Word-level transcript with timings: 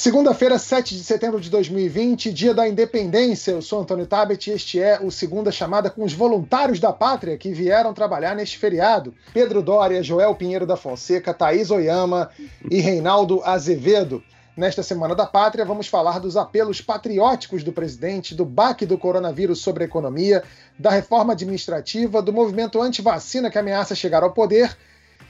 Segunda-feira, 0.00 0.60
7 0.60 0.94
de 0.94 1.02
setembro 1.02 1.40
de 1.40 1.50
2020, 1.50 2.32
dia 2.32 2.54
da 2.54 2.68
independência. 2.68 3.50
Eu 3.50 3.60
sou 3.60 3.80
Antônio 3.80 4.06
Tabet 4.06 4.46
e 4.46 4.52
este 4.52 4.80
é 4.80 5.00
o 5.02 5.10
Segunda 5.10 5.50
Chamada 5.50 5.90
com 5.90 6.04
os 6.04 6.12
voluntários 6.12 6.78
da 6.78 6.92
pátria 6.92 7.36
que 7.36 7.52
vieram 7.52 7.92
trabalhar 7.92 8.36
neste 8.36 8.58
feriado. 8.58 9.12
Pedro 9.34 9.60
Dória, 9.60 10.00
Joel 10.00 10.36
Pinheiro 10.36 10.64
da 10.64 10.76
Fonseca, 10.76 11.34
Thaís 11.34 11.72
Oyama 11.72 12.30
e 12.70 12.78
Reinaldo 12.78 13.42
Azevedo. 13.42 14.22
Nesta 14.56 14.84
Semana 14.84 15.16
da 15.16 15.26
Pátria, 15.26 15.64
vamos 15.64 15.88
falar 15.88 16.20
dos 16.20 16.36
apelos 16.36 16.80
patrióticos 16.80 17.64
do 17.64 17.72
presidente, 17.72 18.36
do 18.36 18.44
baque 18.44 18.86
do 18.86 18.96
coronavírus 18.96 19.58
sobre 19.58 19.82
a 19.82 19.86
economia, 19.88 20.44
da 20.78 20.90
reforma 20.90 21.32
administrativa, 21.32 22.22
do 22.22 22.32
movimento 22.32 22.80
anti-vacina 22.80 23.50
que 23.50 23.58
ameaça 23.58 23.96
chegar 23.96 24.22
ao 24.22 24.30
poder 24.30 24.78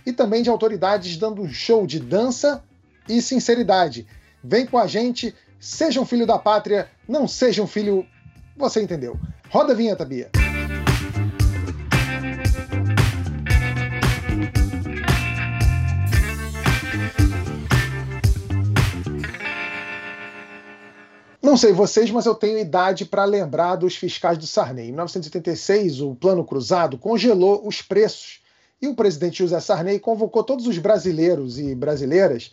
e 0.05 0.13
também 0.13 0.43
de 0.43 0.51
autoridades 0.51 1.17
dando 1.17 1.41
um 1.41 1.49
show 1.49 1.87
de 1.87 1.99
dança 1.99 2.63
e 3.09 3.23
sinceridade 3.23 4.07
Vem 4.51 4.65
com 4.65 4.79
a 4.79 4.87
gente, 4.87 5.35
seja 5.61 6.01
um 6.01 6.07
filho 6.07 6.27
da 6.27 6.39
pátria, 6.39 6.89
não 7.07 7.29
seja 7.29 7.63
um 7.63 7.67
filho. 7.67 8.07
Você 8.57 8.81
entendeu. 8.81 9.21
Roda 9.51 9.75
a 9.75 9.77
vinheta, 9.77 10.07
Bia. 10.07 10.31
Não 21.43 21.55
sei 21.59 21.75
vocês, 21.75 22.11
mas 22.11 22.25
eu 22.25 22.35
tenho 22.35 22.59
idade 22.59 23.05
para 23.05 23.27
lembrar 23.27 23.77
dos 23.77 23.97
fiscais 23.97 24.39
do 24.39 24.47
Sarney. 24.47 24.87
Em 24.87 24.93
1986, 24.93 26.01
o 26.01 26.15
Plano 26.15 26.43
Cruzado 26.43 26.97
congelou 26.97 27.69
os 27.69 27.83
preços 27.83 28.41
e 28.81 28.89
o 28.89 28.95
presidente 28.95 29.41
José 29.41 29.61
Sarney 29.61 29.99
convocou 29.99 30.43
todos 30.43 30.67
os 30.67 30.79
brasileiros 30.79 31.59
e 31.59 31.75
brasileiras 31.75 32.51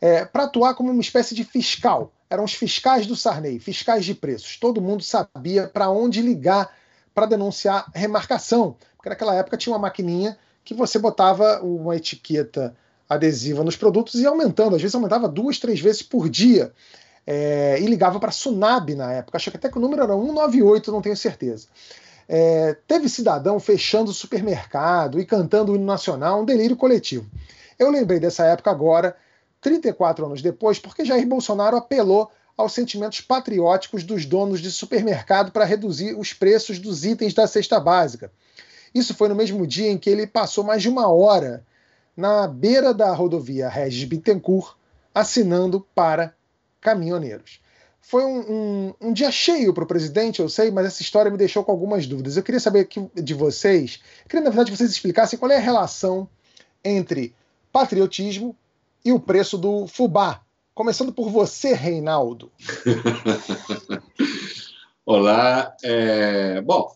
é, 0.00 0.24
para 0.24 0.44
atuar 0.44 0.74
como 0.74 0.90
uma 0.90 1.00
espécie 1.00 1.34
de 1.34 1.44
fiscal. 1.44 2.12
Eram 2.28 2.44
os 2.44 2.54
fiscais 2.54 3.06
do 3.06 3.14
Sarney, 3.14 3.58
fiscais 3.58 4.04
de 4.04 4.14
preços. 4.14 4.56
Todo 4.56 4.80
mundo 4.80 5.02
sabia 5.02 5.68
para 5.68 5.88
onde 5.90 6.20
ligar 6.20 6.74
para 7.14 7.26
denunciar 7.26 7.90
remarcação, 7.94 8.76
porque 8.96 9.08
naquela 9.08 9.34
época 9.34 9.56
tinha 9.56 9.72
uma 9.72 9.78
maquininha 9.78 10.36
que 10.64 10.74
você 10.74 10.98
botava 10.98 11.60
uma 11.62 11.96
etiqueta 11.96 12.76
adesiva 13.08 13.62
nos 13.62 13.76
produtos 13.76 14.20
e 14.20 14.26
aumentando, 14.26 14.74
às 14.74 14.82
vezes 14.82 14.94
aumentava 14.94 15.28
duas, 15.28 15.58
três 15.58 15.80
vezes 15.80 16.02
por 16.02 16.28
dia. 16.28 16.72
É, 17.26 17.78
e 17.80 17.86
ligava 17.86 18.20
para 18.20 18.30
Sunab 18.30 18.94
na 18.94 19.12
época, 19.12 19.36
acho 19.36 19.50
que 19.50 19.56
até 19.56 19.68
que 19.68 19.78
o 19.78 19.80
número 19.80 20.02
era 20.02 20.12
198, 20.12 20.92
não 20.92 21.02
tenho 21.02 21.16
certeza. 21.16 21.68
É, 22.28 22.76
teve 22.86 23.08
cidadão 23.08 23.58
fechando 23.58 24.10
o 24.10 24.14
supermercado 24.14 25.20
e 25.20 25.24
cantando 25.24 25.72
o 25.72 25.76
hino 25.76 25.84
nacional, 25.84 26.42
um 26.42 26.44
delírio 26.44 26.76
coletivo. 26.76 27.26
Eu 27.78 27.90
lembrei 27.90 28.20
dessa 28.20 28.44
época 28.44 28.70
agora 28.70 29.16
34 29.66 30.24
anos 30.24 30.40
depois, 30.40 30.78
porque 30.78 31.04
Jair 31.04 31.26
Bolsonaro 31.26 31.76
apelou 31.76 32.30
aos 32.56 32.72
sentimentos 32.72 33.20
patrióticos 33.20 34.04
dos 34.04 34.24
donos 34.24 34.60
de 34.60 34.70
supermercado 34.70 35.50
para 35.50 35.64
reduzir 35.64 36.16
os 36.16 36.32
preços 36.32 36.78
dos 36.78 37.04
itens 37.04 37.34
da 37.34 37.48
cesta 37.48 37.80
básica. 37.80 38.30
Isso 38.94 39.12
foi 39.12 39.28
no 39.28 39.34
mesmo 39.34 39.66
dia 39.66 39.90
em 39.90 39.98
que 39.98 40.08
ele 40.08 40.24
passou 40.24 40.62
mais 40.62 40.82
de 40.82 40.88
uma 40.88 41.08
hora 41.08 41.66
na 42.16 42.46
beira 42.46 42.94
da 42.94 43.12
rodovia 43.12 43.68
Regis 43.68 44.04
Bittencourt, 44.04 44.76
assinando 45.12 45.84
para 45.92 46.32
caminhoneiros. 46.80 47.60
Foi 48.00 48.22
um, 48.22 48.38
um, 48.38 48.94
um 49.08 49.12
dia 49.12 49.32
cheio 49.32 49.74
para 49.74 49.82
o 49.82 49.86
presidente, 49.86 50.38
eu 50.38 50.48
sei, 50.48 50.70
mas 50.70 50.86
essa 50.86 51.02
história 51.02 51.28
me 51.28 51.36
deixou 51.36 51.64
com 51.64 51.72
algumas 51.72 52.06
dúvidas. 52.06 52.36
Eu 52.36 52.44
queria 52.44 52.60
saber 52.60 52.88
de 53.12 53.34
vocês, 53.34 54.00
queria 54.28 54.44
na 54.44 54.50
verdade 54.50 54.70
que 54.70 54.76
vocês 54.76 54.92
explicassem 54.92 55.36
qual 55.36 55.50
é 55.50 55.56
a 55.56 55.60
relação 55.60 56.28
entre 56.84 57.34
patriotismo 57.72 58.56
e 59.06 59.12
o 59.12 59.20
preço 59.20 59.56
do 59.56 59.86
fubá. 59.86 60.42
Começando 60.74 61.12
por 61.12 61.30
você, 61.30 61.72
Reinaldo. 61.72 62.50
Olá. 65.06 65.72
É, 65.84 66.60
bom, 66.60 66.92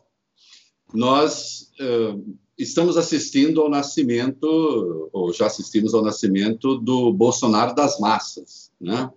nós 0.92 1.70
uh, 1.80 2.36
estamos 2.58 2.96
assistindo 2.96 3.62
ao 3.62 3.70
nascimento, 3.70 5.08
ou 5.12 5.32
já 5.32 5.46
assistimos 5.46 5.94
ao 5.94 6.02
nascimento 6.02 6.78
do 6.78 7.12
Bolsonaro 7.12 7.72
das 7.72 8.00
massas. 8.00 8.72
Né? 8.80 9.08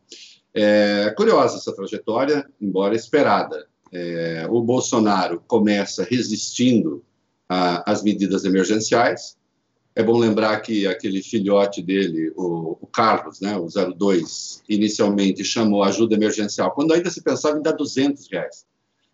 É 0.54 1.12
curiosa 1.18 1.58
essa 1.58 1.76
trajetória, 1.76 2.48
embora 2.62 2.96
esperada. 2.96 3.68
É, 3.92 4.46
o 4.50 4.62
Bolsonaro 4.62 5.44
começa 5.48 6.04
resistindo 6.04 7.04
às 7.50 8.04
medidas 8.04 8.46
emergenciais, 8.46 9.36
é 9.96 10.02
bom 10.02 10.18
lembrar 10.18 10.60
que 10.62 10.88
aquele 10.88 11.22
filhote 11.22 11.82
dele, 11.82 12.32
o, 12.36 12.78
o, 12.82 12.88
Carlos, 12.88 13.40
né, 13.40 13.56
o 13.58 13.68
02, 13.68 14.64
inicialmente 14.68 15.44
chamou 15.44 15.84
ajuda 15.84 16.16
emergencial, 16.16 16.72
quando 16.72 16.94
ainda 16.94 17.12
se 17.12 17.22
pensava 17.22 17.60
em 17.60 17.62
dar 17.62 17.74
200 17.74 18.28
reais. 18.32 18.66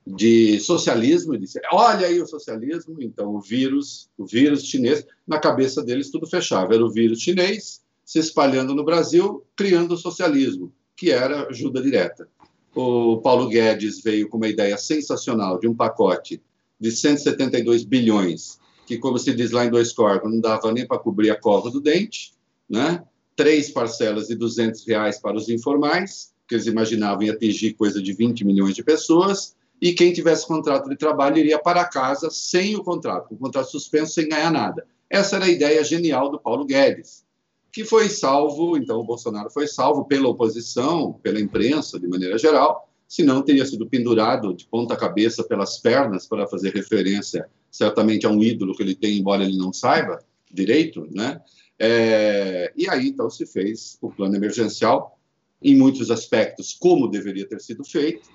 De 0.08 0.60
socialismo, 0.62 1.38
disse, 1.38 1.60
olha 1.72 2.08
aí 2.08 2.22
o 2.22 2.26
socialismo, 2.26 2.96
então 3.02 3.36
o 3.36 3.42
vírus, 3.42 4.10
o 4.18 4.26
vírus 4.26 4.64
chinês, 4.64 5.06
na 5.28 5.38
cabeça 5.38 5.84
deles 5.84 6.10
tudo 6.10 6.26
fechava, 6.26 6.74
era 6.74 6.84
o 6.84 6.90
vírus 6.90 7.22
chinês 7.22 7.82
se 8.06 8.18
espalhando 8.18 8.74
no 8.74 8.84
Brasil, 8.84 9.46
criando 9.56 9.94
o 9.94 9.98
socialismo, 9.98 10.74
que 10.96 11.12
era 11.12 11.48
ajuda 11.50 11.82
direta. 11.82 12.28
O 12.74 13.18
Paulo 13.18 13.50
Guedes 13.50 14.02
veio 14.02 14.30
com 14.30 14.38
uma 14.38 14.48
ideia 14.48 14.78
sensacional 14.78 15.60
de 15.60 15.68
um 15.68 15.76
pacote 15.76 16.42
de 16.80 16.90
172 16.92 17.84
bilhões 17.84 18.59
que, 18.90 18.98
como 18.98 19.20
se 19.20 19.36
diz 19.36 19.52
lá 19.52 19.64
em 19.64 19.70
dois 19.70 19.94
corpos, 19.94 20.32
não 20.32 20.42
dava 20.42 20.72
nem 20.72 20.84
para 20.84 20.98
cobrir 20.98 21.30
a 21.30 21.40
cova 21.40 21.70
do 21.70 21.80
dente, 21.80 22.34
né? 22.68 23.04
três 23.36 23.70
parcelas 23.70 24.30
de 24.30 24.36
200 24.36 24.84
reais 24.88 25.20
para 25.20 25.38
os 25.38 25.48
informais, 25.48 26.34
que 26.48 26.56
eles 26.56 26.66
imaginavam 26.66 27.30
atingir 27.30 27.76
coisa 27.76 28.02
de 28.02 28.14
20 28.14 28.44
milhões 28.44 28.74
de 28.74 28.84
pessoas, 28.84 29.56
e 29.80 29.94
quem 29.94 30.12
tivesse 30.12 30.48
contrato 30.48 30.90
de 30.90 30.98
trabalho 30.98 31.38
iria 31.38 31.60
para 31.60 31.86
casa 31.86 32.32
sem 32.32 32.76
o 32.76 32.84
contrato, 32.84 33.30
com 33.30 33.36
o 33.36 33.38
contrato 33.38 33.70
suspenso, 33.70 34.14
sem 34.14 34.28
ganhar 34.28 34.52
nada. 34.52 34.88
Essa 35.08 35.36
era 35.36 35.46
a 35.46 35.50
ideia 35.50 35.84
genial 35.84 36.32
do 36.32 36.40
Paulo 36.40 36.66
Guedes, 36.66 37.24
que 37.72 37.86
foi 37.86 38.10
salvo, 38.10 38.76
então 38.76 39.00
o 39.00 39.04
Bolsonaro 39.04 39.52
foi 39.52 39.68
salvo 39.68 40.06
pela 40.06 40.30
oposição, 40.30 41.14
pela 41.22 41.40
imprensa, 41.40 42.00
de 42.00 42.08
maneira 42.08 42.40
geral, 42.40 42.89
senão 43.10 43.42
teria 43.42 43.66
sido 43.66 43.90
pendurado 43.90 44.54
de 44.54 44.66
ponta 44.68 44.96
cabeça 44.96 45.44
pelas 45.44 45.80
pernas 45.80 46.26
para 46.26 46.48
fazer 46.48 46.74
referência 46.74 47.50
certamente 47.72 48.26
é 48.26 48.30
um 48.30 48.44
ídolo 48.44 48.76
que 48.76 48.84
ele 48.84 48.96
tem, 48.96 49.18
embora 49.18 49.44
ele 49.44 49.58
não 49.58 49.72
saiba 49.72 50.20
direito, 50.52 51.08
né? 51.12 51.40
É, 51.78 52.72
e 52.76 52.90
aí, 52.90 53.10
então, 53.10 53.30
se 53.30 53.46
fez 53.46 53.98
o 54.02 54.10
plano 54.10 54.36
emergencial, 54.36 55.18
em 55.62 55.76
muitos 55.76 56.10
aspectos, 56.10 56.74
como 56.74 57.08
deveria 57.08 57.48
ter 57.48 57.62
sido 57.62 57.84
feito, 57.84 58.30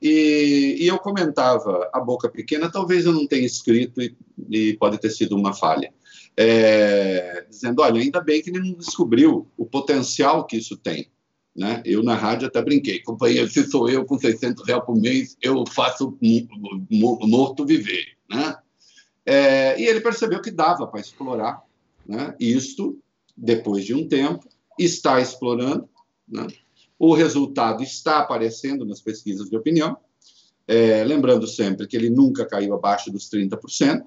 e, 0.00 0.78
e 0.80 0.86
eu 0.86 0.98
comentava, 0.98 1.88
a 1.92 2.00
boca 2.00 2.28
pequena, 2.28 2.70
talvez 2.70 3.06
eu 3.06 3.12
não 3.12 3.26
tenha 3.26 3.46
escrito 3.46 4.02
e, 4.02 4.16
e 4.50 4.76
pode 4.76 4.98
ter 4.98 5.10
sido 5.10 5.36
uma 5.36 5.54
falha, 5.54 5.92
é, 6.36 7.46
dizendo, 7.48 7.82
olha, 7.82 8.00
ainda 8.00 8.20
bem 8.20 8.42
que 8.42 8.50
ele 8.50 8.58
não 8.58 8.74
descobriu 8.74 9.46
o 9.56 9.64
potencial 9.64 10.44
que 10.44 10.56
isso 10.56 10.76
tem. 10.76 11.08
Né? 11.54 11.82
Eu 11.84 12.02
na 12.02 12.14
rádio 12.14 12.48
até 12.48 12.62
brinquei, 12.62 13.00
companheiro, 13.00 13.48
se 13.48 13.64
sou 13.64 13.88
eu 13.88 14.04
com 14.06 14.18
600 14.18 14.66
reais 14.66 14.84
por 14.84 14.96
mês, 14.96 15.36
eu 15.42 15.64
faço 15.66 16.16
morto 16.90 17.66
viver. 17.66 18.06
Né? 18.28 18.56
É, 19.26 19.80
e 19.80 19.86
ele 19.86 20.00
percebeu 20.00 20.40
que 20.40 20.50
dava 20.50 20.86
para 20.86 21.00
explorar 21.00 21.62
né? 22.06 22.34
isto, 22.40 22.98
depois 23.36 23.84
de 23.84 23.94
um 23.94 24.08
tempo, 24.08 24.48
está 24.78 25.20
explorando. 25.20 25.88
Né? 26.26 26.46
O 26.98 27.14
resultado 27.14 27.82
está 27.82 28.18
aparecendo 28.18 28.84
nas 28.84 29.00
pesquisas 29.00 29.50
de 29.50 29.56
opinião. 29.56 29.96
É, 30.66 31.04
lembrando 31.04 31.46
sempre 31.46 31.86
que 31.86 31.96
ele 31.96 32.08
nunca 32.08 32.46
caiu 32.46 32.74
abaixo 32.74 33.10
dos 33.10 33.28
30%. 33.28 34.02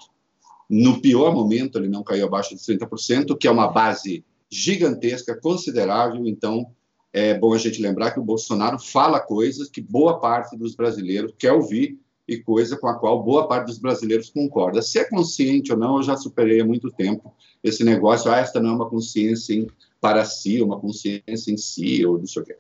No 0.68 1.00
pior 1.00 1.34
momento, 1.34 1.78
ele 1.78 1.90
não 1.90 2.04
caiu 2.04 2.26
abaixo 2.26 2.56
dos 2.56 2.66
30%, 2.66 3.38
que 3.38 3.48
é 3.48 3.52
uma 3.52 3.68
base 3.68 4.26
gigantesca, 4.50 5.40
considerável. 5.40 6.26
Então, 6.26 6.72
é 7.16 7.34
bom 7.34 7.54
a 7.54 7.58
gente 7.58 7.82
lembrar 7.82 8.12
que 8.12 8.20
o 8.20 8.24
Bolsonaro 8.24 8.78
fala 8.78 9.22
coisas 9.22 9.70
que 9.70 9.80
boa 9.80 10.20
parte 10.20 10.58
dos 10.58 10.76
brasileiros 10.76 11.34
quer 11.40 11.54
ouvir 11.54 11.98
e 12.28 12.38
coisa 12.38 12.76
com 12.76 12.90
a 12.90 13.00
qual 13.00 13.24
boa 13.24 13.48
parte 13.48 13.68
dos 13.68 13.78
brasileiros 13.78 14.30
concorda. 14.30 14.82
Se 14.82 15.00
é 15.00 15.06
consciente 15.06 15.72
ou 15.72 15.78
não, 15.78 15.96
eu 15.96 16.04
já 16.04 16.18
superei 16.18 16.60
há 16.60 16.66
muito 16.66 16.92
tempo 16.92 17.34
esse 17.64 17.86
negócio, 17.86 18.30
ah, 18.30 18.36
esta 18.36 18.60
não 18.60 18.72
é 18.72 18.74
uma 18.74 18.90
consciência 18.90 19.54
em, 19.54 19.66
para 20.02 20.26
si, 20.26 20.62
uma 20.62 20.78
consciência 20.78 21.54
em 21.54 21.56
si, 21.56 22.06
ou 22.06 22.18
não 22.20 22.28
sei 22.28 22.42
o 22.42 22.46
quê. 22.46 22.58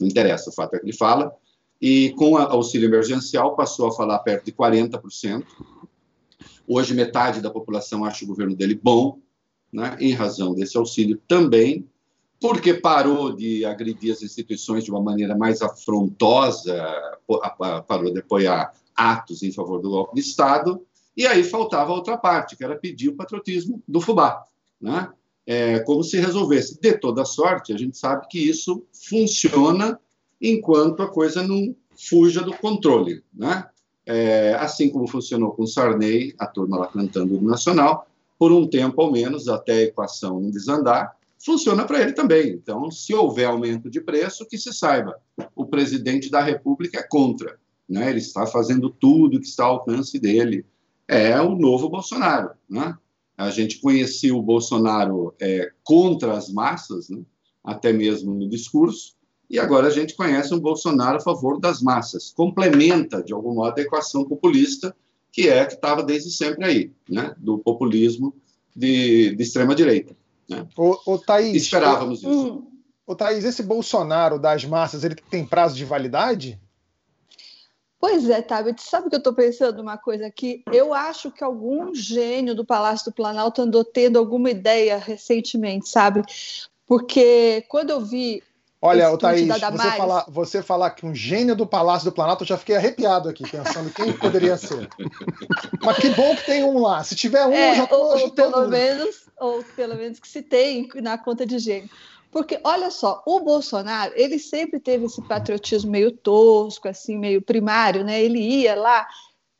Não 0.00 0.06
interessa, 0.06 0.50
o 0.50 0.52
fato 0.52 0.76
é 0.76 0.78
que 0.78 0.86
ele 0.86 0.96
fala. 0.96 1.34
E 1.82 2.14
com 2.16 2.34
o 2.34 2.36
auxílio 2.36 2.88
emergencial 2.88 3.56
passou 3.56 3.88
a 3.88 3.92
falar 3.92 4.20
perto 4.20 4.44
de 4.44 4.52
40%. 4.52 5.44
Hoje, 6.68 6.94
metade 6.94 7.40
da 7.40 7.50
população 7.50 8.04
acha 8.04 8.24
o 8.24 8.28
governo 8.28 8.54
dele 8.54 8.78
bom, 8.80 9.18
né, 9.72 9.96
em 9.98 10.12
razão 10.12 10.54
desse 10.54 10.76
auxílio 10.76 11.20
também, 11.26 11.84
porque 12.40 12.74
parou 12.74 13.34
de 13.34 13.64
agredir 13.64 14.12
as 14.12 14.22
instituições 14.22 14.84
de 14.84 14.90
uma 14.90 15.02
maneira 15.02 15.36
mais 15.36 15.60
afrontosa, 15.60 16.76
parou 17.86 18.12
de 18.12 18.20
apoiar 18.20 18.72
atos 18.94 19.42
em 19.42 19.52
favor 19.52 19.80
do 19.80 19.90
golpe 19.90 20.14
de 20.14 20.20
Estado, 20.20 20.84
e 21.16 21.26
aí 21.26 21.42
faltava 21.42 21.92
outra 21.92 22.16
parte, 22.16 22.56
que 22.56 22.62
era 22.62 22.76
pedir 22.76 23.08
o 23.08 23.16
patriotismo 23.16 23.82
do 23.88 24.00
Fubá, 24.00 24.44
né? 24.80 25.10
É, 25.44 25.80
como 25.80 26.04
se 26.04 26.18
resolvesse. 26.18 26.78
De 26.78 26.92
toda 26.92 27.24
sorte, 27.24 27.72
a 27.72 27.76
gente 27.76 27.96
sabe 27.96 28.28
que 28.28 28.38
isso 28.38 28.84
funciona 28.92 29.98
enquanto 30.40 31.02
a 31.02 31.08
coisa 31.08 31.42
não 31.42 31.74
fuja 31.96 32.42
do 32.42 32.52
controle. 32.52 33.24
Né? 33.34 33.66
É, 34.06 34.54
assim 34.60 34.90
como 34.90 35.08
funcionou 35.08 35.52
com 35.52 35.66
Sarney, 35.66 36.34
a 36.38 36.46
turma 36.46 36.78
lá 36.78 36.86
cantando 36.86 37.36
o 37.36 37.42
Nacional, 37.42 38.06
por 38.38 38.52
um 38.52 38.66
tempo 38.66 39.00
ao 39.00 39.10
menos, 39.10 39.48
até 39.48 39.72
a 39.72 39.82
equação 39.82 40.38
não 40.38 40.50
desandar, 40.50 41.16
funciona 41.38 41.84
para 41.84 42.00
ele 42.02 42.12
também. 42.12 42.50
Então, 42.50 42.90
se 42.90 43.14
houver 43.14 43.46
aumento 43.46 43.90
de 43.90 44.00
preço, 44.00 44.46
que 44.46 44.58
se 44.58 44.72
saiba, 44.72 45.18
o 45.54 45.66
presidente 45.66 46.30
da 46.30 46.40
República 46.40 47.00
é 47.00 47.02
contra. 47.02 47.58
Né? 47.88 48.10
Ele 48.10 48.18
está 48.18 48.46
fazendo 48.46 48.90
tudo 48.90 49.40
que 49.40 49.46
está 49.46 49.64
ao 49.64 49.74
alcance 49.74 50.18
dele. 50.18 50.66
É 51.06 51.40
o 51.40 51.54
novo 51.54 51.88
Bolsonaro. 51.88 52.50
Né? 52.68 52.96
A 53.36 53.50
gente 53.50 53.80
conhecia 53.80 54.34
o 54.34 54.42
Bolsonaro 54.42 55.34
é, 55.40 55.70
contra 55.82 56.36
as 56.36 56.50
massas, 56.50 57.08
né? 57.08 57.22
até 57.64 57.92
mesmo 57.92 58.34
no 58.34 58.48
discurso, 58.48 59.16
e 59.50 59.58
agora 59.58 59.86
a 59.86 59.90
gente 59.90 60.14
conhece 60.14 60.52
um 60.52 60.60
Bolsonaro 60.60 61.16
a 61.16 61.20
favor 61.20 61.58
das 61.58 61.80
massas. 61.80 62.30
Complementa, 62.30 63.22
de 63.22 63.32
algum 63.32 63.54
modo, 63.54 63.78
a 63.78 63.82
equação 63.82 64.24
populista, 64.24 64.94
que 65.32 65.48
é 65.48 65.64
que 65.64 65.74
estava 65.74 66.02
desde 66.02 66.30
sempre 66.30 66.64
aí, 66.64 66.92
né? 67.08 67.34
do 67.38 67.58
populismo 67.58 68.34
de, 68.76 69.34
de 69.34 69.42
extrema-direita. 69.42 70.14
Né? 70.48 70.66
O, 70.76 71.14
o 71.14 71.18
Thaís, 71.18 71.62
Esperávamos 71.62 72.22
o, 72.24 72.30
isso. 72.30 72.66
O 73.06 73.14
Thaís, 73.14 73.44
esse 73.44 73.62
Bolsonaro 73.62 74.38
das 74.38 74.64
massas, 74.64 75.04
ele 75.04 75.14
tem 75.14 75.44
prazo 75.44 75.76
de 75.76 75.84
validade? 75.84 76.60
Pois 78.00 78.30
é, 78.30 78.40
Tabet, 78.40 78.80
sabe 78.80 79.08
que 79.08 79.16
eu 79.16 79.18
estou 79.18 79.34
pensando 79.34 79.82
uma 79.82 79.98
coisa 79.98 80.26
aqui? 80.26 80.62
Eu 80.72 80.94
acho 80.94 81.32
que 81.32 81.42
algum 81.42 81.92
gênio 81.92 82.54
do 82.54 82.64
Palácio 82.64 83.10
do 83.10 83.14
Planalto 83.14 83.60
andou 83.60 83.84
tendo 83.84 84.18
alguma 84.18 84.50
ideia 84.50 84.98
recentemente, 84.98 85.88
sabe? 85.88 86.22
Porque 86.86 87.64
quando 87.68 87.90
eu 87.90 88.00
vi 88.00 88.42
Olha, 88.80 89.10
o 89.10 89.18
Thaís, 89.18 89.48
você 89.48 89.90
falar, 89.96 90.24
você 90.28 90.62
falar 90.62 90.90
que 90.90 91.04
um 91.04 91.12
gênio 91.12 91.56
do 91.56 91.66
Palácio 91.66 92.08
do 92.08 92.14
Planalto, 92.14 92.44
eu 92.44 92.48
já 92.48 92.56
fiquei 92.56 92.76
arrepiado 92.76 93.28
aqui, 93.28 93.42
pensando 93.42 93.92
quem 93.92 94.12
poderia 94.12 94.56
ser. 94.56 94.88
Mas 95.82 95.96
que 95.96 96.10
bom 96.10 96.36
que 96.36 96.46
tem 96.46 96.62
um 96.62 96.78
lá. 96.78 97.02
Se 97.02 97.16
tiver 97.16 97.44
um, 97.44 97.52
é, 97.52 97.72
eu 97.72 97.74
já 97.74 97.86
tô, 97.88 97.96
ou, 97.96 98.18
ou 98.20 98.30
pelo 98.30 98.68
menos, 98.68 99.26
ou 99.36 99.64
pelo 99.74 99.96
menos 99.96 100.20
que 100.20 100.28
se 100.28 100.42
tem 100.42 100.88
na 101.02 101.18
conta 101.18 101.44
de 101.44 101.58
gênio. 101.58 101.90
Porque, 102.30 102.60
olha 102.62 102.90
só, 102.92 103.20
o 103.26 103.40
Bolsonaro, 103.40 104.12
ele 104.14 104.38
sempre 104.38 104.78
teve 104.78 105.06
esse 105.06 105.20
patriotismo 105.22 105.90
meio 105.90 106.12
tosco, 106.12 106.86
assim, 106.86 107.18
meio 107.18 107.42
primário, 107.42 108.04
né? 108.04 108.22
Ele 108.22 108.38
ia 108.38 108.76
lá, 108.76 109.08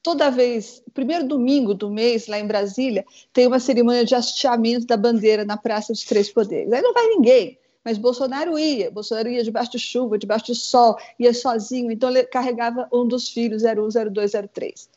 toda 0.00 0.30
vez, 0.30 0.80
primeiro 0.94 1.26
domingo 1.26 1.74
do 1.74 1.90
mês, 1.90 2.28
lá 2.28 2.38
em 2.38 2.46
Brasília, 2.46 3.04
tem 3.32 3.48
uma 3.48 3.58
cerimônia 3.58 4.04
de 4.04 4.14
hasteamento 4.14 4.86
da 4.86 4.96
bandeira 4.96 5.44
na 5.44 5.56
Praça 5.56 5.92
dos 5.92 6.04
Três 6.04 6.30
Poderes. 6.30 6.72
Aí 6.72 6.82
não 6.82 6.94
vai 6.94 7.06
ninguém 7.08 7.58
mas 7.88 7.96
Bolsonaro 7.96 8.58
ia, 8.58 8.90
Bolsonaro 8.90 9.30
ia 9.30 9.42
debaixo 9.42 9.70
de 9.70 9.78
chuva, 9.78 10.18
debaixo 10.18 10.44
de 10.44 10.54
sol, 10.54 10.98
ia 11.18 11.32
sozinho, 11.32 11.90
então 11.90 12.10
ele 12.10 12.22
carregava 12.24 12.86
um 12.92 13.08
dos 13.08 13.30
filhos, 13.30 13.62
01, 13.62 14.10
02, 14.12 14.32
03. 14.52 14.90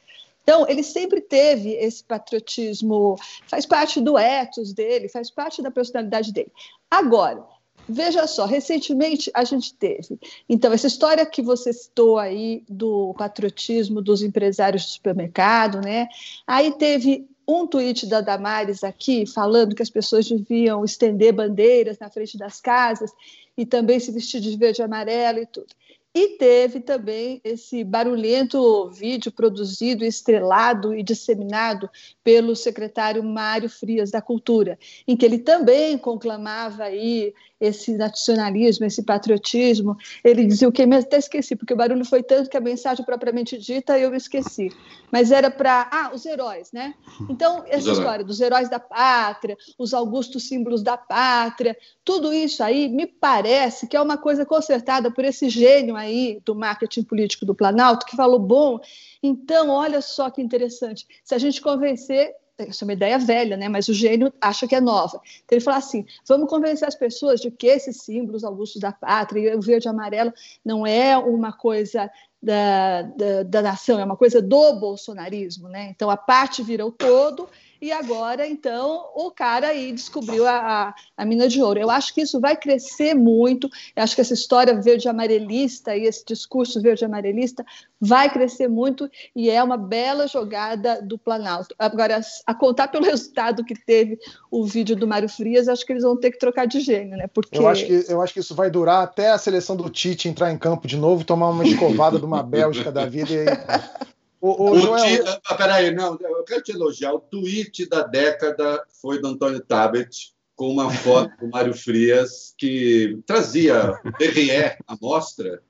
Então, 0.44 0.68
ele 0.68 0.84
sempre 0.84 1.22
teve 1.22 1.72
esse 1.76 2.04
patriotismo, 2.04 3.16
faz 3.48 3.66
parte 3.66 4.02
do 4.02 4.18
ethos 4.18 4.74
dele, 4.74 5.08
faz 5.08 5.32
parte 5.32 5.62
da 5.62 5.72
personalidade 5.72 6.34
dele. 6.34 6.52
Agora, 6.90 7.46
veja 7.88 8.28
só, 8.28 8.46
recentemente 8.46 9.32
a 9.34 9.46
gente 9.46 9.74
teve. 9.74 10.20
Então, 10.50 10.74
essa 10.74 10.88
história 10.88 11.26
que 11.26 11.42
você 11.42 11.72
citou 11.72 12.18
aí 12.18 12.62
do 12.68 13.14
patriotismo 13.18 14.02
dos 14.02 14.22
empresários 14.22 14.84
do 14.84 14.90
supermercado, 14.90 15.80
né? 15.80 16.10
Aí 16.46 16.74
teve 16.74 17.26
um 17.48 17.68
tweet 17.68 18.08
da 18.08 18.22
Damares 18.22 18.84
aqui 18.84 19.26
falando 19.26 19.76
que 19.76 19.82
as 19.82 19.90
pessoas 19.90 20.30
deviam 20.30 20.84
estender 20.86 21.34
bandeiras 21.34 21.98
na 22.00 22.10
frente 22.10 22.38
das 22.38 22.62
casas 22.62 23.12
e 23.58 23.66
também 23.66 24.00
se 24.00 24.12
vestir 24.12 24.40
de 24.40 24.56
verde 24.58 24.82
e 24.82 24.84
amarelo 24.84 25.40
e 25.40 25.46
tudo. 25.46 25.68
E 26.14 26.38
teve 26.38 26.82
também 26.82 27.40
esse 27.42 27.86
barulhento 27.86 28.90
vídeo 28.90 29.32
produzido, 29.32 30.04
estrelado 30.04 30.94
e 30.94 31.02
disseminado 31.02 31.90
pelo 32.22 32.54
secretário 32.54 33.24
Mário 33.24 33.70
Frias 33.70 34.12
da 34.12 34.22
Cultura, 34.22 34.78
em 35.08 35.16
que 35.16 35.26
ele 35.26 35.40
também 35.40 35.98
conclamava 35.98 36.84
aí 36.84 37.34
esse 37.62 37.96
nacionalismo, 37.96 38.86
esse 38.86 39.04
patriotismo. 39.04 39.96
Ele 40.24 40.46
dizia 40.46 40.68
o 40.68 40.72
que 40.72 40.86
mesmo 40.86 41.08
até 41.08 41.18
esqueci, 41.18 41.56
porque 41.56 41.74
o 41.74 41.78
barulho 41.78 42.04
foi 42.04 42.24
tanto 42.24 42.50
que 42.50 42.58
a 42.58 42.62
mensagem 42.62 43.06
propriamente 43.06 43.58
dita 43.58 44.00
eu 44.00 44.16
esqueci. 44.16 44.70
Mas 45.12 45.32
era 45.32 45.52
para 45.52 45.88
ah, 45.92 46.12
os 46.14 46.26
heróis, 46.26 46.72
né? 46.72 46.96
Então, 47.30 47.64
essa 47.68 47.92
história 47.92 48.26
dos 48.26 48.42
heróis 48.42 48.68
da 48.68 48.80
pátria, 48.80 49.56
os 49.78 49.94
augustos 49.94 50.48
símbolos 50.48 50.82
da 50.82 50.98
pátria, 50.98 51.78
tudo 52.04 52.34
isso 52.34 52.64
aí 52.64 52.90
me 52.90 53.06
parece 53.06 53.88
que 53.88 53.96
é 53.96 54.02
uma 54.02 54.18
coisa 54.18 54.44
consertada 54.44 55.12
por 55.12 55.24
esse 55.24 55.48
gênio 55.48 55.96
aí 56.02 56.42
do 56.46 56.56
marketing 56.56 57.04
político 57.04 57.46
do 57.46 57.56
Planalto 57.56 58.06
que 58.06 58.16
falou: 58.16 58.40
"Bom, 58.40 58.80
então 59.22 59.70
olha 59.70 60.02
só 60.02 60.30
que 60.30 60.42
interessante. 60.42 61.08
Se 61.24 61.36
a 61.36 61.38
gente 61.38 61.62
convencer 61.62 62.36
essa 62.58 62.84
é 62.84 62.86
uma 62.86 62.94
ideia 62.94 63.18
velha, 63.18 63.58
né? 63.58 63.68
mas 63.68 63.88
o 63.88 63.94
gênio 63.94 64.32
acha 64.40 64.68
que 64.68 64.76
é 64.76 64.82
nova. 64.82 65.20
Então 65.44 65.58
ele 65.58 65.64
fala 65.64 65.78
assim: 65.78 66.06
vamos 66.28 66.50
convencer 66.50 66.88
as 66.88 66.96
pessoas 66.96 67.40
de 67.40 67.50
que 67.50 67.68
esses 67.68 68.02
símbolos 68.02 68.44
augustos 68.44 68.82
da 68.82 68.92
pátria, 68.92 69.58
o 69.58 69.62
verde 69.62 69.88
e 69.88 69.90
amarelo, 69.90 70.34
não 70.64 70.86
é 70.86 71.18
uma 71.18 71.52
coisa 71.52 72.10
da, 72.42 73.04
da, 73.04 73.44
da, 73.44 73.62
nação, 73.62 74.00
é 74.00 74.04
uma 74.04 74.18
coisa 74.18 74.42
do 74.42 74.74
bolsonarismo. 74.74 75.70
Né? 75.70 75.90
Então 75.90 76.10
a 76.10 76.18
parte 76.18 76.64
vira 76.64 76.86
o 76.86 76.92
todo 76.92 77.48
e 77.82 77.92
agora, 77.92 78.48
então, 78.48 79.10
o 79.16 79.32
cara 79.32 79.70
aí 79.70 79.92
descobriu 79.92 80.46
a, 80.46 80.90
a, 80.90 80.94
a, 81.18 81.26
mina 81.26 81.48
de 81.48 81.64
ouro. 81.64 81.80
Eu 81.80 81.90
acho 81.90 82.14
que 82.14 82.22
isso 82.22 82.40
vai 82.40 82.56
crescer 82.56 83.16
muito, 83.16 83.68
eu 83.96 84.04
acho 84.04 84.14
que 84.14 84.22
essa 84.22 84.36
história 84.36 84.80
verde-amarelista 84.80 85.98
e 85.98 86.04
esse 86.04 86.24
discurso 86.24 86.80
verde-amarelista 86.80 87.66
vai 88.00 88.30
crescer 88.30 88.68
muito 88.68 89.10
e 89.36 89.50
é 89.50 89.64
uma 89.64 89.78
bela 89.78 90.28
jogada 90.28 91.02
do 91.02 91.18
Planalto. 91.18 91.74
Agora, 91.80 92.22
a 92.46 92.54
contar 92.54 92.88
pelo 92.90 93.06
resultado 93.10 93.66
que 93.66 93.74
teve 93.74 94.20
o 94.52 94.64
vídeo 94.64 94.96
do 94.96 95.08
Mário 95.08 95.28
Frias, 95.28 95.68
acho 95.68 95.84
que 95.84 95.92
eles 95.92 96.04
vão 96.04 96.16
ter 96.16 96.30
que 96.30 96.38
trocar 96.38 96.68
de 96.68 96.82
gênio, 96.82 97.18
né? 97.18 97.26
Porque... 97.26 97.58
Eu, 97.58 97.68
acho 97.68 97.88
que, 97.88 98.06
eu 98.08 98.22
acho 98.22 98.32
que 98.32 98.42
isso 98.42 98.54
vai 98.54 98.70
durar 98.70 99.04
até 99.04 99.32
a 99.32 99.40
seleção 99.40 99.76
do 99.76 99.90
Tite 99.90 100.30
entrar 100.30 100.52
em 100.52 100.58
campo 100.58 100.88
de 100.88 100.98
novo, 100.98 101.24
tomar 101.24 101.50
uma 101.50 101.66
escovada 101.66 102.20
de 102.20 102.26
uma 102.26 102.44
Bélgica 102.52 102.92
da 102.92 103.08
vida 103.08 103.34
e 103.34 104.21
o, 104.42 104.50
o, 104.50 104.72
o 104.72 104.80
Joel... 104.80 105.24
ah, 105.46 105.56
peraí, 105.56 105.92
não, 105.92 106.18
eu 106.20 106.44
quero 106.44 106.64
te 106.64 106.72
elogiar. 106.72 107.14
O 107.14 107.20
tweet 107.20 107.88
da 107.88 108.02
década 108.02 108.84
foi 109.00 109.22
do 109.22 109.28
Antônio 109.28 109.62
Tabet, 109.62 110.34
com 110.56 110.70
uma 110.70 110.92
foto 110.92 111.32
do 111.40 111.50
Mário 111.50 111.74
Frias, 111.74 112.54
que 112.58 113.20
trazia 113.26 114.00
o 114.04 114.12
DRE, 114.12 114.52
a 114.88 114.98
mostra, 115.02 115.62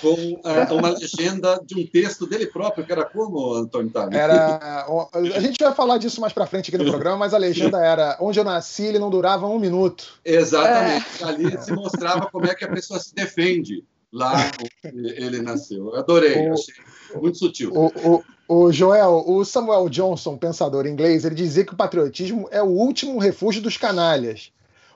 com 0.00 0.14
uh, 0.14 0.74
uma 0.74 0.90
legenda 0.90 1.60
de 1.64 1.78
um 1.78 1.86
texto 1.86 2.26
dele 2.26 2.46
próprio, 2.46 2.84
que 2.84 2.92
era 2.92 3.04
como, 3.04 3.54
Antônio 3.54 3.90
Tabet? 3.90 4.16
Era, 4.16 4.86
a 5.14 5.40
gente 5.40 5.62
vai 5.62 5.74
falar 5.74 5.98
disso 5.98 6.20
mais 6.20 6.32
para 6.32 6.46
frente 6.46 6.68
aqui 6.68 6.82
no 6.82 6.90
programa, 6.90 7.16
mas 7.16 7.34
a 7.34 7.38
legenda 7.38 7.84
era 7.84 8.16
onde 8.20 8.38
eu 8.38 8.44
nasci, 8.44 8.84
ele 8.84 8.98
não 8.98 9.10
durava 9.10 9.46
um 9.46 9.58
minuto. 9.58 10.20
Exatamente. 10.24 11.06
É. 11.22 11.24
Ali 11.24 11.62
se 11.62 11.72
mostrava 11.72 12.30
como 12.30 12.46
é 12.46 12.54
que 12.54 12.64
a 12.64 12.68
pessoa 12.68 13.00
se 13.00 13.14
defende 13.14 13.84
lá 14.12 14.50
onde 14.84 15.08
ele 15.22 15.40
nasceu. 15.40 15.90
Eu 15.94 16.00
adorei, 16.00 16.48
o, 16.48 16.54
achei 16.54 16.74
muito 17.18 17.38
sutil. 17.38 17.72
O, 17.74 17.86
o, 17.86 18.24
o, 18.48 18.72
Joel, 18.72 19.24
o 19.26 19.44
Samuel 19.44 19.88
Johnson, 19.88 20.36
pensador 20.36 20.86
inglês, 20.86 21.24
ele 21.24 21.34
dizia 21.34 21.64
que 21.64 21.74
o 21.74 21.76
patriotismo 21.76 22.48
é 22.50 22.62
o 22.62 22.66
último 22.66 23.18
refúgio 23.18 23.62
dos 23.62 23.76
canalhas. 23.76 24.52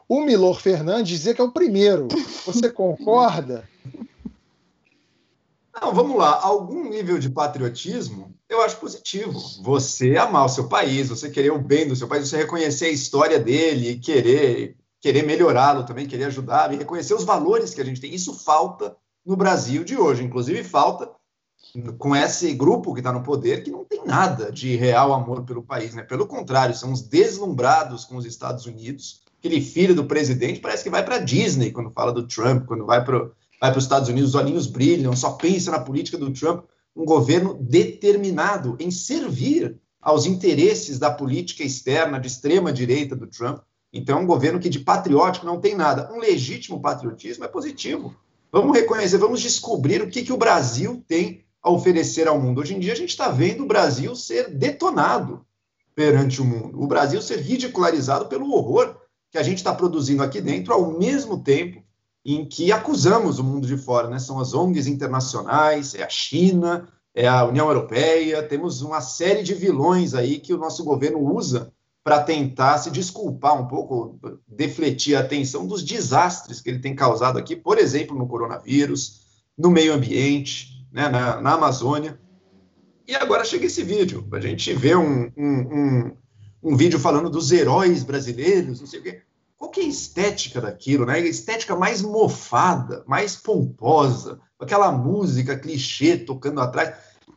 O 0.08 0.20
Milor 0.20 0.60
Fernandes 0.60 1.08
dizia 1.08 1.34
que 1.34 1.40
é 1.40 1.44
o 1.44 1.52
primeiro. 1.52 2.08
Você 2.44 2.70
concorda? 2.70 3.68
Não, 5.80 5.92
vamos 5.92 6.16
lá. 6.16 6.40
Algum 6.40 6.88
nível 6.88 7.18
de 7.18 7.30
patriotismo 7.30 8.34
eu 8.48 8.62
acho 8.62 8.76
positivo. 8.76 9.40
Você 9.62 10.16
amar 10.16 10.46
o 10.46 10.48
seu 10.48 10.68
país, 10.68 11.08
você 11.08 11.30
querer 11.30 11.50
o 11.50 11.58
bem 11.58 11.88
do 11.88 11.96
seu 11.96 12.06
país, 12.06 12.28
você 12.28 12.36
reconhecer 12.36 12.86
a 12.86 12.90
história 12.90 13.38
dele 13.38 13.90
e 13.90 13.98
querer 13.98 14.76
querer 15.00 15.22
melhorá-lo 15.22 15.84
também, 15.84 16.06
querer 16.06 16.24
ajudar 16.24 16.72
e 16.72 16.78
reconhecer 16.78 17.12
os 17.12 17.24
valores 17.24 17.74
que 17.74 17.80
a 17.80 17.84
gente 17.84 18.00
tem. 18.00 18.14
Isso 18.14 18.32
falta 18.32 18.96
no 19.24 19.36
Brasil 19.36 19.84
de 19.84 19.98
hoje. 19.98 20.24
Inclusive, 20.24 20.64
falta 20.64 21.10
com 21.98 22.14
esse 22.14 22.52
grupo 22.52 22.92
que 22.92 23.00
está 23.00 23.12
no 23.12 23.22
poder 23.22 23.64
que 23.64 23.70
não 23.70 23.84
tem 23.84 24.04
nada 24.04 24.52
de 24.52 24.76
real 24.76 25.12
amor 25.12 25.42
pelo 25.42 25.62
país, 25.62 25.94
né? 25.94 26.02
Pelo 26.02 26.26
contrário, 26.26 26.74
são 26.74 26.92
os 26.92 27.02
deslumbrados 27.02 28.04
com 28.04 28.16
os 28.16 28.24
Estados 28.24 28.66
Unidos. 28.66 29.22
Aquele 29.38 29.60
filho 29.60 29.94
do 29.94 30.04
presidente 30.04 30.60
parece 30.60 30.84
que 30.84 30.90
vai 30.90 31.04
para 31.04 31.18
Disney 31.18 31.72
quando 31.72 31.90
fala 31.90 32.12
do 32.12 32.26
Trump, 32.26 32.66
quando 32.66 32.86
vai 32.86 33.04
para 33.04 33.30
vai 33.60 33.76
os 33.76 33.84
Estados 33.84 34.08
Unidos, 34.08 34.30
os 34.30 34.34
olhinhos 34.34 34.66
brilham, 34.66 35.16
só 35.16 35.32
pensa 35.32 35.70
na 35.70 35.80
política 35.80 36.18
do 36.18 36.30
Trump. 36.30 36.64
Um 36.94 37.04
governo 37.04 37.54
determinado 37.54 38.76
em 38.78 38.90
servir 38.90 39.76
aos 40.00 40.26
interesses 40.26 40.98
da 40.98 41.10
política 41.10 41.64
externa 41.64 42.20
de 42.20 42.28
extrema 42.28 42.72
direita 42.72 43.16
do 43.16 43.26
Trump. 43.26 43.60
Então, 43.92 44.18
é 44.18 44.20
um 44.20 44.26
governo 44.26 44.60
que 44.60 44.68
de 44.68 44.80
patriótico 44.80 45.46
não 45.46 45.60
tem 45.60 45.74
nada. 45.74 46.12
Um 46.12 46.18
legítimo 46.18 46.80
patriotismo 46.80 47.44
é 47.44 47.48
positivo. 47.48 48.14
Vamos 48.52 48.76
reconhecer, 48.76 49.18
vamos 49.18 49.40
descobrir 49.40 50.02
o 50.02 50.08
que, 50.08 50.22
que 50.22 50.32
o 50.32 50.36
Brasil 50.36 51.02
tem 51.08 51.43
a 51.64 51.70
oferecer 51.70 52.28
ao 52.28 52.38
mundo. 52.38 52.60
Hoje 52.60 52.74
em 52.74 52.78
dia, 52.78 52.92
a 52.92 52.96
gente 52.96 53.08
está 53.08 53.30
vendo 53.30 53.64
o 53.64 53.66
Brasil 53.66 54.14
ser 54.14 54.50
detonado 54.50 55.46
perante 55.94 56.42
o 56.42 56.44
mundo, 56.44 56.82
o 56.82 56.86
Brasil 56.86 57.22
ser 57.22 57.40
ridicularizado 57.40 58.26
pelo 58.26 58.52
horror 58.52 58.96
que 59.30 59.38
a 59.38 59.42
gente 59.42 59.58
está 59.58 59.74
produzindo 59.74 60.22
aqui 60.22 60.40
dentro, 60.40 60.74
ao 60.74 60.98
mesmo 60.98 61.42
tempo 61.42 61.82
em 62.24 62.44
que 62.44 62.70
acusamos 62.70 63.38
o 63.38 63.44
mundo 63.44 63.66
de 63.66 63.76
fora, 63.76 64.08
né? 64.08 64.18
São 64.18 64.38
as 64.38 64.54
ONGs 64.54 64.86
internacionais, 64.86 65.94
é 65.94 66.02
a 66.02 66.08
China, 66.08 66.88
é 67.14 67.26
a 67.26 67.44
União 67.44 67.68
Europeia, 67.68 68.42
temos 68.42 68.82
uma 68.82 69.00
série 69.00 69.42
de 69.42 69.54
vilões 69.54 70.14
aí 70.14 70.38
que 70.40 70.52
o 70.52 70.58
nosso 70.58 70.84
governo 70.84 71.18
usa 71.18 71.72
para 72.02 72.22
tentar 72.22 72.78
se 72.78 72.90
desculpar 72.90 73.60
um 73.60 73.66
pouco, 73.66 74.18
defletir 74.46 75.16
a 75.16 75.20
atenção 75.20 75.66
dos 75.66 75.82
desastres 75.82 76.60
que 76.60 76.68
ele 76.68 76.80
tem 76.80 76.94
causado 76.94 77.38
aqui, 77.38 77.56
por 77.56 77.78
exemplo, 77.78 78.16
no 78.16 78.26
coronavírus, 78.26 79.22
no 79.56 79.70
meio 79.70 79.94
ambiente, 79.94 80.73
né, 80.94 81.08
na, 81.08 81.40
na 81.40 81.54
Amazônia. 81.54 82.18
E 83.06 83.14
agora 83.16 83.44
chega 83.44 83.66
esse 83.66 83.82
vídeo, 83.82 84.26
a 84.32 84.40
gente 84.40 84.72
vê 84.72 84.94
um, 84.94 85.30
um, 85.36 85.58
um, 85.60 86.16
um 86.62 86.76
vídeo 86.76 86.98
falando 86.98 87.28
dos 87.28 87.50
heróis 87.50 88.04
brasileiros, 88.04 88.80
não 88.80 88.86
sei 88.86 89.00
o 89.00 89.02
quê. 89.02 89.22
Qual 89.58 89.70
que 89.70 89.80
é 89.80 89.82
a 89.84 89.88
estética 89.88 90.60
daquilo, 90.60 91.04
né? 91.04 91.14
A 91.14 91.18
estética 91.18 91.74
mais 91.74 92.00
mofada, 92.00 93.02
mais 93.06 93.34
pomposa, 93.34 94.40
aquela 94.58 94.90
música 94.92 95.58
clichê 95.58 96.16
tocando 96.16 96.60
atrás. 96.60 96.94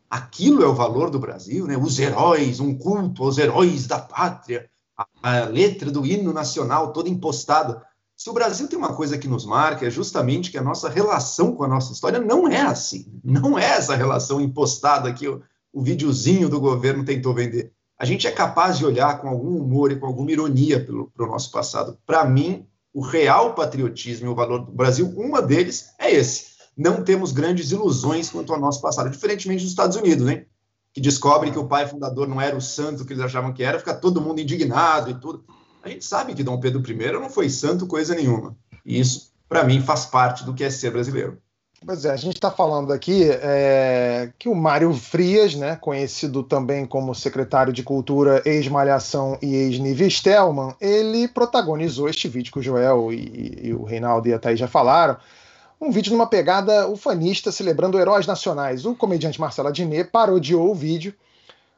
Aquilo 0.10 0.64
é 0.64 0.68
o 0.68 0.76
valor 0.76 1.10
do 1.10 1.20
Brasil, 1.20 1.66
né? 1.68 1.76
Os 1.78 2.00
heróis, 2.00 2.60
um 2.60 2.78
culto 2.78 3.24
aos 3.24 3.38
heróis 3.38 3.88
da 3.88 4.00
pátria, 4.00 4.70
a, 4.96 5.08
a 5.22 5.46
letra 5.46 5.92
do 5.92 6.06
hino 6.06 6.32
nacional 6.32 6.94
toda 6.94 7.10
impostada. 7.10 7.84
Se 8.18 8.30
o 8.30 8.34
Brasil 8.34 8.68
tem 8.68 8.78
uma 8.78 8.96
coisa 8.96 9.18
que 9.18 9.28
nos 9.28 9.46
marca, 9.46 9.86
é 9.86 9.90
justamente 9.90 10.52
que 10.52 10.58
a 10.58 10.64
nossa 10.64 10.90
relação 10.90 11.56
com 11.56 11.64
a 11.64 11.68
nossa 11.68 11.94
história 11.94 12.20
não 12.20 12.48
é 12.48 12.62
assim. 12.62 13.06
Não 13.24 13.58
é 13.58 13.64
essa 13.64 13.96
relação 13.96 14.42
impostada 14.42 15.14
que 15.14 15.28
o, 15.28 15.42
o 15.72 15.82
videozinho 15.82 16.50
do 16.50 16.60
governo 16.60 17.06
tentou 17.06 17.34
vender 17.34 17.72
a 17.98 18.06
gente 18.06 18.28
é 18.28 18.32
capaz 18.32 18.78
de 18.78 18.86
olhar 18.86 19.20
com 19.20 19.28
algum 19.28 19.58
humor 19.58 19.92
e 19.92 19.96
com 19.96 20.06
alguma 20.06 20.32
ironia 20.32 20.86
para 20.86 21.26
o 21.26 21.28
nosso 21.28 21.52
passado. 21.52 21.98
Para 22.06 22.24
mim, 22.26 22.68
o 22.94 23.02
real 23.02 23.56
patriotismo 23.56 24.28
e 24.28 24.30
o 24.30 24.36
valor 24.36 24.60
do 24.60 24.72
Brasil, 24.72 25.12
uma 25.18 25.42
deles 25.42 25.94
é 25.98 26.12
esse. 26.12 26.58
Não 26.78 27.04
temos 27.04 27.32
grandes 27.32 27.72
ilusões 27.72 28.30
quanto 28.30 28.54
ao 28.54 28.60
nosso 28.60 28.82
passado, 28.82 29.10
diferentemente 29.10 29.64
dos 29.64 29.72
Estados 29.72 29.98
Unidos, 29.98 30.28
hein? 30.30 30.46
que 30.94 31.02
descobrem 31.02 31.52
que 31.52 31.60
o 31.60 31.68
pai 31.68 31.88
fundador 31.88 32.28
não 32.28 32.40
era 32.40 32.56
o 32.56 32.62
santo 32.62 33.04
que 33.04 33.14
eles 33.14 33.24
achavam 33.24 33.54
que 33.54 33.64
era, 33.64 33.80
fica 33.80 33.94
todo 33.94 34.22
mundo 34.22 34.42
indignado 34.42 35.10
e 35.10 35.16
tudo. 35.16 35.44
A 35.88 35.89
gente 35.89 36.03
sabe 36.03 36.36
que 36.36 36.44
Dom 36.44 36.60
Pedro 36.60 36.84
I 36.86 37.12
não 37.13 37.29
foi 37.29 37.50
santo 37.50 37.88
coisa 37.88 38.13
nenhuma. 38.13 38.53
E 38.86 39.00
isso, 39.00 39.32
para 39.48 39.63
mim, 39.63 39.82
faz 39.82 40.06
parte 40.06 40.44
do 40.44 40.53
que 40.53 40.62
é 40.62 40.70
ser 40.70 40.91
brasileiro. 40.91 41.38
Pois 41.86 42.03
é, 42.03 42.12
a 42.12 42.17
gente 42.17 42.36
está 42.36 42.51
falando 42.51 42.91
aqui 42.91 43.24
é, 43.29 44.34
que 44.38 44.50
o 44.50 44.56
Mário 44.56 44.94
Frias, 44.94 45.56
né, 45.56 45.77
conhecido 45.77 46.44
também 46.44 46.86
como 46.86 47.15
secretário 47.15 47.72
de 47.72 47.84
Cultura, 47.84 48.41
ex-Malhação 48.44 49.38
e 49.41 49.56
ex-Nive 49.56 50.12
Stelman, 50.12 50.75
ele 50.82 51.25
protagonizou 51.25 52.10
este 52.10 52.27
vídeo 52.27 52.51
que 52.51 52.60
o 52.60 52.63
Joel 52.63 53.13
e, 53.13 53.67
e 53.67 53.74
o 53.74 53.86
Reinaldo 53.86 54.27
e 54.27 54.34
a 54.34 54.39
Thaís 54.39 54.60
já 54.60 54.67
falaram, 54.67 55.15
um 55.79 55.89
vídeo 55.89 56.12
numa 56.12 56.27
pegada 56.27 56.86
ufanista 56.89 57.50
celebrando 57.50 57.98
heróis 57.98 58.27
nacionais. 58.27 58.86
O 58.86 58.94
comediante 58.94 59.39
Marcelo 59.39 59.70
Adnet 59.70 60.10
parodiou 60.12 60.70
o 60.70 60.75
vídeo. 60.75 61.13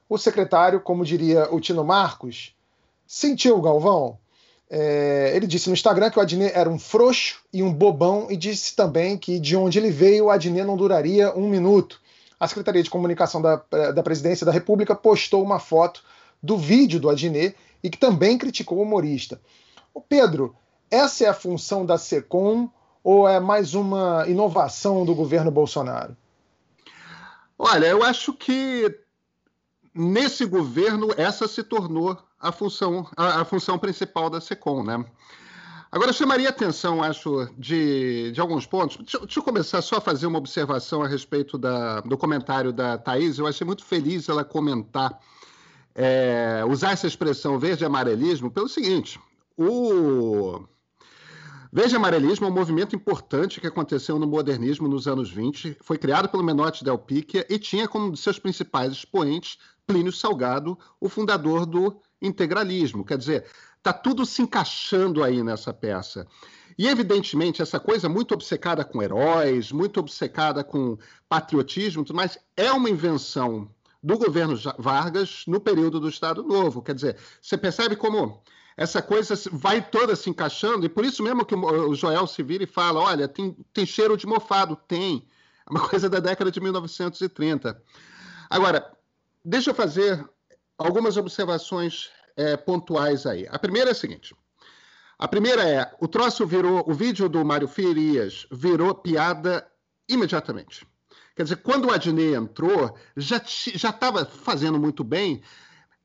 O 0.08 0.18
secretário, 0.18 0.80
como 0.80 1.06
diria 1.06 1.48
o 1.54 1.60
Tino 1.60 1.84
Marcos, 1.84 2.56
sentiu, 3.10 3.60
Galvão? 3.60 4.20
É, 4.70 5.32
ele 5.36 5.48
disse 5.48 5.68
no 5.68 5.74
Instagram 5.74 6.12
que 6.12 6.20
o 6.20 6.22
Adnet 6.22 6.56
era 6.56 6.70
um 6.70 6.78
frouxo 6.78 7.42
e 7.52 7.64
um 7.64 7.74
bobão 7.74 8.28
e 8.30 8.38
disse 8.38 8.76
também 8.76 9.18
que 9.18 9.40
de 9.40 9.56
onde 9.56 9.80
ele 9.80 9.90
veio 9.90 10.26
o 10.26 10.30
Adnet 10.30 10.64
não 10.64 10.78
duraria 10.78 11.36
um 11.36 11.50
minuto. 11.50 12.00
A 12.40 12.48
Secretaria 12.48 12.84
de 12.84 12.90
Comunicação 12.90 13.42
da, 13.42 13.56
da 13.92 14.04
Presidência 14.04 14.46
da 14.46 14.52
República 14.52 14.96
postou 14.96 15.44
uma 15.44 15.58
foto 15.58 16.04
do 16.42 16.56
vídeo 16.56 17.00
do 17.00 17.10
Adnet 17.10 17.56
e 17.82 17.90
que 17.90 17.98
também 17.98 18.38
criticou 18.38 18.78
o 18.78 18.84
humorista. 18.84 19.42
O 19.92 20.00
Pedro, 20.00 20.56
essa 20.92 21.26
é 21.26 21.28
a 21.28 21.34
função 21.34 21.84
da 21.84 21.98
SECOM 21.98 22.70
ou 23.04 23.28
é 23.28 23.40
mais 23.40 23.74
uma 23.74 24.26
inovação 24.28 25.04
do 25.04 25.16
governo 25.16 25.50
Bolsonaro? 25.50 26.16
Olha, 27.58 27.88
eu 27.88 28.04
acho 28.04 28.34
que 28.34 29.00
nesse 29.96 30.46
governo 30.46 31.10
essa 31.18 31.48
se 31.48 31.64
tornou 31.64 32.16
a 32.40 32.52
função, 32.52 33.08
a, 33.16 33.42
a 33.42 33.46
função 33.46 33.78
principal 33.78 34.30
da 34.30 34.40
SECOM, 34.40 34.84
né? 34.84 35.04
Agora, 35.92 36.12
eu 36.12 36.14
chamaria 36.14 36.50
atenção, 36.50 37.02
acho, 37.02 37.50
de, 37.58 38.32
de 38.32 38.40
alguns 38.40 38.68
pontos. 38.68 38.98
Deixa, 38.98 39.18
deixa, 39.20 39.40
eu 39.40 39.44
começar 39.44 39.82
só 39.82 39.98
a 39.98 40.02
fazer 40.02 40.28
uma 40.28 40.38
observação 40.38 41.02
a 41.02 41.08
respeito 41.08 41.58
da, 41.58 42.00
do 42.02 42.16
comentário 42.16 42.72
da 42.72 42.96
Thaís. 42.96 43.40
Eu 43.40 43.48
achei 43.48 43.66
muito 43.66 43.84
feliz 43.84 44.30
ela 44.30 44.44
comentar, 44.44 45.20
é, 45.96 46.64
usar 46.70 46.92
essa 46.92 47.08
expressão 47.08 47.58
verde 47.58 47.84
amarelismo 47.84 48.52
pelo 48.52 48.70
seguinte: 48.70 49.20
o 49.58 50.64
verde 51.74 51.96
amarelismo 51.96 52.46
é 52.46 52.50
um 52.50 52.54
movimento 52.54 52.96
importante 52.96 53.60
que 53.60 53.66
aconteceu 53.66 54.20
no 54.20 54.28
modernismo 54.28 54.88
nos 54.88 55.08
anos 55.08 55.32
20, 55.32 55.78
foi 55.82 55.98
criado 55.98 56.30
pelo 56.30 56.44
Menotti 56.44 56.84
Del 56.84 57.00
Picchia 57.00 57.48
e 57.50 57.58
tinha 57.58 57.88
como 57.88 58.06
um 58.06 58.12
de 58.12 58.20
seus 58.20 58.38
principais 58.38 58.92
expoentes 58.92 59.58
Plínio 59.88 60.12
Salgado, 60.12 60.78
o 61.02 61.10
fundador 61.10 61.66
do 61.66 62.00
integralismo. 62.22 63.06
Quer 63.06 63.18
dizer, 63.18 63.46
está 63.78 63.94
tudo 63.94 64.26
se 64.26 64.42
encaixando 64.42 65.24
aí 65.24 65.44
nessa 65.44 65.74
peça. 65.74 66.28
E, 66.78 66.88
evidentemente, 66.88 67.62
essa 67.62 67.80
coisa 67.80 68.08
muito 68.08 68.34
obcecada 68.34 68.86
com 68.86 69.02
heróis, 69.02 69.72
muito 69.72 70.00
obcecada 70.00 70.64
com 70.64 70.98
patriotismo, 71.28 72.06
mas 72.14 72.38
é 72.56 72.72
uma 72.72 72.90
invenção 72.90 73.70
do 74.02 74.18
governo 74.18 74.58
Vargas 74.78 75.44
no 75.46 75.60
período 75.60 76.00
do 76.00 76.08
Estado 76.08 76.42
Novo. 76.42 76.82
Quer 76.82 76.96
dizer, 76.96 77.18
você 77.42 77.58
percebe 77.58 77.96
como 77.96 78.42
essa 78.78 79.02
coisa 79.02 79.36
vai 79.52 79.86
toda 79.86 80.16
se 80.16 80.30
encaixando, 80.30 80.86
e 80.86 80.90
por 80.90 81.04
isso 81.04 81.22
mesmo 81.22 81.44
que 81.44 81.54
o 81.54 81.94
Joel 81.94 82.26
se 82.26 82.42
vira 82.42 82.64
e 82.64 82.68
fala: 82.68 83.02
olha, 83.02 83.28
tem, 83.28 83.54
tem 83.74 83.86
cheiro 83.86 84.16
de 84.16 84.26
mofado. 84.26 84.78
Tem. 84.88 85.28
É 85.68 85.70
uma 85.70 85.86
coisa 85.88 86.10
da 86.10 86.22
década 86.22 86.50
de 86.50 86.62
1930. 86.62 87.82
Agora, 88.50 88.90
deixa 89.44 89.72
eu 89.72 89.76
fazer 89.76 90.26
algumas 90.80 91.18
observações 91.18 92.10
é, 92.38 92.56
pontuais 92.56 93.26
aí. 93.26 93.46
A 93.50 93.60
primeira 93.60 93.90
é 93.90 93.92
a 93.92 93.96
seguinte. 93.96 94.34
A 95.18 95.28
primeira 95.28 95.68
é, 95.68 95.94
o 96.00 96.08
troço 96.08 96.48
virou, 96.48 96.90
o 96.90 96.94
vídeo 96.94 97.28
do 97.28 97.44
Mário 97.44 97.68
Ferias 97.68 98.48
virou 98.50 98.96
piada 98.96 99.68
imediatamente. 100.08 100.88
Quer 101.36 101.44
dizer, 101.44 101.58
quando 101.58 101.86
o 101.86 101.92
Adnei 101.92 102.34
entrou, 102.34 102.98
já 103.16 103.42
estava 103.46 104.26
fazendo 104.26 104.80
muito 104.80 105.04
bem, 105.04 105.42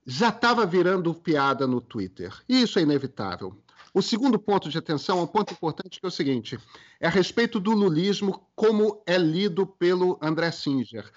já 0.04 0.28
estava 0.28 0.66
virando 0.66 1.14
piada 1.14 1.66
no 1.66 1.80
Twitter. 1.80 2.32
E 2.48 2.62
isso 2.62 2.78
é 2.78 2.82
inevitável. 2.82 3.56
O 3.92 4.02
segundo 4.02 4.38
ponto 4.38 4.68
de 4.68 4.76
atenção 4.76 5.22
um 5.22 5.26
ponto 5.26 5.52
importante 5.52 6.00
que 6.00 6.06
é 6.06 6.08
o 6.08 6.12
seguinte: 6.12 6.58
é 7.00 7.06
a 7.06 7.10
respeito 7.10 7.60
do 7.60 7.70
lulismo, 7.70 8.44
como 8.56 9.00
é 9.06 9.16
lido 9.16 9.64
pelo 9.66 10.18
André 10.20 10.50
Singer. 10.50 11.08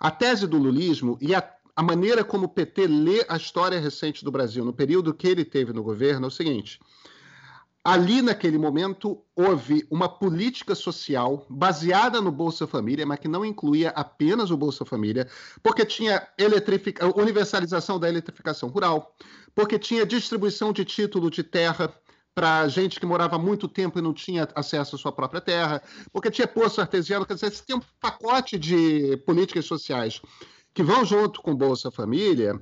A 0.00 0.10
tese 0.10 0.46
do 0.46 0.56
lulismo 0.56 1.18
e 1.20 1.34
a 1.34 1.42
a 1.74 1.82
maneira 1.82 2.22
como 2.22 2.44
o 2.44 2.48
PT 2.48 2.86
lê 2.86 3.24
a 3.28 3.36
história 3.36 3.80
recente 3.80 4.24
do 4.24 4.30
Brasil, 4.30 4.64
no 4.64 4.72
período 4.72 5.14
que 5.14 5.26
ele 5.26 5.44
teve 5.44 5.72
no 5.72 5.82
governo, 5.82 6.26
é 6.26 6.28
o 6.28 6.30
seguinte. 6.30 6.78
Ali, 7.84 8.22
naquele 8.22 8.58
momento, 8.58 9.24
houve 9.34 9.84
uma 9.90 10.08
política 10.08 10.72
social 10.72 11.44
baseada 11.50 12.20
no 12.20 12.30
Bolsa 12.30 12.64
Família, 12.64 13.04
mas 13.04 13.18
que 13.18 13.26
não 13.26 13.44
incluía 13.44 13.90
apenas 13.90 14.52
o 14.52 14.56
Bolsa 14.56 14.84
Família, 14.84 15.26
porque 15.62 15.84
tinha 15.84 16.28
eletrific... 16.38 17.00
universalização 17.16 17.98
da 17.98 18.08
eletrificação 18.08 18.68
rural, 18.68 19.16
porque 19.52 19.80
tinha 19.80 20.06
distribuição 20.06 20.72
de 20.72 20.84
título 20.84 21.28
de 21.28 21.42
terra 21.42 21.92
para 22.34 22.68
gente 22.68 23.00
que 23.00 23.04
morava 23.04 23.36
muito 23.36 23.66
tempo 23.66 23.98
e 23.98 24.02
não 24.02 24.14
tinha 24.14 24.48
acesso 24.54 24.94
à 24.94 24.98
sua 24.98 25.12
própria 25.12 25.40
terra, 25.40 25.82
porque 26.12 26.30
tinha 26.30 26.46
poço 26.46 26.80
artesiano, 26.80 27.26
quer 27.26 27.34
dizer, 27.34 27.50
você 27.50 27.64
tem 27.64 27.76
um 27.76 27.82
pacote 28.00 28.58
de 28.58 29.16
políticas 29.26 29.66
sociais 29.66 30.22
que 30.74 30.82
vão 30.82 31.04
junto 31.04 31.40
com 31.40 31.54
Bolsa 31.54 31.90
Família 31.90 32.60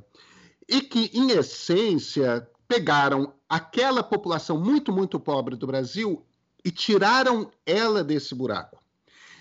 e 0.68 0.80
que, 0.80 1.10
em 1.14 1.30
essência, 1.30 2.48
pegaram 2.66 3.34
aquela 3.48 4.02
população 4.02 4.58
muito, 4.58 4.92
muito 4.92 5.18
pobre 5.18 5.56
do 5.56 5.66
Brasil 5.66 6.24
e 6.64 6.70
tiraram 6.70 7.50
ela 7.66 8.04
desse 8.04 8.34
buraco. 8.34 8.80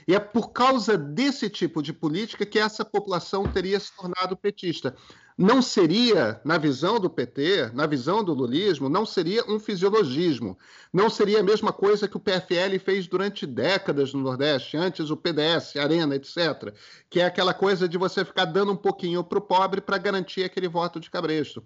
E 0.08 0.16
é 0.16 0.20
por 0.20 0.52
causa 0.52 0.98
desse 0.98 1.50
tipo 1.50 1.84
de 1.84 1.94
política 1.94 2.46
que 2.46 2.58
essa 2.58 2.84
população 2.84 3.44
teria 3.44 3.80
se 3.80 3.96
tornado 3.96 4.36
petista 4.36 4.96
não 5.42 5.62
seria, 5.62 6.42
na 6.44 6.58
visão 6.58 7.00
do 7.00 7.10
PT, 7.10 7.72
na 7.74 7.88
visão 7.88 8.22
do 8.22 8.34
lulismo, 8.34 8.90
não 8.90 9.06
seria 9.06 9.42
um 9.50 9.58
fisiologismo. 9.58 10.60
Não 10.92 11.10
seria 11.10 11.40
a 11.40 11.44
mesma 11.44 11.72
coisa 11.72 12.10
que 12.10 12.18
o 12.18 12.20
PFL 12.20 12.78
fez 12.84 13.08
durante 13.08 13.46
décadas 13.46 14.14
no 14.14 14.20
Nordeste, 14.20 14.76
antes 14.76 15.10
o 15.10 15.16
PDS, 15.16 15.78
Arena, 15.78 16.14
etc. 16.14 16.74
Que 17.10 17.22
é 17.22 17.26
aquela 17.26 17.54
coisa 17.54 17.88
de 17.88 17.98
você 17.98 18.26
ficar 18.26 18.44
dando 18.44 18.74
um 18.74 18.76
pouquinho 18.76 19.24
para 19.24 19.38
o 19.38 19.42
pobre 19.42 19.80
para 19.80 19.98
garantir 19.98 20.44
aquele 20.44 20.68
voto 20.68 21.00
de 21.00 21.10
cabresto. 21.10 21.64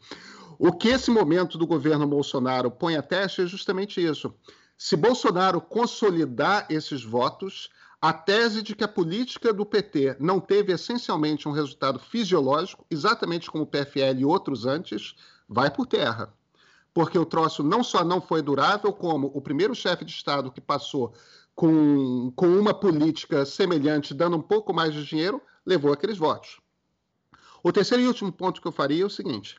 O 0.59 0.71
que 0.71 0.89
esse 0.89 1.09
momento 1.09 1.57
do 1.57 1.65
governo 1.65 2.05
Bolsonaro 2.05 2.69
põe 2.69 2.95
a 2.95 3.01
teste 3.01 3.41
é 3.41 3.47
justamente 3.47 3.99
isso. 3.99 4.31
Se 4.77 4.95
Bolsonaro 4.95 5.59
consolidar 5.59 6.67
esses 6.69 7.03
votos, 7.03 7.71
a 8.03 8.11
tese 8.11 8.61
de 8.61 8.75
que 8.75 8.83
a 8.83 8.87
política 8.89 9.53
do 9.53 9.65
PT 9.65 10.17
não 10.19 10.37
teve 10.37 10.73
essencialmente 10.73 11.47
um 11.47 11.53
resultado 11.53 11.97
fisiológico, 11.97 12.85
exatamente 12.91 13.49
como 13.49 13.63
o 13.63 13.65
PFL 13.65 14.19
e 14.19 14.25
outros 14.25 14.65
antes, 14.65 15.15
vai 15.47 15.71
por 15.71 15.87
terra. 15.87 16.33
Porque 16.93 17.17
o 17.17 17.25
troço 17.25 17.63
não 17.63 17.81
só 17.81 18.03
não 18.03 18.19
foi 18.19 18.41
durável, 18.41 18.91
como 18.91 19.31
o 19.33 19.39
primeiro 19.39 19.73
chefe 19.73 20.03
de 20.03 20.11
Estado 20.11 20.51
que 20.51 20.59
passou 20.59 21.13
com, 21.55 22.29
com 22.35 22.47
uma 22.47 22.73
política 22.73 23.45
semelhante, 23.45 24.13
dando 24.13 24.35
um 24.35 24.41
pouco 24.41 24.73
mais 24.73 24.93
de 24.93 25.05
dinheiro, 25.05 25.41
levou 25.65 25.93
aqueles 25.93 26.17
votos. 26.17 26.59
O 27.63 27.71
terceiro 27.71 28.03
e 28.03 28.07
último 28.07 28.33
ponto 28.33 28.61
que 28.61 28.67
eu 28.67 28.73
faria 28.73 29.03
é 29.03 29.05
o 29.05 29.09
seguinte: 29.09 29.55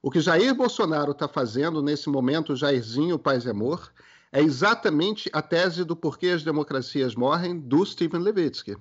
o 0.00 0.10
que 0.10 0.22
Jair 0.22 0.54
Bolsonaro 0.54 1.12
está 1.12 1.28
fazendo 1.28 1.82
nesse 1.82 2.08
momento, 2.08 2.56
Jairzinho, 2.56 3.18
paz 3.18 3.44
e 3.44 3.50
amor, 3.50 3.92
é 4.34 4.40
exatamente 4.42 5.30
a 5.32 5.40
tese 5.40 5.84
do 5.84 5.94
porquê 5.94 6.30
as 6.30 6.42
democracias 6.42 7.14
morrem 7.14 7.56
do 7.56 7.86
Stephen 7.86 8.20
Levitsky. 8.20 8.76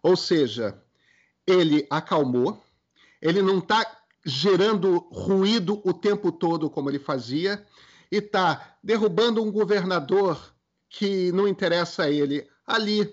Ou 0.00 0.16
seja, 0.16 0.80
ele 1.44 1.84
acalmou, 1.90 2.62
ele 3.20 3.42
não 3.42 3.58
está 3.58 3.84
gerando 4.24 4.98
ruído 5.10 5.82
o 5.84 5.92
tempo 5.92 6.30
todo 6.30 6.70
como 6.70 6.88
ele 6.88 7.00
fazia 7.00 7.66
e 8.12 8.18
está 8.18 8.76
derrubando 8.80 9.42
um 9.42 9.50
governador 9.50 10.54
que 10.88 11.32
não 11.32 11.48
interessa 11.48 12.04
a 12.04 12.10
ele 12.10 12.48
ali, 12.64 13.12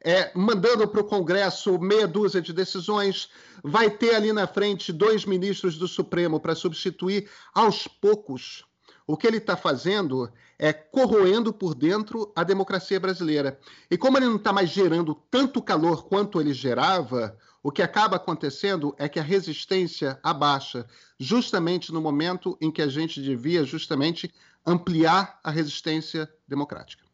é, 0.00 0.32
mandando 0.36 0.88
para 0.88 1.02
o 1.02 1.04
Congresso 1.04 1.78
meia 1.78 2.08
dúzia 2.08 2.42
de 2.42 2.52
decisões, 2.52 3.30
vai 3.62 3.88
ter 3.88 4.16
ali 4.16 4.32
na 4.32 4.48
frente 4.48 4.92
dois 4.92 5.24
ministros 5.24 5.78
do 5.78 5.86
Supremo 5.86 6.40
para 6.40 6.56
substituir 6.56 7.30
aos 7.54 7.86
poucos. 7.86 8.64
O 9.06 9.16
que 9.16 9.26
ele 9.26 9.36
está 9.36 9.56
fazendo 9.56 10.28
é 10.58 10.72
corroendo 10.72 11.52
por 11.52 11.74
dentro 11.74 12.32
a 12.34 12.42
democracia 12.42 12.98
brasileira. 12.98 13.58
E 13.90 13.96
como 13.96 14.18
ele 14.18 14.26
não 14.26 14.36
está 14.36 14.52
mais 14.52 14.70
gerando 14.70 15.14
tanto 15.30 15.62
calor 15.62 16.06
quanto 16.06 16.40
ele 16.40 16.52
gerava, 16.52 17.36
o 17.62 17.70
que 17.70 17.82
acaba 17.82 18.16
acontecendo 18.16 18.94
é 18.98 19.08
que 19.08 19.20
a 19.20 19.22
resistência 19.22 20.18
abaixa, 20.22 20.86
justamente 21.18 21.92
no 21.92 22.00
momento 22.00 22.56
em 22.60 22.70
que 22.70 22.82
a 22.82 22.88
gente 22.88 23.22
devia 23.22 23.64
justamente 23.64 24.32
ampliar 24.66 25.38
a 25.42 25.50
resistência 25.50 26.28
democrática. 26.46 27.07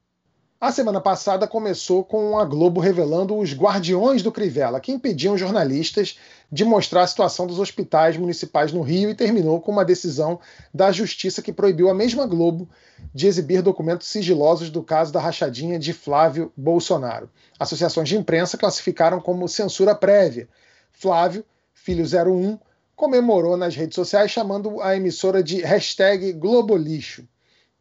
A 0.64 0.72
semana 0.72 0.98
passada 0.98 1.46
começou 1.46 2.02
com 2.02 2.38
a 2.38 2.44
Globo 2.46 2.80
revelando 2.80 3.36
os 3.36 3.52
guardiões 3.52 4.22
do 4.22 4.32
Crivella, 4.32 4.80
que 4.80 4.92
impediam 4.92 5.36
jornalistas 5.36 6.18
de 6.50 6.64
mostrar 6.64 7.02
a 7.02 7.06
situação 7.06 7.46
dos 7.46 7.58
hospitais 7.58 8.16
municipais 8.16 8.72
no 8.72 8.80
Rio 8.80 9.10
e 9.10 9.14
terminou 9.14 9.60
com 9.60 9.70
uma 9.70 9.84
decisão 9.84 10.40
da 10.72 10.90
Justiça 10.90 11.42
que 11.42 11.52
proibiu 11.52 11.90
a 11.90 11.94
mesma 11.94 12.24
Globo 12.24 12.66
de 13.14 13.26
exibir 13.26 13.60
documentos 13.60 14.06
sigilosos 14.06 14.70
do 14.70 14.82
caso 14.82 15.12
da 15.12 15.20
rachadinha 15.20 15.78
de 15.78 15.92
Flávio 15.92 16.50
Bolsonaro. 16.56 17.28
Associações 17.60 18.08
de 18.08 18.16
imprensa 18.16 18.56
classificaram 18.56 19.20
como 19.20 19.46
censura 19.46 19.94
prévia. 19.94 20.48
Flávio, 20.90 21.44
filho 21.74 22.06
01, 22.06 22.58
comemorou 22.96 23.58
nas 23.58 23.76
redes 23.76 23.96
sociais 23.96 24.30
chamando 24.30 24.80
a 24.80 24.96
emissora 24.96 25.42
de 25.42 25.60
hashtag 25.60 26.32
Globolixo. 26.32 27.28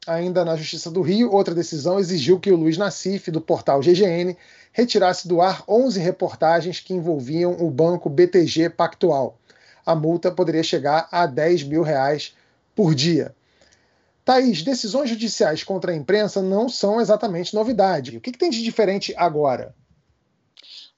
Ainda 0.05 0.43
na 0.43 0.55
Justiça 0.57 0.91
do 0.91 1.01
Rio, 1.01 1.31
outra 1.31 1.55
decisão 1.55 1.97
exigiu 1.97 2.39
que 2.39 2.51
o 2.51 2.57
Luiz 2.57 2.77
Nassif, 2.77 3.31
do 3.31 3.39
portal 3.39 3.79
GGN, 3.79 4.35
retirasse 4.73 5.27
do 5.27 5.41
ar 5.41 5.63
11 5.67 5.99
reportagens 5.99 6.79
que 6.79 6.93
envolviam 6.93 7.53
o 7.53 7.71
banco 7.71 8.09
BTG 8.09 8.69
Pactual. 8.69 9.39
A 9.85 9.95
multa 9.95 10.31
poderia 10.31 10.63
chegar 10.63 11.07
a 11.09 11.25
10 11.25 11.63
mil 11.63 11.83
reais 11.83 12.35
por 12.75 12.93
dia. 12.93 13.33
Thaís, 14.25 14.61
decisões 14.61 15.09
judiciais 15.09 15.63
contra 15.63 15.91
a 15.91 15.95
imprensa 15.95 16.41
não 16.41 16.67
são 16.67 16.99
exatamente 16.99 17.53
novidade. 17.53 18.17
O 18.17 18.21
que, 18.21 18.31
que 18.31 18.37
tem 18.37 18.49
de 18.49 18.63
diferente 18.63 19.13
agora? 19.17 19.73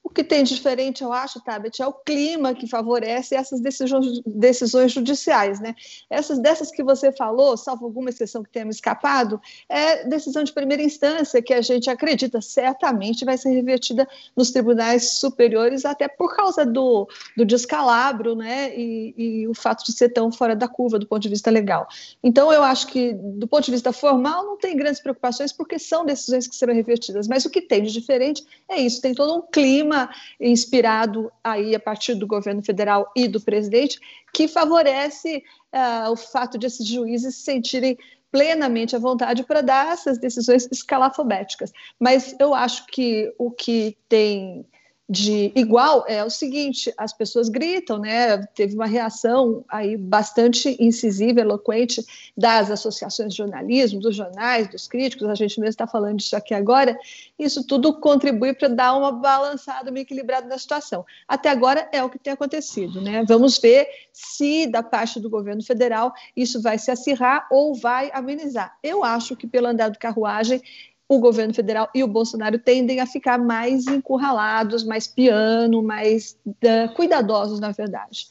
O 0.05 0.09
que 0.15 0.23
tem 0.23 0.43
diferente, 0.43 1.03
eu 1.03 1.11
acho, 1.11 1.41
Tabet, 1.41 1.81
é 1.81 1.87
o 1.87 1.91
clima 1.91 2.53
que 2.53 2.67
favorece 2.67 3.33
essas 3.33 3.59
decisões, 3.59 4.21
decisões 4.23 4.91
judiciais. 4.91 5.59
Né? 5.59 5.73
Essas 6.07 6.37
dessas 6.37 6.69
que 6.69 6.83
você 6.83 7.11
falou, 7.11 7.57
salvo 7.57 7.85
alguma 7.85 8.11
exceção 8.11 8.43
que 8.43 8.51
tenha 8.51 8.65
me 8.65 8.71
escapado, 8.71 9.41
é 9.67 10.07
decisão 10.07 10.43
de 10.43 10.53
primeira 10.53 10.83
instância 10.83 11.41
que 11.41 11.51
a 11.51 11.61
gente 11.61 11.89
acredita 11.89 12.39
certamente 12.39 13.25
vai 13.25 13.35
ser 13.35 13.49
revertida 13.49 14.07
nos 14.35 14.51
tribunais 14.51 15.17
superiores, 15.17 15.85
até 15.85 16.07
por 16.07 16.35
causa 16.35 16.63
do, 16.63 17.09
do 17.35 17.43
descalabro 17.43 18.35
né? 18.35 18.77
E, 18.77 19.15
e 19.17 19.47
o 19.47 19.55
fato 19.55 19.83
de 19.83 19.91
ser 19.91 20.09
tão 20.09 20.31
fora 20.31 20.55
da 20.55 20.67
curva 20.67 20.99
do 20.99 21.07
ponto 21.07 21.23
de 21.23 21.29
vista 21.29 21.49
legal. 21.49 21.87
Então, 22.23 22.53
eu 22.53 22.61
acho 22.61 22.85
que, 22.87 23.11
do 23.13 23.47
ponto 23.47 23.65
de 23.65 23.71
vista 23.71 23.91
formal, 23.91 24.45
não 24.45 24.55
tem 24.55 24.77
grandes 24.77 25.01
preocupações, 25.01 25.51
porque 25.51 25.79
são 25.79 26.05
decisões 26.05 26.47
que 26.47 26.55
serão 26.55 26.75
revertidas. 26.75 27.27
Mas 27.27 27.43
o 27.43 27.49
que 27.49 27.59
tem 27.59 27.81
de 27.81 27.91
diferente 27.91 28.45
é 28.69 28.79
isso, 28.79 29.01
tem 29.01 29.15
todo 29.15 29.35
um 29.35 29.41
clima 29.41 29.94
clima 29.95 30.09
inspirado 30.39 31.31
aí 31.43 31.73
a 31.73 31.79
partir 31.79 32.15
do 32.15 32.27
governo 32.27 32.63
federal 32.63 33.09
e 33.15 33.27
do 33.27 33.39
presidente, 33.39 33.99
que 34.33 34.47
favorece 34.47 35.43
uh, 35.73 36.11
o 36.11 36.15
fato 36.15 36.57
de 36.57 36.67
esses 36.67 36.85
juízes 36.85 37.35
se 37.35 37.43
sentirem 37.43 37.97
plenamente 38.31 38.95
à 38.95 38.99
vontade 38.99 39.43
para 39.43 39.61
dar 39.61 39.93
essas 39.93 40.17
decisões 40.17 40.67
escalafobéticas. 40.69 41.71
Mas 41.97 42.35
eu 42.39 42.53
acho 42.53 42.85
que 42.87 43.33
o 43.37 43.49
que 43.49 43.97
tem 44.09 44.65
de 45.07 45.51
igual 45.55 46.03
é 46.07 46.23
o 46.23 46.29
seguinte: 46.29 46.91
as 46.97 47.13
pessoas 47.13 47.47
gritam, 47.47 47.99
né? 47.99 48.37
Teve 48.55 48.73
uma 48.73 48.87
reação 48.87 49.63
aí 49.69 49.95
bastante 49.95 50.75
incisiva, 50.79 51.41
eloquente 51.41 52.03
das 52.35 52.71
associações 52.71 53.31
de 53.31 53.37
jornalismo, 53.37 53.99
dos 53.99 54.15
jornais, 54.15 54.67
dos 54.67 54.87
críticos. 54.87 55.29
A 55.29 55.35
gente 55.35 55.59
mesmo 55.59 55.69
está 55.69 55.85
falando 55.85 56.17
disso 56.17 56.35
aqui 56.35 56.53
agora. 56.55 56.97
Isso 57.37 57.65
tudo 57.65 57.99
contribui 57.99 58.53
para 58.53 58.67
dar 58.67 58.95
uma 58.95 59.11
balançada, 59.11 59.91
uma 59.91 59.99
equilibrada 59.99 60.47
na 60.47 60.57
situação. 60.57 61.05
Até 61.27 61.49
agora 61.49 61.87
é 61.91 62.03
o 62.03 62.09
que 62.09 62.17
tem 62.17 62.33
acontecido, 62.33 62.99
né? 62.99 63.23
Vamos 63.27 63.59
ver 63.59 63.87
se 64.11 64.65
da 64.65 64.81
parte 64.81 65.19
do 65.19 65.29
governo 65.29 65.63
federal 65.63 66.13
isso 66.35 66.59
vai 66.61 66.79
se 66.79 66.89
acirrar 66.89 67.47
ou 67.51 67.75
vai 67.75 68.09
amenizar. 68.11 68.75
Eu 68.81 69.03
acho 69.03 69.35
que 69.35 69.45
pelo 69.45 69.67
andar 69.67 69.89
do 69.89 69.99
carruagem 69.99 70.61
o 71.07 71.19
governo 71.19 71.53
federal 71.53 71.89
e 71.93 72.03
o 72.03 72.07
Bolsonaro 72.07 72.57
tendem 72.57 72.99
a 72.99 73.05
ficar 73.05 73.37
mais 73.37 73.85
encurralados, 73.87 74.83
mais 74.83 75.07
piano, 75.07 75.83
mais 75.83 76.37
uh, 76.47 76.93
cuidadosos, 76.95 77.59
na 77.59 77.71
verdade. 77.71 78.27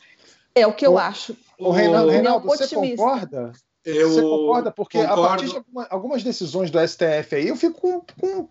É 0.54 0.66
o 0.66 0.74
que 0.74 0.86
eu 0.86 0.94
o, 0.94 0.98
acho. 0.98 1.36
O 1.58 1.70
Reinaldo, 1.70 2.10
Reinaldo 2.10 2.46
você 2.46 2.74
concorda? 2.74 3.52
Eu 3.84 4.10
você 4.10 4.22
concorda? 4.22 4.70
Porque 4.70 4.98
concordo. 4.98 5.22
a 5.22 5.28
partir 5.28 5.48
de 5.48 5.56
alguma, 5.56 5.86
algumas 5.90 6.22
decisões 6.22 6.70
do 6.70 6.78
STF 6.86 7.34
aí, 7.34 7.48
eu 7.48 7.56
fico 7.56 7.80
com, 7.80 8.00
com 8.18 8.48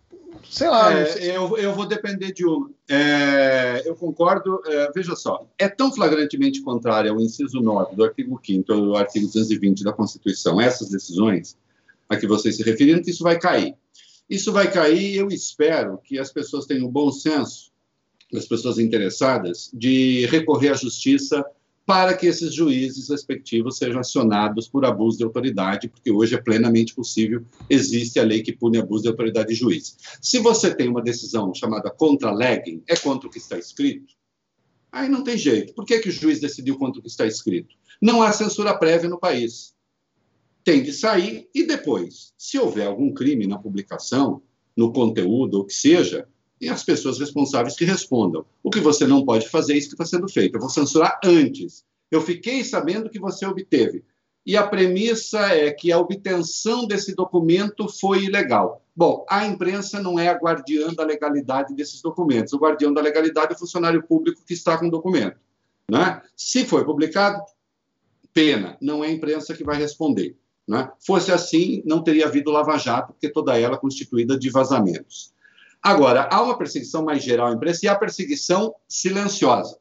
sei 0.50 0.70
lá. 0.70 0.94
É, 0.94 1.06
sei. 1.06 1.36
eu, 1.36 1.58
eu 1.58 1.74
vou 1.74 1.86
depender 1.86 2.32
de 2.32 2.46
uma. 2.46 2.70
É, 2.90 3.82
eu 3.86 3.96
concordo. 3.96 4.62
É, 4.66 4.92
veja 4.94 5.16
só, 5.16 5.46
é 5.58 5.68
tão 5.68 5.94
flagrantemente 5.94 6.62
contrário 6.62 7.12
ao 7.12 7.20
inciso 7.20 7.60
9 7.60 7.96
do 7.96 8.04
artigo 8.04 8.40
5 8.44 8.64
do 8.74 8.96
artigo 8.96 9.26
220 9.26 9.84
da 9.84 9.92
Constituição, 9.92 10.62
essas 10.62 10.90
decisões 10.90 11.58
a 12.10 12.18
que 12.18 12.28
vocês 12.28 12.56
se 12.56 12.64
referiram, 12.64 13.02
que 13.02 13.10
isso 13.10 13.24
vai 13.24 13.40
cair. 13.40 13.76
Isso 14.30 14.52
vai 14.52 14.72
cair, 14.72 15.16
eu 15.16 15.28
espero 15.28 16.00
que 16.04 16.18
as 16.18 16.32
pessoas 16.32 16.66
tenham 16.66 16.90
bom 16.90 17.12
senso, 17.12 17.72
as 18.34 18.46
pessoas 18.46 18.80
interessadas, 18.80 19.70
de 19.74 20.26
recorrer 20.28 20.70
à 20.70 20.74
justiça 20.74 21.46
para 21.86 22.16
que 22.16 22.26
esses 22.26 22.54
juízes 22.54 23.10
respectivos 23.10 23.78
sejam 23.78 24.00
acionados 24.00 24.70
por 24.70 24.86
abuso 24.86 25.18
de 25.18 25.24
autoridade, 25.24 25.90
porque 25.90 26.12
hoje 26.12 26.34
é 26.34 26.42
plenamente 26.42 26.96
possível, 26.96 27.44
existe 27.70 28.20
a 28.20 28.24
lei 28.24 28.42
que 28.42 28.54
pune 28.54 28.78
abuso 28.78 29.04
de 29.04 29.10
autoridade 29.10 29.50
de 29.50 29.56
juiz. 29.56 29.98
Se 30.22 30.40
você 30.40 30.74
tem 30.74 30.88
uma 30.88 31.02
decisão 31.02 31.54
chamada 31.54 31.92
contra-legging, 31.92 32.82
é 32.88 32.96
contra 32.96 33.28
o 33.28 33.32
que 33.32 33.38
está 33.38 33.58
escrito, 33.58 34.14
aí 34.92 35.10
não 35.10 35.24
tem 35.24 35.38
jeito. 35.38 35.74
Por 35.74 35.86
que, 35.86 36.00
que 36.00 36.10
o 36.10 36.12
juiz 36.12 36.40
decidiu 36.40 36.78
contra 36.78 37.00
o 37.00 37.04
que 37.04 37.10
está 37.10 37.26
escrito? 37.26 37.76
Não 38.02 38.24
há 38.24 38.32
censura 38.32 38.78
prévia 38.78 39.10
no 39.10 39.20
país 39.20 39.73
tem 40.64 40.82
de 40.82 40.94
sair 40.94 41.50
e 41.54 41.66
depois, 41.66 42.34
se 42.38 42.58
houver 42.58 42.88
algum 42.88 43.14
crime 43.14 43.48
na 43.48 43.58
publicação, 43.58 44.42
no 44.76 44.92
conteúdo, 44.92 45.58
ou 45.58 45.66
que 45.66 45.74
seja, 45.74 46.28
e 46.60 46.70
as 46.70 46.84
pessoas 46.84 47.20
responsáveis 47.20 47.76
que 47.76 47.84
respondam. 47.84 48.46
O 48.64 48.70
que 48.70 48.80
você 48.80 49.06
não 49.06 49.26
pode 49.26 49.50
fazer 49.50 49.74
é 49.74 49.78
isso 49.78 49.90
que 49.90 49.96
está 49.96 50.06
sendo 50.06 50.30
feito. 50.30 50.56
Eu 50.56 50.62
vou 50.62 50.70
censurar 50.70 51.20
antes. 51.24 51.84
Eu 52.10 52.22
fiquei 52.22 52.64
sabendo 52.64 53.10
que 53.10 53.20
você 53.20 53.46
obteve. 53.46 54.04
E 54.46 54.58
a 54.58 54.66
premissa 54.66 55.40
é 55.40 55.72
que 55.72 55.92
a 55.92 55.98
obtenção 55.98 56.86
desse 56.86 57.16
documento 57.16 57.88
foi 57.88 58.26
ilegal. 58.26 58.82
Bom, 58.96 59.26
a 59.30 59.46
imprensa 59.46 60.02
não 60.02 60.20
é 60.20 60.28
a 60.28 60.38
guardiã 60.38 60.94
da 60.94 61.04
legalidade 61.04 61.74
desses 61.74 62.02
documentos. 62.02 62.54
O 62.54 62.60
guardião 62.60 62.94
da 62.94 63.02
legalidade 63.02 63.54
é 63.54 63.56
o 63.56 63.60
funcionário 63.60 64.04
público 64.04 64.42
que 64.46 64.54
está 64.54 64.78
com 64.78 64.88
o 64.88 64.92
documento. 64.92 65.38
Né? 65.90 66.22
Se 66.36 66.66
foi 66.66 66.86
publicado, 66.86 67.42
pena, 68.34 68.78
não 68.82 69.04
é 69.04 69.08
a 69.08 69.12
imprensa 69.12 69.54
que 69.54 69.64
vai 69.64 69.78
responder. 69.78 70.38
Né? 70.68 70.90
Fosse 71.06 71.32
assim, 71.32 71.84
não 71.86 72.02
teria 72.02 72.28
havido 72.28 72.52
Lava-Jato, 72.52 73.14
porque 73.14 73.30
toda 73.30 73.58
ela 73.60 73.76
é 73.76 73.80
constituída 73.80 74.38
de 74.38 74.50
vazamentos. 74.50 75.34
Agora, 75.82 76.30
há 76.32 76.42
uma 76.42 76.58
perseguição 76.58 77.04
mais 77.04 77.22
geral 77.22 77.48
à 77.48 77.52
imprensa 77.52 77.86
e 77.86 77.90
há 77.90 77.96
perseguição 77.96 78.74
silenciosa, 78.88 79.78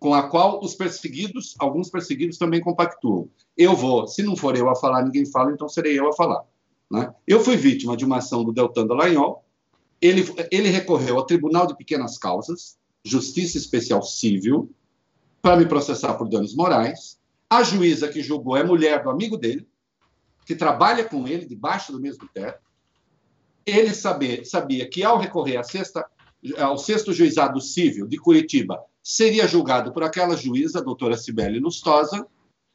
com 0.00 0.12
a 0.12 0.28
qual 0.28 0.60
os 0.60 0.74
perseguidos, 0.74 1.54
alguns 1.58 1.88
perseguidos 1.88 2.36
também 2.36 2.60
compactuam. 2.60 3.28
Eu 3.56 3.76
vou, 3.76 4.08
se 4.08 4.24
não 4.24 4.36
for 4.36 4.56
eu 4.56 4.68
a 4.68 4.74
falar, 4.74 5.04
ninguém 5.04 5.24
fala, 5.24 5.52
então 5.52 5.68
serei 5.68 5.98
eu 5.98 6.08
a 6.08 6.12
falar. 6.12 6.44
Né? 6.90 7.14
Eu 7.26 7.40
fui 7.40 7.56
vítima 7.56 7.96
de 7.96 8.04
uma 8.04 8.18
ação 8.18 8.44
do 8.44 8.52
Deltan 8.52 8.86
Dallagnol, 8.86 9.44
ele, 10.00 10.24
ele 10.50 10.68
recorreu 10.68 11.16
ao 11.16 11.24
Tribunal 11.24 11.66
de 11.66 11.76
Pequenas 11.76 12.18
Causas, 12.18 12.76
Justiça 13.04 13.56
Especial 13.56 14.02
Civil, 14.02 14.70
para 15.40 15.56
me 15.56 15.66
processar 15.66 16.14
por 16.14 16.28
danos 16.28 16.54
morais. 16.54 17.18
A 17.48 17.62
juíza 17.62 18.08
que 18.08 18.20
julgou 18.20 18.56
é 18.56 18.64
mulher 18.64 19.02
do 19.04 19.10
amigo 19.10 19.36
dele, 19.36 19.66
que 20.46 20.54
trabalha 20.54 21.04
com 21.04 21.26
ele 21.26 21.44
debaixo 21.44 21.90
do 21.90 22.00
mesmo 22.00 22.26
teto. 22.32 22.64
ele 23.66 23.92
sabia, 23.92 24.88
que 24.88 25.02
ao 25.02 25.18
recorrer 25.18 25.62
sexta, 25.64 26.06
ao 26.56 26.78
sexto 26.78 27.12
juizado 27.12 27.60
civil 27.60 28.06
de 28.06 28.16
Curitiba, 28.16 28.80
seria 29.02 29.48
julgado 29.48 29.92
por 29.92 30.04
aquela 30.04 30.36
juíza, 30.36 30.78
a 30.78 30.82
doutora 30.82 31.16
Cibele 31.16 31.58
Lustosa. 31.58 32.24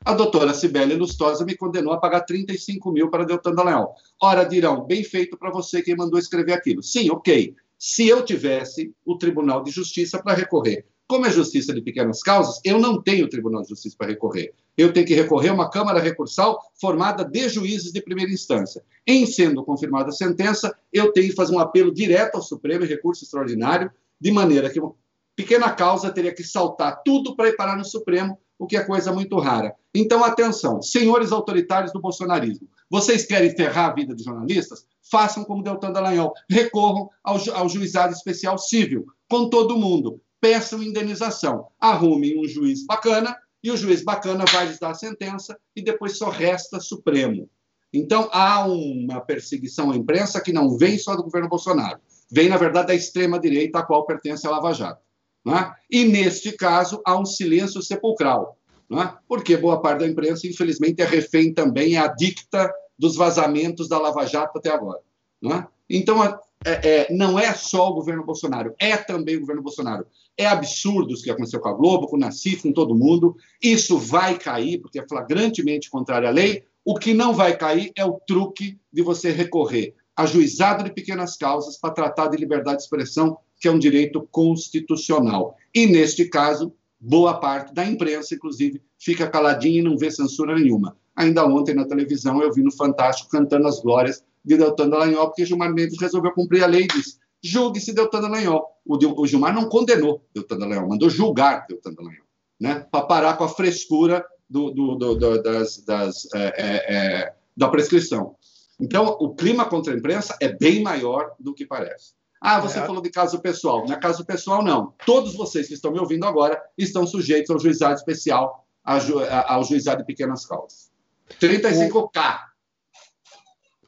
A 0.04 0.14
doutora 0.14 0.54
Cibele 0.54 0.96
Lustosa 0.96 1.46
me 1.46 1.56
condenou 1.56 1.94
a 1.94 2.00
pagar 2.00 2.22
35 2.22 2.92
mil 2.92 3.10
para 3.10 3.24
Deltan 3.24 3.54
Dallagnol. 3.54 3.96
Ora, 4.22 4.44
dirão, 4.44 4.86
bem 4.86 5.04
feito 5.04 5.38
para 5.38 5.52
você 5.52 5.82
quem 5.82 5.96
mandou 5.96 6.20
escrever 6.20 6.54
aquilo. 6.54 6.84
Sim, 6.84 7.10
ok. 7.10 7.56
Se 7.78 8.08
eu 8.08 8.26
tivesse 8.26 8.94
o 9.06 9.18
Tribunal 9.18 9.64
de 9.64 9.72
Justiça 9.72 10.22
para 10.22 10.36
recorrer. 10.36 10.86
Como 11.12 11.26
é 11.26 11.30
justiça 11.30 11.74
de 11.74 11.82
pequenas 11.82 12.24
causas, 12.24 12.62
eu 12.64 12.80
não 12.80 13.02
tenho 13.02 13.28
Tribunal 13.28 13.64
de 13.64 13.68
Justiça 13.68 13.98
para 13.98 14.08
recorrer. 14.08 14.54
Eu 14.78 14.94
tenho 14.94 15.06
que 15.06 15.14
recorrer 15.14 15.50
a 15.50 15.54
uma 15.54 15.70
Câmara 15.70 16.00
Recursal 16.00 16.58
formada 16.80 17.26
de 17.26 17.50
juízes 17.50 17.92
de 17.92 18.02
primeira 18.02 18.32
instância. 18.32 18.82
Em 19.06 19.26
sendo 19.26 19.62
confirmada 19.62 20.08
a 20.08 20.14
sentença, 20.14 20.74
eu 20.94 21.12
tenho 21.12 21.28
que 21.28 21.36
fazer 21.36 21.54
um 21.54 21.60
apelo 21.60 21.94
direto 21.94 22.36
ao 22.36 22.42
Supremo, 22.42 22.86
recurso 22.86 23.26
extraordinário, 23.26 23.92
de 24.22 24.32
maneira 24.32 24.70
que 24.70 24.80
uma 24.80 24.96
pequena 25.36 25.70
causa 25.74 26.10
teria 26.12 26.34
que 26.34 26.46
saltar 26.46 27.02
tudo 27.04 27.36
para 27.36 27.50
ir 27.50 27.58
parar 27.58 27.76
no 27.76 27.84
Supremo, 27.84 28.40
o 28.58 28.66
que 28.66 28.78
é 28.78 28.82
coisa 28.86 29.12
muito 29.12 29.38
rara. 29.38 29.76
Então, 29.94 30.24
atenção, 30.24 30.82
senhores 30.82 31.34
autoritários 31.34 31.92
do 31.92 32.00
bolsonarismo, 32.00 32.70
vocês 32.90 33.26
querem 33.26 33.54
ferrar 33.54 33.90
a 33.90 33.94
vida 33.94 34.16
de 34.16 34.24
jornalistas? 34.24 34.86
Façam 35.12 35.44
como 35.44 35.62
Deltan 35.62 35.92
Dallagnol, 35.92 36.32
recorram 36.50 37.10
ao, 37.22 37.38
ju 37.38 37.52
ao 37.52 37.68
juizado 37.68 38.14
especial 38.14 38.58
civil, 38.58 39.08
com 39.30 39.50
todo 39.50 39.78
mundo 39.78 40.22
peçam 40.42 40.82
indenização. 40.82 41.68
Arrumem 41.80 42.38
um 42.38 42.48
juiz 42.48 42.86
bacana 42.86 43.38
e 43.64 43.72
o 43.72 43.78
juiz 43.78 44.04
bacana 44.04 44.44
vai 44.52 44.68
lhes 44.68 44.80
dar 44.80 44.90
a 44.90 44.96
sentença 44.96 45.58
e 45.76 45.84
depois 45.84 46.18
só 46.18 46.30
resta 46.30 46.80
Supremo. 46.80 47.48
Então, 47.94 48.30
há 48.32 48.66
uma 48.66 49.22
perseguição 49.22 49.92
à 49.92 49.96
imprensa 49.96 50.42
que 50.42 50.54
não 50.54 50.78
vem 50.78 50.98
só 50.98 51.16
do 51.16 51.24
governo 51.24 51.50
Bolsonaro, 51.50 52.00
vem, 52.32 52.50
na 52.50 52.58
verdade, 52.58 52.88
da 52.88 52.96
extrema-direita, 52.96 53.80
a 53.80 53.84
qual 53.84 54.06
pertence 54.06 54.48
a 54.48 54.50
Lava 54.50 54.74
Jato. 54.74 55.02
É? 55.48 55.72
E, 55.90 56.06
neste 56.06 56.54
caso, 56.54 57.02
há 57.06 57.20
um 57.20 57.26
silêncio 57.26 57.82
sepulcral, 57.82 58.58
é? 58.92 59.14
porque 59.28 59.58
boa 59.58 59.82
parte 59.82 60.00
da 60.00 60.08
imprensa, 60.08 60.48
infelizmente, 60.48 61.02
é 61.02 61.06
refém 61.06 61.54
também, 61.54 61.96
é 61.96 62.00
adicta 62.00 62.72
dos 62.98 63.16
vazamentos 63.16 63.90
da 63.90 64.00
Lava 64.00 64.26
Jato 64.26 64.58
até 64.58 64.70
agora. 64.70 65.02
É? 65.44 65.66
Então, 65.90 66.24
é, 66.24 66.38
é, 66.66 67.08
não 67.12 67.38
é 67.38 67.54
só 67.54 67.90
o 67.90 67.96
governo 67.96 68.24
Bolsonaro, 68.24 68.74
é 68.80 68.96
também 68.96 69.36
o 69.36 69.42
governo 69.42 69.64
Bolsonaro. 69.64 70.06
É 70.42 70.48
absurdo 70.48 71.14
o 71.14 71.22
que 71.22 71.30
aconteceu 71.30 71.60
com 71.60 71.70
a 71.70 71.74
Globo, 71.74 72.08
com 72.08 72.16
o 72.16 72.20
Nassif, 72.20 72.64
com 72.64 72.74
todo 72.74 72.96
mundo. 72.96 73.36
Isso 73.62 74.00
vai 74.00 74.40
cair, 74.40 74.80
porque 74.80 75.00
é 75.00 75.08
flagrantemente 75.08 75.88
contrário 75.88 76.28
à 76.28 76.32
lei. 76.32 76.64
O 76.84 76.96
que 76.96 77.14
não 77.14 77.32
vai 77.32 77.56
cair 77.56 77.92
é 77.96 78.04
o 78.04 78.20
truque 78.26 78.80
de 78.92 79.04
você 79.04 79.30
recorrer 79.32 79.94
a 80.18 80.26
juizado 80.26 80.84
de 80.84 80.92
pequenas 80.92 81.38
causas 81.38 81.78
para 81.78 81.94
tratar 81.94 82.28
de 82.30 82.38
liberdade 82.38 82.78
de 82.78 82.84
expressão, 82.84 83.38
que 83.60 83.68
é 83.68 83.72
um 83.72 83.78
direito 83.78 84.28
constitucional. 84.32 85.56
E, 85.72 85.86
neste 85.86 86.26
caso, 86.26 86.74
boa 87.00 87.40
parte 87.40 87.72
da 87.72 87.86
imprensa, 87.86 88.34
inclusive, 88.34 88.82
fica 88.98 89.30
caladinha 89.30 89.80
e 89.80 89.84
não 89.84 89.96
vê 89.96 90.10
censura 90.10 90.56
nenhuma. 90.56 90.98
Ainda 91.16 91.46
ontem 91.46 91.76
na 91.76 91.86
televisão 91.86 92.42
eu 92.42 92.52
vi 92.52 92.64
no 92.64 92.72
Fantástico 92.72 93.30
cantando 93.30 93.68
as 93.68 93.80
glórias 93.80 94.24
de 94.44 94.58
Deltan 94.58 94.90
Dallagnol, 94.90 95.28
porque 95.28 95.46
Gilmar 95.46 95.72
Mendes 95.72 96.02
resolveu 96.02 96.32
cumprir 96.32 96.64
a 96.64 96.68
lei 96.68 96.86
e 96.86 96.88
disse: 96.88 97.21
julgue-se 97.44 97.94
Deltan 97.94 98.22
Dallagnol. 98.22 98.66
O, 98.86 99.22
o 99.22 99.28
Gilmar 99.28 99.54
não 99.54 99.70
condenou 99.70 100.24
Deltan 100.34 100.58
Dallagnol, 100.58 100.90
mandou 100.90 101.10
julgar 101.10 101.66
Deltan 101.68 101.94
Dallagnol, 101.94 102.26
né? 102.60 102.86
para 102.92 103.06
parar 103.06 103.38
com 103.38 103.44
a 103.44 103.50
frescura 103.50 104.26
do, 104.50 104.72
do, 104.72 104.96
do, 104.96 105.42
das, 105.42 105.78
das, 105.86 106.28
é, 106.34 106.54
é, 106.58 106.96
é, 106.96 107.34
da 107.56 107.70
prescrição. 107.70 108.36
Então, 108.80 109.16
o 109.20 109.34
clima 109.36 109.66
contra 109.66 109.94
a 109.94 109.98
imprensa 109.98 110.36
é 110.42 110.50
bem 110.50 110.82
maior 110.82 111.36
do 111.40 111.54
que 111.54 111.66
parece. 111.66 112.14
Ah, 112.42 112.60
você 112.60 112.80
é. 112.80 112.86
falou 112.86 113.02
de 113.02 113.12
caso 113.12 113.40
pessoal. 113.40 113.86
Não 113.88 113.96
é 113.96 114.00
caso 114.00 114.26
pessoal, 114.26 114.64
não. 114.64 114.94
Todos 115.06 115.36
vocês 115.36 115.68
que 115.68 115.76
estão 115.76 115.92
me 115.92 116.00
ouvindo 116.00 116.26
agora 116.26 116.60
estão 116.76 117.06
sujeitos 117.06 117.52
ao 117.52 117.60
juizado 117.60 117.94
especial, 117.94 118.66
ao 118.84 119.64
juizado 119.64 120.00
de 120.00 120.06
pequenas 120.08 120.46
causas. 120.46 120.92
35K. 121.40 122.51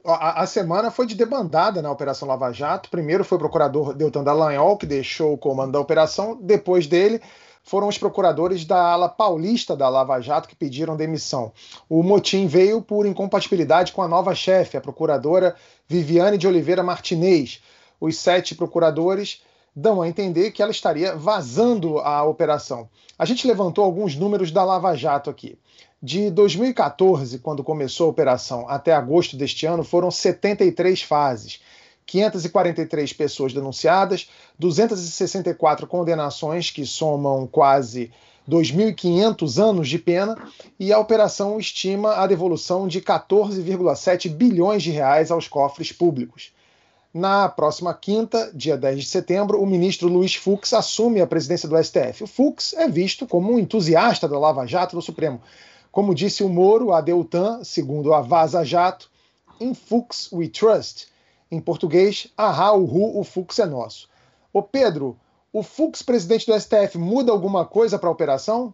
A, 0.06 0.46
semana 0.46 0.92
foi 0.92 1.06
de 1.08 1.16
debandada 1.16 1.82
na 1.82 1.90
Operação 1.90 2.28
Lava 2.28 2.52
Jato. 2.52 2.90
Primeiro 2.90 3.24
foi 3.24 3.38
o 3.38 3.40
procurador 3.40 3.94
Deltan 3.94 4.22
Dallagnol, 4.22 4.78
que 4.78 4.86
deixou 4.86 5.34
o 5.34 5.38
comando 5.38 5.72
da 5.72 5.80
operação. 5.80 6.38
Depois 6.42 6.88
dele, 6.88 7.22
foram 7.64 7.88
os 7.88 7.98
procuradores 7.98 8.66
da 8.66 8.92
ala 8.92 9.08
paulista 9.08 9.78
da 9.78 9.88
Lava 9.88 10.20
Jato 10.20 10.50
que 10.50 10.56
pediram 10.56 10.98
demissão. 10.98 11.54
O 11.88 12.04
motim 12.04 12.48
veio 12.48 12.82
por 12.82 13.06
incompatibilidade 13.06 13.94
com 13.94 14.02
a 14.02 14.08
nova 14.08 14.36
chefe, 14.36 14.76
a 14.76 14.82
procuradora 14.82 15.56
Viviane 15.88 16.38
de 16.38 16.48
Oliveira 16.48 16.84
Martinez. 16.84 17.64
Os 18.00 18.18
sete 18.18 18.56
procuradores 18.56 19.42
dão 19.74 20.02
a 20.02 20.08
entender 20.08 20.52
que 20.52 20.62
ela 20.62 20.72
estaria 20.72 21.16
vazando 21.16 22.00
a 22.00 22.24
operação. 22.24 22.90
A 23.18 23.24
gente 23.24 23.48
levantou 23.48 23.86
alguns 23.86 24.18
números 24.18 24.52
da 24.52 24.66
Lava 24.66 24.94
Jato 24.96 25.30
aqui. 25.30 25.58
De 26.06 26.30
2014, 26.30 27.40
quando 27.40 27.64
começou 27.64 28.08
a 28.08 28.10
operação, 28.10 28.68
até 28.68 28.94
agosto 28.94 29.38
deste 29.38 29.66
ano, 29.66 29.86
foram 29.86 30.12
73 30.12 31.02
fases. 31.02 31.62
543 32.06 33.14
pessoas 33.14 33.54
denunciadas, 33.54 34.30
264 34.60 35.88
condenações, 35.88 36.70
que 36.70 36.86
somam 36.86 37.48
quase 37.48 38.12
2.500 38.50 39.64
anos 39.64 39.88
de 39.88 39.98
pena, 39.98 40.38
e 40.78 40.92
a 40.92 41.00
operação 41.00 41.58
estima 41.58 42.16
a 42.16 42.28
devolução 42.28 42.86
de 42.86 43.00
14,7 43.00 44.28
bilhões 44.28 44.84
de 44.84 44.92
reais 44.92 45.32
aos 45.32 45.48
cofres 45.48 45.94
públicos. 45.94 46.52
Na 47.14 47.48
próxima 47.48 47.94
quinta, 47.94 48.52
dia 48.54 48.76
10 48.76 49.00
de 49.00 49.06
setembro, 49.06 49.62
o 49.62 49.66
ministro 49.66 50.10
Luiz 50.10 50.36
Fux 50.36 50.74
assume 50.74 51.22
a 51.22 51.28
presidência 51.28 51.70
do 51.70 51.82
STF. 51.82 52.26
O 52.26 52.28
Fux 52.28 52.74
é 52.74 52.90
visto 52.90 53.26
como 53.26 53.54
um 53.54 53.60
entusiasta 53.60 54.28
da 54.28 54.38
Lava 54.38 54.68
Jato 54.68 54.98
no 54.98 55.02
Supremo. 55.02 55.40
Como 55.94 56.16
disse 56.16 56.44
o 56.44 56.50
Moro, 56.50 56.92
a 56.92 57.02
Deltan, 57.02 57.64
segundo 57.64 58.16
a 58.16 58.22
Vaza 58.22 58.66
Jato, 58.66 59.12
in 59.60 59.76
Fux 59.76 60.28
we 60.34 60.50
trust. 60.50 61.08
Em 61.52 61.62
português, 61.62 62.34
ahá, 62.36 62.70
ru, 62.72 63.20
o 63.20 63.24
Fux 63.24 63.60
é 63.60 63.66
nosso. 63.68 64.10
Ô 64.52 64.64
Pedro, 64.64 65.16
o 65.52 65.62
Fux, 65.62 66.02
presidente 66.02 66.48
do 66.48 66.60
STF, 66.60 66.98
muda 66.98 67.32
alguma 67.32 67.64
coisa 67.64 68.00
para 68.00 68.10
a 68.10 68.12
operação? 68.12 68.74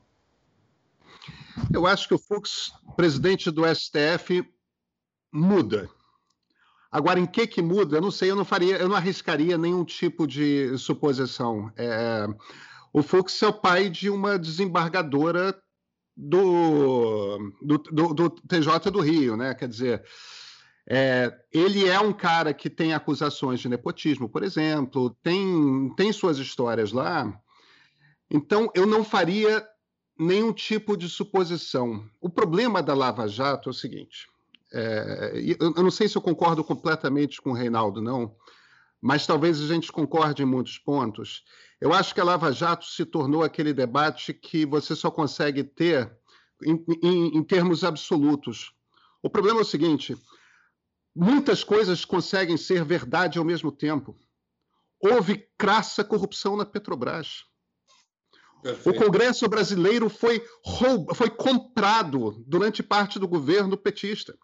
Eu 1.74 1.86
acho 1.86 2.08
que 2.08 2.14
o 2.14 2.18
Fux, 2.18 2.72
presidente 2.96 3.52
do 3.52 3.64
STF, 3.68 4.50
muda. 5.30 5.90
Agora, 6.90 7.20
em 7.20 7.26
que 7.26 7.46
que 7.48 7.62
muda? 7.62 7.98
Eu 7.98 8.02
não 8.02 8.12
sei, 8.12 8.32
eu 8.32 8.36
não 8.38 8.46
faria, 8.46 8.78
eu 8.78 8.88
não 8.88 8.96
arriscaria 8.96 9.58
nenhum 9.58 9.84
tipo 9.84 10.26
de 10.26 10.78
suposição. 10.78 11.70
É, 11.76 12.26
o 12.94 13.04
Fux 13.04 13.44
é 13.44 13.48
o 13.48 13.52
pai 13.54 13.90
de 13.90 14.10
uma 14.10 14.40
desembargadora 14.40 15.54
do, 16.22 17.54
do, 17.62 17.78
do, 17.78 18.14
do 18.14 18.30
TJ 18.30 18.92
do 18.92 19.00
Rio, 19.00 19.38
né? 19.38 19.54
Quer 19.54 19.70
dizer, 19.70 20.04
é, 20.86 21.34
ele 21.54 21.88
é 21.88 21.98
um 22.00 22.12
cara 22.12 22.54
que 22.54 22.70
tem 22.70 22.94
acusações 22.94 23.62
de 23.62 23.70
nepotismo, 23.70 24.28
por 24.28 24.44
exemplo, 24.44 25.16
tem, 25.24 25.94
tem 25.96 26.12
suas 26.12 26.38
histórias 26.38 26.92
lá. 26.92 27.34
Então, 28.30 28.70
eu 28.76 28.86
não 28.86 29.04
faria 29.04 29.66
nenhum 30.18 30.52
tipo 30.52 30.98
de 30.98 31.08
suposição. 31.08 32.04
O 32.20 32.30
problema 32.30 32.84
da 32.84 32.94
Lava 32.94 33.26
Jato 33.28 33.70
é 33.70 33.72
o 33.72 33.74
seguinte: 33.74 34.28
é, 34.74 35.32
eu, 35.60 35.74
eu 35.78 35.84
não 35.84 35.92
sei 35.92 36.10
se 36.10 36.18
eu 36.18 36.22
concordo 36.22 36.66
completamente 36.66 37.42
com 37.42 37.52
o 37.52 37.56
Reinaldo, 37.56 38.02
não, 38.02 38.36
mas 39.02 39.26
talvez 39.26 39.62
a 39.62 39.68
gente 39.68 39.92
concorde 39.92 40.44
em 40.44 40.46
muitos 40.46 40.78
pontos. 40.78 41.44
Eu 41.80 41.94
acho 41.94 42.14
que 42.14 42.20
a 42.20 42.24
Lava 42.24 42.52
Jato 42.52 42.86
se 42.86 43.06
tornou 43.06 43.44
aquele 43.44 43.74
debate 43.74 44.34
que 44.34 44.66
você 44.66 44.96
só 44.96 45.10
consegue 45.10 45.64
ter 45.64 46.12
em, 46.64 46.84
em, 47.02 47.38
em 47.38 47.44
termos 47.44 47.84
absolutos. 47.84 48.74
O 49.22 49.30
problema 49.30 49.60
é 49.60 49.62
o 49.64 49.66
seguinte: 49.66 50.18
muitas 51.16 51.64
coisas 51.64 52.04
conseguem 52.04 52.58
ser 52.58 52.84
verdade 52.84 53.40
ao 53.40 53.46
mesmo 53.46 53.72
tempo. 53.72 54.18
Houve 55.02 55.48
crassa 55.58 56.04
corrupção 56.04 56.58
na 56.58 56.66
Petrobras. 56.66 57.46
Perfeito. 58.62 58.90
O 58.90 59.06
Congresso 59.06 59.48
brasileiro 59.48 60.10
foi, 60.10 60.46
roub... 60.66 61.16
foi 61.16 61.30
comprado 61.30 62.44
durante 62.46 62.84
parte 62.84 63.18
do 63.18 63.28
governo 63.28 63.78
petista. 63.78 64.38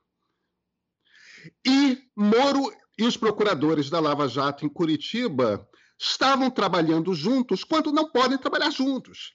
E 1.65 2.01
Moro 2.15 2.71
e 2.97 3.03
os 3.03 3.17
procuradores 3.17 3.89
da 3.89 3.99
Lava 3.99 4.27
Jato 4.27 4.65
em 4.65 4.69
Curitiba 4.69 5.67
estavam 5.99 6.49
trabalhando 6.49 7.13
juntos 7.13 7.63
quando 7.63 7.91
não 7.91 8.10
podem 8.12 8.38
trabalhar 8.38 8.69
juntos. 8.69 9.34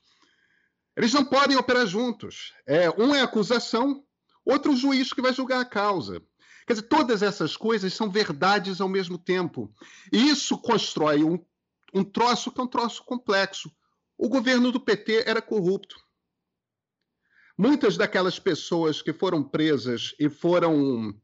Eles 0.97 1.13
não 1.13 1.25
podem 1.25 1.57
operar 1.57 1.87
juntos. 1.87 2.53
É, 2.67 2.91
um 2.91 3.15
é 3.15 3.21
acusação, 3.21 4.05
outro 4.45 4.75
juiz 4.77 5.13
que 5.13 5.23
vai 5.23 5.33
julgar 5.33 5.61
a 5.61 5.65
causa. 5.65 6.21
Quer 6.67 6.75
dizer, 6.75 6.89
todas 6.89 7.23
essas 7.23 7.57
coisas 7.57 7.93
são 7.95 8.11
verdades 8.11 8.81
ao 8.81 8.89
mesmo 8.89 9.19
tempo. 9.19 9.73
E 10.13 10.29
isso 10.29 10.59
constrói 10.59 11.25
um, 11.25 11.39
um 11.95 12.05
troço 12.05 12.51
que 12.51 12.61
é 12.61 12.65
um 12.65 12.69
troço 12.69 13.05
complexo. 13.05 13.71
O 14.17 14.29
governo 14.29 14.71
do 14.71 14.81
PT 14.81 15.25
era 15.27 15.41
corrupto. 15.41 15.97
Muitas 17.57 17.97
daquelas 17.97 18.39
pessoas 18.39 19.03
que 19.03 19.13
foram 19.13 19.43
presas 19.43 20.15
e 20.19 20.29
foram 20.29 21.15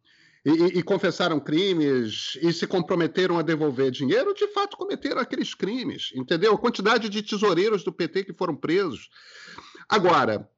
e, 0.46 0.78
e, 0.78 0.82
confessaram 0.84 1.40
crimes 1.40 2.38
e 2.40 2.52
se 2.52 2.68
comprometeram 2.68 3.36
a 3.36 3.42
devolver 3.42 3.90
dinheiro, 3.90 4.32
de 4.32 4.46
fato 4.52 4.76
cometeram 4.76 5.20
aqueles 5.20 5.54
crimes, 5.54 6.12
entendeu? 6.14 6.54
A 6.54 6.58
quantidade 6.58 7.08
de 7.08 7.20
tesoureiros 7.20 7.82
do 7.82 7.92
PT 7.92 8.22
que 8.22 8.32
foram 8.32 8.54
presos. 8.54 9.10
Agora, 9.88 10.48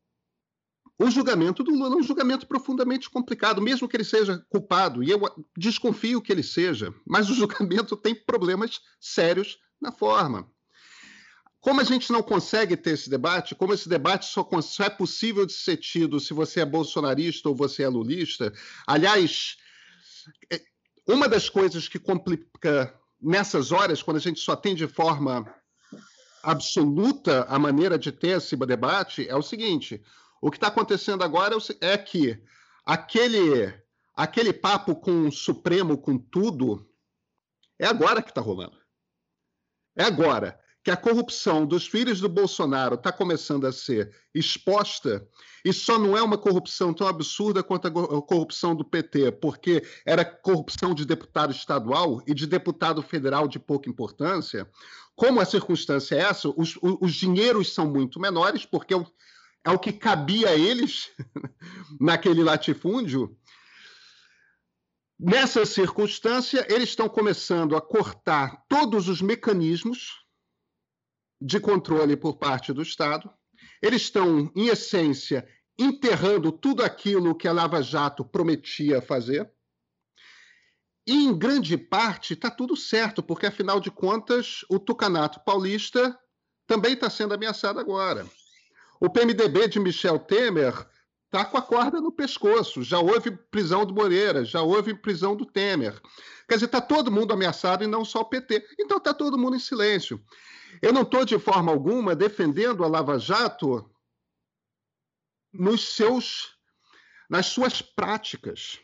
o 0.98 1.10
julgamento 1.10 1.64
do 1.64 1.70
Lula 1.70 1.94
é 1.94 1.98
um 2.00 2.02
julgamento 2.02 2.46
profundamente 2.46 3.08
complicado, 3.08 3.62
mesmo 3.62 3.88
que 3.88 3.96
ele 3.96 4.04
seja 4.04 4.44
culpado, 4.50 5.02
e 5.02 5.08
eu 5.08 5.22
desconfio 5.56 6.20
que 6.20 6.30
ele 6.30 6.42
seja, 6.42 6.92
mas 7.06 7.30
o 7.30 7.34
julgamento 7.34 7.96
tem 7.96 8.14
problemas 8.14 8.82
sérios 9.00 9.58
na 9.80 9.90
forma. 9.90 10.50
Como 11.62 11.80
a 11.80 11.84
gente 11.84 12.12
não 12.12 12.22
consegue 12.22 12.76
ter 12.76 12.90
esse 12.90 13.08
debate, 13.08 13.54
como 13.54 13.72
esse 13.72 13.88
debate 13.88 14.26
só, 14.26 14.46
é 14.80 14.90
possível 14.90 15.46
de 15.46 15.54
ser 15.54 15.78
tido 15.78 16.20
se 16.20 16.34
você 16.34 16.60
é 16.60 16.66
bolsonarista 16.66 17.48
ou 17.48 17.56
você 17.56 17.84
é 17.84 17.88
lulista, 17.88 18.52
aliás, 18.86 19.56
uma 21.06 21.28
das 21.28 21.48
coisas 21.48 21.88
que 21.88 21.98
complica 21.98 22.94
nessas 23.20 23.72
horas, 23.72 24.02
quando 24.02 24.18
a 24.18 24.20
gente 24.20 24.40
só 24.40 24.54
tem 24.54 24.74
de 24.74 24.86
forma 24.86 25.52
absoluta 26.42 27.44
a 27.44 27.58
maneira 27.58 27.98
de 27.98 28.12
ter 28.12 28.36
esse 28.36 28.56
debate, 28.56 29.28
é 29.28 29.34
o 29.34 29.42
seguinte: 29.42 30.02
o 30.40 30.50
que 30.50 30.56
está 30.56 30.68
acontecendo 30.68 31.24
agora 31.24 31.56
é, 31.80 31.92
é 31.92 31.98
que 31.98 32.40
aquele, 32.84 33.74
aquele 34.14 34.52
papo 34.52 34.96
com 34.96 35.28
o 35.28 35.32
Supremo, 35.32 35.98
com 35.98 36.18
tudo, 36.18 36.88
é 37.78 37.86
agora 37.86 38.22
que 38.22 38.30
está 38.30 38.40
rolando. 38.40 38.78
É 39.96 40.04
agora 40.04 40.58
que 40.88 40.92
a 40.92 40.96
corrupção 40.96 41.66
dos 41.66 41.86
filhos 41.86 42.18
do 42.18 42.30
Bolsonaro 42.30 42.94
está 42.94 43.12
começando 43.12 43.66
a 43.66 43.72
ser 43.72 44.10
exposta, 44.34 45.28
e 45.62 45.70
só 45.70 45.98
não 45.98 46.16
é 46.16 46.22
uma 46.22 46.38
corrupção 46.38 46.94
tão 46.94 47.06
absurda 47.06 47.62
quanto 47.62 47.88
a 47.88 47.90
corrupção 47.90 48.74
do 48.74 48.82
PT, 48.82 49.32
porque 49.32 49.82
era 50.06 50.24
corrupção 50.24 50.94
de 50.94 51.04
deputado 51.04 51.52
estadual 51.52 52.22
e 52.26 52.32
de 52.32 52.46
deputado 52.46 53.02
federal 53.02 53.46
de 53.46 53.58
pouca 53.58 53.90
importância. 53.90 54.66
Como 55.14 55.40
a 55.40 55.44
circunstância 55.44 56.14
é 56.14 56.20
essa, 56.20 56.48
os, 56.48 56.78
os 56.80 57.12
dinheiros 57.12 57.74
são 57.74 57.86
muito 57.86 58.18
menores, 58.18 58.64
porque 58.64 58.94
é 58.94 58.96
o, 58.96 59.06
é 59.66 59.70
o 59.70 59.78
que 59.78 59.92
cabia 59.92 60.48
a 60.48 60.56
eles 60.56 61.10
naquele 62.00 62.42
latifúndio. 62.42 63.36
Nessa 65.20 65.66
circunstância, 65.66 66.66
eles 66.66 66.88
estão 66.88 67.10
começando 67.10 67.76
a 67.76 67.80
cortar 67.82 68.64
todos 68.70 69.06
os 69.06 69.20
mecanismos 69.20 70.26
de 71.40 71.60
controle 71.60 72.16
por 72.16 72.36
parte 72.36 72.72
do 72.72 72.82
Estado. 72.82 73.30
Eles 73.80 74.02
estão, 74.02 74.50
em 74.54 74.68
essência, 74.68 75.46
enterrando 75.78 76.50
tudo 76.50 76.82
aquilo 76.82 77.36
que 77.36 77.46
a 77.46 77.52
Lava 77.52 77.82
Jato 77.82 78.24
prometia 78.24 79.00
fazer. 79.00 79.50
E, 81.06 81.24
em 81.24 81.38
grande 81.38 81.76
parte, 81.78 82.34
está 82.34 82.50
tudo 82.50 82.76
certo, 82.76 83.22
porque, 83.22 83.46
afinal 83.46 83.80
de 83.80 83.90
contas, 83.90 84.64
o 84.68 84.78
Tucanato 84.78 85.40
Paulista 85.40 86.18
também 86.66 86.92
está 86.92 87.08
sendo 87.08 87.32
ameaçado 87.32 87.78
agora. 87.80 88.26
O 89.00 89.08
PMDB 89.08 89.68
de 89.68 89.80
Michel 89.80 90.18
Temer 90.18 90.74
está 91.24 91.44
com 91.44 91.56
a 91.56 91.62
corda 91.62 92.00
no 92.00 92.12
pescoço. 92.12 92.82
Já 92.82 92.98
houve 92.98 93.30
prisão 93.30 93.86
do 93.86 93.94
Moreira, 93.94 94.44
já 94.44 94.60
houve 94.60 94.92
prisão 94.92 95.36
do 95.36 95.46
Temer. 95.46 95.98
Quer 96.48 96.54
dizer, 96.54 96.66
está 96.66 96.80
todo 96.80 97.10
mundo 97.10 97.32
ameaçado 97.32 97.84
e 97.84 97.86
não 97.86 98.04
só 98.04 98.20
o 98.20 98.24
PT. 98.24 98.66
Então 98.78 98.98
está 98.98 99.14
todo 99.14 99.38
mundo 99.38 99.56
em 99.56 99.60
silêncio. 99.60 100.20
Eu 100.80 100.92
não 100.92 101.02
estou, 101.02 101.24
de 101.24 101.38
forma 101.38 101.72
alguma, 101.72 102.14
defendendo 102.14 102.84
a 102.84 102.88
Lava 102.88 103.18
Jato 103.18 103.90
nos 105.52 105.94
seus, 105.94 106.54
nas 107.28 107.46
suas 107.46 107.82
práticas. 107.82 108.78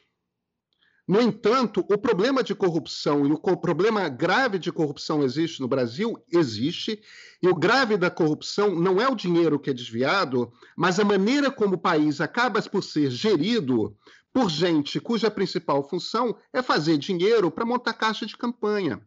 No 1.06 1.20
entanto, 1.20 1.84
o 1.90 1.98
problema 1.98 2.42
de 2.42 2.54
corrupção 2.54 3.26
e 3.26 3.32
o 3.32 3.56
problema 3.58 4.08
grave 4.08 4.58
de 4.58 4.72
corrupção 4.72 5.22
existe 5.22 5.60
no 5.60 5.68
Brasil, 5.68 6.18
existe, 6.32 7.02
e 7.42 7.48
o 7.48 7.54
grave 7.54 7.98
da 7.98 8.10
corrupção 8.10 8.74
não 8.74 8.98
é 8.98 9.06
o 9.06 9.14
dinheiro 9.14 9.60
que 9.60 9.68
é 9.68 9.74
desviado, 9.74 10.50
mas 10.74 10.98
a 10.98 11.04
maneira 11.04 11.50
como 11.50 11.74
o 11.74 11.80
país 11.80 12.22
acaba 12.22 12.62
por 12.62 12.82
ser 12.82 13.10
gerido 13.10 13.94
por 14.32 14.48
gente 14.50 14.98
cuja 14.98 15.30
principal 15.30 15.88
função 15.88 16.36
é 16.52 16.60
fazer 16.60 16.96
dinheiro 16.98 17.50
para 17.50 17.66
montar 17.66 17.92
caixa 17.92 18.26
de 18.26 18.36
campanha. 18.36 19.00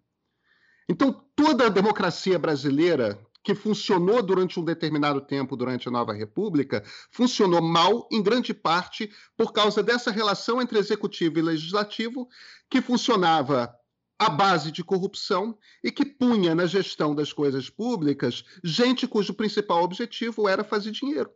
Então, 0.89 1.12
toda 1.36 1.65
a 1.65 1.69
democracia 1.69 2.39
brasileira 2.39 3.19
que 3.47 3.56
funcionou 3.56 4.21
durante 4.21 4.60
um 4.60 4.63
determinado 4.63 5.21
tempo 5.21 5.56
durante 5.56 5.88
a 5.88 5.91
Nova 5.91 6.12
República, 6.12 6.84
funcionou 7.10 7.62
mal, 7.62 8.06
em 8.12 8.21
grande 8.21 8.54
parte, 8.54 9.10
por 9.38 9.54
causa 9.54 9.82
dessa 9.82 10.12
relação 10.12 10.62
entre 10.62 10.78
executivo 10.78 11.39
e 11.39 11.41
legislativo, 11.41 12.28
que 12.69 12.82
funcionava 12.82 13.73
à 14.19 14.30
base 14.30 14.69
de 14.69 14.84
corrupção 14.84 15.58
e 15.82 15.89
que 15.89 16.04
punha 16.04 16.54
na 16.54 16.65
gestão 16.65 17.15
das 17.15 17.32
coisas 17.32 17.69
públicas 17.69 18.43
gente 18.62 19.08
cujo 19.08 19.34
principal 19.34 19.82
objetivo 19.82 20.50
era 20.50 20.63
fazer 20.63 20.91
dinheiro. 20.91 21.30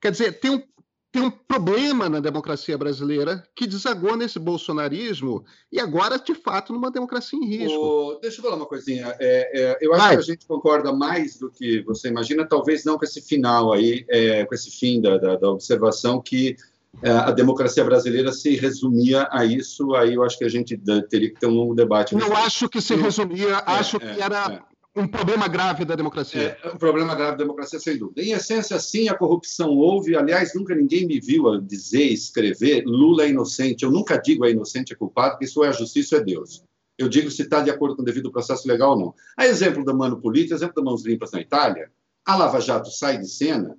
Quer 0.00 0.12
dizer, 0.12 0.40
tem 0.40 0.52
um, 0.52 0.62
tem 1.10 1.22
um 1.22 1.30
problema 1.30 2.08
na 2.08 2.20
democracia 2.20 2.76
brasileira 2.76 3.42
que 3.54 3.66
desagou 3.66 4.16
nesse 4.16 4.38
bolsonarismo 4.38 5.44
e 5.72 5.80
agora, 5.80 6.18
de 6.18 6.34
fato, 6.34 6.72
numa 6.72 6.90
democracia 6.90 7.38
em 7.38 7.46
risco. 7.46 7.78
Oh, 7.78 8.18
deixa 8.20 8.38
eu 8.38 8.42
falar 8.42 8.56
uma 8.56 8.66
coisinha. 8.66 9.14
É, 9.18 9.60
é, 9.60 9.78
eu 9.80 9.94
acho 9.94 10.02
Vai. 10.02 10.16
que 10.16 10.22
a 10.22 10.24
gente 10.24 10.46
concorda 10.46 10.92
mais 10.92 11.38
do 11.38 11.50
que 11.50 11.82
você 11.82 12.08
imagina, 12.08 12.46
talvez 12.46 12.84
não 12.84 12.98
com 12.98 13.04
esse 13.04 13.22
final 13.22 13.72
aí, 13.72 14.04
é, 14.08 14.44
com 14.44 14.54
esse 14.54 14.70
fim 14.70 15.00
da, 15.00 15.16
da, 15.16 15.36
da 15.36 15.50
observação 15.50 16.20
que 16.20 16.56
é, 17.02 17.10
a 17.10 17.30
democracia 17.30 17.84
brasileira 17.84 18.32
se 18.32 18.56
resumia 18.56 19.28
a 19.30 19.44
isso, 19.44 19.94
aí 19.94 20.14
eu 20.14 20.24
acho 20.24 20.36
que 20.36 20.44
a 20.44 20.48
gente 20.48 20.76
teria 21.08 21.30
que 21.30 21.38
ter 21.38 21.46
um 21.46 21.54
longo 21.54 21.74
debate. 21.74 22.14
Eu 22.14 22.36
acho 22.36 22.68
que 22.68 22.80
se 22.80 22.94
resumia, 22.96 23.48
é, 23.48 23.62
acho 23.66 23.98
que 23.98 24.06
é, 24.06 24.20
era 24.20 24.64
um 24.98 25.08
problema 25.08 25.48
grave 25.48 25.84
da 25.84 25.94
democracia. 25.94 26.58
É 26.62 26.68
um 26.68 26.76
problema 26.76 27.14
grave 27.14 27.32
da 27.32 27.44
democracia, 27.44 27.78
sem 27.78 27.96
dúvida. 27.96 28.22
Em 28.22 28.32
essência, 28.32 28.78
sim, 28.78 29.08
a 29.08 29.14
corrupção 29.14 29.70
houve. 29.70 30.16
Aliás, 30.16 30.54
nunca 30.54 30.74
ninguém 30.74 31.06
me 31.06 31.20
viu 31.20 31.60
dizer, 31.60 32.04
escrever 32.04 32.84
Lula 32.84 33.24
é 33.24 33.30
inocente. 33.30 33.84
Eu 33.84 33.90
nunca 33.90 34.16
digo 34.16 34.44
é 34.44 34.50
inocente, 34.50 34.92
é 34.92 34.96
culpado, 34.96 35.32
porque 35.32 35.44
isso 35.44 35.64
é 35.64 35.68
a 35.68 35.72
justiça, 35.72 36.16
é 36.16 36.20
Deus. 36.20 36.62
Eu 36.96 37.08
digo 37.08 37.30
se 37.30 37.42
está 37.42 37.60
de 37.60 37.70
acordo 37.70 37.96
com 37.96 38.02
o 38.02 38.04
devido 38.04 38.30
processo 38.30 38.66
legal 38.66 38.90
ou 38.90 38.98
não. 38.98 39.14
A 39.36 39.46
exemplo 39.46 39.84
da 39.84 39.94
Mano 39.94 40.20
Político, 40.20 40.54
exemplo 40.54 40.74
da 40.74 40.82
Mãos 40.82 41.04
Limpas 41.04 41.30
na 41.30 41.40
Itália, 41.40 41.90
a 42.26 42.36
Lava 42.36 42.60
Jato 42.60 42.90
sai 42.90 43.18
de 43.18 43.28
cena, 43.28 43.76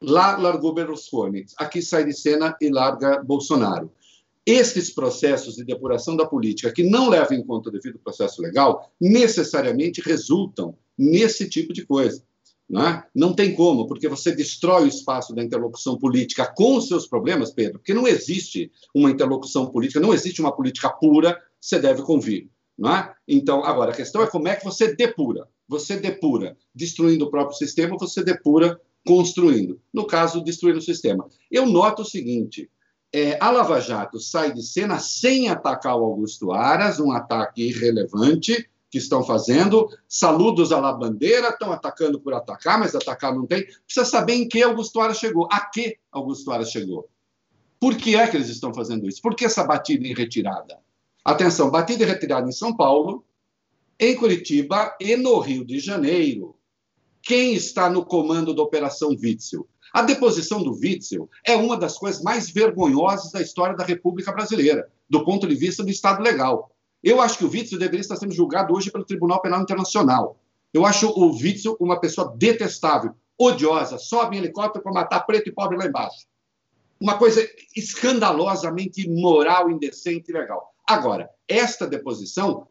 lá 0.00 0.36
largou 0.36 0.74
Berlusconi. 0.74 1.46
Aqui 1.56 1.80
sai 1.80 2.04
de 2.04 2.12
cena 2.12 2.54
e 2.60 2.68
larga 2.68 3.22
Bolsonaro 3.22 3.90
esses 4.46 4.90
processos 4.90 5.54
de 5.54 5.64
depuração 5.64 6.16
da 6.16 6.26
política 6.26 6.72
que 6.72 6.82
não 6.82 7.08
levam 7.08 7.36
em 7.36 7.44
conta 7.44 7.68
o 7.68 7.72
devido 7.72 7.98
processo 7.98 8.42
legal 8.42 8.92
necessariamente 9.00 10.00
resultam 10.00 10.76
nesse 10.98 11.48
tipo 11.48 11.72
de 11.72 11.86
coisa. 11.86 12.22
Não, 12.68 12.86
é? 12.86 13.06
não 13.14 13.34
tem 13.34 13.54
como, 13.54 13.86
porque 13.86 14.08
você 14.08 14.34
destrói 14.34 14.84
o 14.84 14.88
espaço 14.88 15.34
da 15.34 15.42
interlocução 15.42 15.98
política 15.98 16.46
com 16.46 16.76
os 16.76 16.88
seus 16.88 17.06
problemas, 17.06 17.52
Pedro, 17.52 17.78
porque 17.78 17.92
não 17.92 18.08
existe 18.08 18.72
uma 18.94 19.10
interlocução 19.10 19.66
política, 19.66 20.00
não 20.00 20.14
existe 20.14 20.40
uma 20.40 20.54
política 20.54 20.88
pura, 20.88 21.38
você 21.60 21.78
deve 21.78 22.02
convir. 22.02 22.48
Não 22.78 22.96
é? 22.96 23.14
Então, 23.28 23.62
agora, 23.62 23.92
a 23.92 23.94
questão 23.94 24.22
é 24.22 24.26
como 24.26 24.48
é 24.48 24.56
que 24.56 24.64
você 24.64 24.94
depura. 24.94 25.46
Você 25.68 25.96
depura 25.96 26.56
destruindo 26.74 27.26
o 27.26 27.30
próprio 27.30 27.56
sistema, 27.56 27.96
você 27.98 28.24
depura 28.24 28.80
construindo. 29.06 29.80
No 29.92 30.06
caso, 30.06 30.42
destruindo 30.42 30.78
o 30.78 30.82
sistema. 30.82 31.28
Eu 31.50 31.66
noto 31.66 32.02
o 32.02 32.06
seguinte: 32.06 32.70
é, 33.12 33.36
a 33.38 33.50
Lava 33.50 33.78
Jato 33.80 34.18
sai 34.18 34.52
de 34.52 34.62
cena 34.62 34.98
sem 34.98 35.48
atacar 35.48 35.96
o 35.96 36.04
Augusto 36.04 36.50
Aras, 36.50 36.98
um 36.98 37.12
ataque 37.12 37.62
irrelevante 37.62 38.68
que 38.90 38.98
estão 38.98 39.22
fazendo. 39.22 39.88
Saludos 40.08 40.72
à 40.72 40.80
la 40.80 40.92
bandeira, 40.92 41.48
estão 41.48 41.72
atacando 41.72 42.18
por 42.18 42.32
atacar, 42.32 42.78
mas 42.78 42.94
atacar 42.94 43.34
não 43.34 43.46
tem. 43.46 43.66
Precisa 43.84 44.06
saber 44.06 44.34
em 44.34 44.48
que 44.48 44.62
Augusto 44.62 45.00
Aras 45.00 45.18
chegou, 45.18 45.46
a 45.50 45.60
que 45.60 45.98
Augusto 46.10 46.50
Aras 46.50 46.70
chegou. 46.70 47.08
Por 47.78 47.96
que 47.96 48.16
é 48.16 48.26
que 48.26 48.36
eles 48.36 48.48
estão 48.48 48.72
fazendo 48.72 49.06
isso? 49.08 49.20
Por 49.20 49.34
que 49.34 49.44
essa 49.44 49.64
batida 49.64 50.06
em 50.06 50.14
retirada? 50.14 50.78
Atenção, 51.24 51.70
batida 51.70 52.04
em 52.04 52.06
retirada 52.06 52.48
em 52.48 52.52
São 52.52 52.74
Paulo, 52.74 53.24
em 53.98 54.16
Curitiba 54.16 54.96
e 55.00 55.16
no 55.16 55.38
Rio 55.38 55.64
de 55.64 55.78
Janeiro. 55.78 56.56
Quem 57.22 57.54
está 57.54 57.90
no 57.90 58.04
comando 58.04 58.54
da 58.54 58.62
Operação 58.62 59.10
Witzel? 59.10 59.68
A 59.92 60.00
deposição 60.00 60.62
do 60.62 60.72
Witzel 60.72 61.28
é 61.44 61.54
uma 61.54 61.76
das 61.76 61.98
coisas 61.98 62.22
mais 62.22 62.48
vergonhosas 62.48 63.30
da 63.30 63.42
história 63.42 63.76
da 63.76 63.84
República 63.84 64.32
Brasileira, 64.32 64.90
do 65.08 65.22
ponto 65.22 65.46
de 65.46 65.54
vista 65.54 65.84
do 65.84 65.90
Estado 65.90 66.22
legal. 66.22 66.74
Eu 67.02 67.20
acho 67.20 67.36
que 67.36 67.44
o 67.44 67.50
Witzel 67.50 67.78
deveria 67.78 68.00
estar 68.00 68.16
sendo 68.16 68.32
julgado 68.32 68.72
hoje 68.72 68.90
pelo 68.90 69.04
Tribunal 69.04 69.42
Penal 69.42 69.60
Internacional. 69.60 70.40
Eu 70.72 70.86
acho 70.86 71.08
o 71.08 71.32
Witzel 71.32 71.76
uma 71.78 72.00
pessoa 72.00 72.34
detestável, 72.38 73.14
odiosa, 73.36 73.98
sobe 73.98 74.36
em 74.36 74.38
helicóptero 74.38 74.82
para 74.82 74.92
matar 74.92 75.20
preto 75.26 75.50
e 75.50 75.52
pobre 75.52 75.76
lá 75.76 75.84
embaixo. 75.84 76.26
Uma 76.98 77.18
coisa 77.18 77.46
escandalosamente 77.76 79.02
imoral, 79.02 79.68
indecente 79.70 80.30
e 80.30 80.34
legal. 80.34 80.72
Agora, 80.86 81.28
esta 81.46 81.86
deposição 81.86 82.66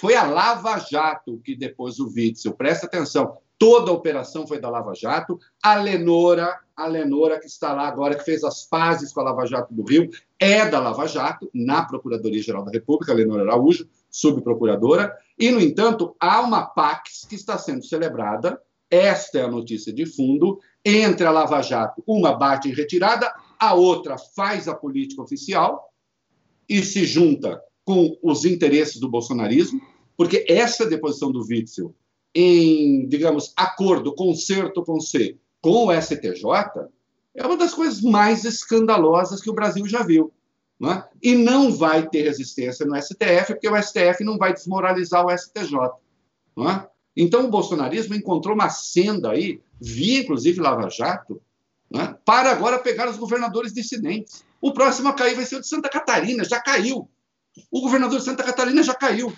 foi 0.00 0.14
a 0.14 0.24
Lava 0.24 0.78
Jato 0.78 1.38
que 1.44 1.54
depôs 1.54 1.98
o 1.98 2.06
Witzel. 2.06 2.54
Presta 2.54 2.86
atenção 2.86 3.36
toda 3.62 3.92
a 3.92 3.94
operação 3.94 4.44
foi 4.44 4.58
da 4.58 4.68
Lava 4.68 4.92
Jato. 4.92 5.38
A 5.62 5.76
Lenora, 5.76 6.58
a 6.76 6.84
Lenora 6.84 7.38
que 7.38 7.46
está 7.46 7.72
lá 7.72 7.86
agora, 7.86 8.16
que 8.16 8.24
fez 8.24 8.42
as 8.42 8.64
pazes 8.64 9.12
com 9.12 9.20
a 9.20 9.22
Lava 9.22 9.46
Jato 9.46 9.72
do 9.72 9.84
Rio, 9.84 10.10
é 10.36 10.68
da 10.68 10.80
Lava 10.80 11.06
Jato, 11.06 11.48
na 11.54 11.84
Procuradoria-Geral 11.84 12.64
da 12.64 12.72
República, 12.72 13.12
a 13.12 13.14
Lenora 13.14 13.42
Araújo, 13.42 13.88
subprocuradora. 14.10 15.16
E, 15.38 15.52
no 15.52 15.60
entanto, 15.60 16.16
há 16.18 16.40
uma 16.40 16.66
PAX 16.66 17.24
que 17.24 17.36
está 17.36 17.56
sendo 17.56 17.84
celebrada, 17.84 18.60
esta 18.90 19.38
é 19.38 19.42
a 19.42 19.48
notícia 19.48 19.92
de 19.92 20.06
fundo, 20.06 20.58
entre 20.84 21.24
a 21.24 21.30
Lava 21.30 21.62
Jato, 21.62 22.02
uma 22.04 22.34
bate 22.34 22.68
em 22.68 22.74
retirada, 22.74 23.32
a 23.60 23.74
outra 23.74 24.18
faz 24.18 24.66
a 24.66 24.74
política 24.74 25.22
oficial 25.22 25.88
e 26.68 26.82
se 26.82 27.04
junta 27.04 27.62
com 27.84 28.18
os 28.24 28.44
interesses 28.44 28.98
do 28.98 29.08
bolsonarismo, 29.08 29.80
porque 30.16 30.44
essa 30.48 30.84
deposição 30.84 31.30
do 31.30 31.46
Witzel 31.48 31.94
em, 32.34 33.06
digamos, 33.08 33.52
acordo, 33.56 34.14
concerto 34.14 34.82
com 34.84 35.00
C, 35.00 35.36
com 35.60 35.86
o 35.86 36.00
STJ, 36.00 36.42
é 37.34 37.46
uma 37.46 37.56
das 37.56 37.74
coisas 37.74 38.02
mais 38.02 38.44
escandalosas 38.44 39.40
que 39.40 39.50
o 39.50 39.54
Brasil 39.54 39.86
já 39.86 40.02
viu. 40.02 40.32
Não 40.78 40.92
é? 40.92 41.08
E 41.22 41.34
não 41.34 41.72
vai 41.72 42.08
ter 42.08 42.22
resistência 42.22 42.84
no 42.84 43.00
STF, 43.00 43.54
porque 43.54 43.68
o 43.68 43.80
STF 43.80 44.24
não 44.24 44.36
vai 44.36 44.52
desmoralizar 44.52 45.24
o 45.24 45.30
STJ. 45.30 45.72
Não 46.56 46.68
é? 46.68 46.88
Então, 47.16 47.44
o 47.44 47.50
bolsonarismo 47.50 48.14
encontrou 48.14 48.54
uma 48.54 48.68
senda 48.68 49.30
aí, 49.30 49.60
via 49.80 50.20
inclusive 50.20 50.60
Lava 50.60 50.88
Jato, 50.90 51.40
é? 51.94 52.14
para 52.24 52.50
agora 52.50 52.78
pegar 52.78 53.08
os 53.08 53.16
governadores 53.16 53.72
dissidentes. 53.72 54.44
O 54.60 54.72
próximo 54.72 55.08
a 55.08 55.12
cair 55.12 55.34
vai 55.34 55.44
ser 55.44 55.56
o 55.56 55.60
de 55.60 55.68
Santa 55.68 55.88
Catarina, 55.88 56.42
já 56.44 56.60
caiu. 56.60 57.08
O 57.70 57.80
governador 57.80 58.18
de 58.18 58.24
Santa 58.24 58.42
Catarina 58.42 58.82
já 58.82 58.94
caiu, 58.94 59.32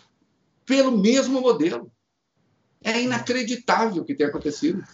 pelo 0.64 0.96
mesmo 0.96 1.40
modelo. 1.40 1.90
É 2.84 3.00
inacreditável 3.00 4.02
o 4.02 4.04
que 4.04 4.14
tem 4.14 4.26
acontecido. 4.26 4.84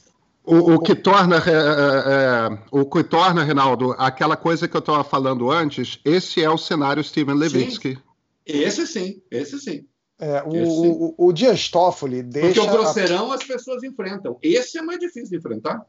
O, 0.44 0.74
o, 0.74 0.80
que 0.80 0.94
torna, 0.94 1.36
é, 1.36 1.50
é, 1.50 2.54
é, 2.54 2.58
o 2.70 2.86
que 2.86 3.04
torna, 3.04 3.44
Reinaldo, 3.44 3.94
aquela 3.98 4.36
coisa 4.36 4.66
que 4.66 4.74
eu 4.74 4.80
estava 4.80 5.04
falando 5.04 5.50
antes, 5.50 6.00
esse 6.04 6.42
é 6.42 6.48
o 6.48 6.56
cenário 6.56 7.04
Steven 7.04 7.34
Levitsky. 7.34 7.94
Sim. 7.94 8.02
Esse 8.46 8.86
sim, 8.86 9.22
esse 9.30 9.58
sim. 9.60 9.86
É, 10.18 10.42
o, 10.42 10.56
esse 10.56 10.70
sim. 10.70 10.88
o, 10.88 11.14
o, 11.18 11.32
Dias 11.32 11.68
Toffoli 11.68 12.22
deixa... 12.22 12.48
Porque 12.48 12.60
o 12.60 12.72
grosseirão 12.72 13.32
as 13.32 13.44
pessoas 13.44 13.82
enfrentam. 13.82 14.38
Esse 14.42 14.78
é 14.78 14.82
mais 14.82 14.98
difícil 14.98 15.30
de 15.30 15.36
enfrentar. 15.36 15.84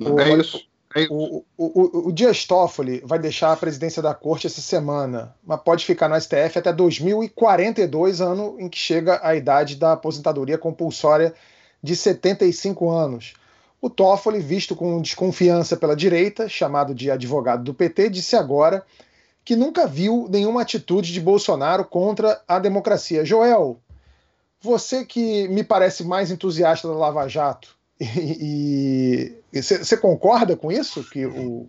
O, 0.00 0.20
é 0.20 0.34
isso. 0.38 0.66
O, 1.10 1.44
o, 1.58 2.08
o, 2.08 2.12
Dias 2.12 2.46
Toffoli 2.46 3.02
vai 3.04 3.18
deixar 3.18 3.52
a 3.52 3.56
presidência 3.56 4.00
da 4.00 4.14
corte 4.14 4.46
essa 4.46 4.62
semana, 4.62 5.34
mas 5.44 5.60
pode 5.60 5.84
ficar 5.84 6.08
no 6.08 6.18
STF 6.18 6.58
até 6.58 6.72
2042, 6.72 8.22
ano 8.22 8.56
em 8.58 8.68
que 8.68 8.78
chega 8.78 9.20
a 9.22 9.34
idade 9.34 9.76
da 9.76 9.92
aposentadoria 9.92 10.56
compulsória 10.56 11.34
de 11.82 11.94
75 11.94 12.90
anos. 12.90 13.34
O 13.80 13.90
Toffoli, 13.90 14.40
visto 14.40 14.74
com 14.74 15.02
desconfiança 15.02 15.76
pela 15.76 15.94
direita, 15.94 16.48
chamado 16.48 16.94
de 16.94 17.10
advogado 17.10 17.62
do 17.62 17.74
PT, 17.74 18.08
disse 18.08 18.34
agora 18.34 18.84
que 19.44 19.54
nunca 19.54 19.86
viu 19.86 20.26
nenhuma 20.30 20.62
atitude 20.62 21.12
de 21.12 21.20
Bolsonaro 21.20 21.84
contra 21.84 22.42
a 22.48 22.58
democracia. 22.58 23.24
Joel, 23.24 23.78
você 24.60 25.04
que 25.04 25.46
me 25.48 25.62
parece 25.62 26.02
mais 26.02 26.30
entusiasta 26.30 26.88
da 26.88 26.94
Lava 26.94 27.28
Jato, 27.28 27.76
e 28.00 29.34
você 29.62 29.96
concorda 29.96 30.56
com 30.56 30.70
isso? 30.70 31.02
Que 31.04 31.26
o, 31.26 31.68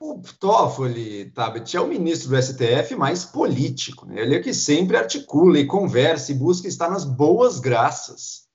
o 0.00 0.20
Toffoli, 0.38 1.30
Tabet, 1.34 1.76
é 1.76 1.80
o 1.80 1.86
ministro 1.86 2.30
do 2.30 2.42
STF 2.42 2.96
mais 2.96 3.24
político. 3.24 4.06
Né? 4.06 4.20
Ele 4.22 4.34
é 4.34 4.40
que 4.40 4.54
sempre 4.54 4.96
articula 4.96 5.58
e 5.58 5.66
conversa 5.66 6.32
e 6.32 6.34
busca 6.34 6.66
estar 6.66 6.88
nas 6.88 7.04
boas 7.04 7.60
graças 7.60 8.48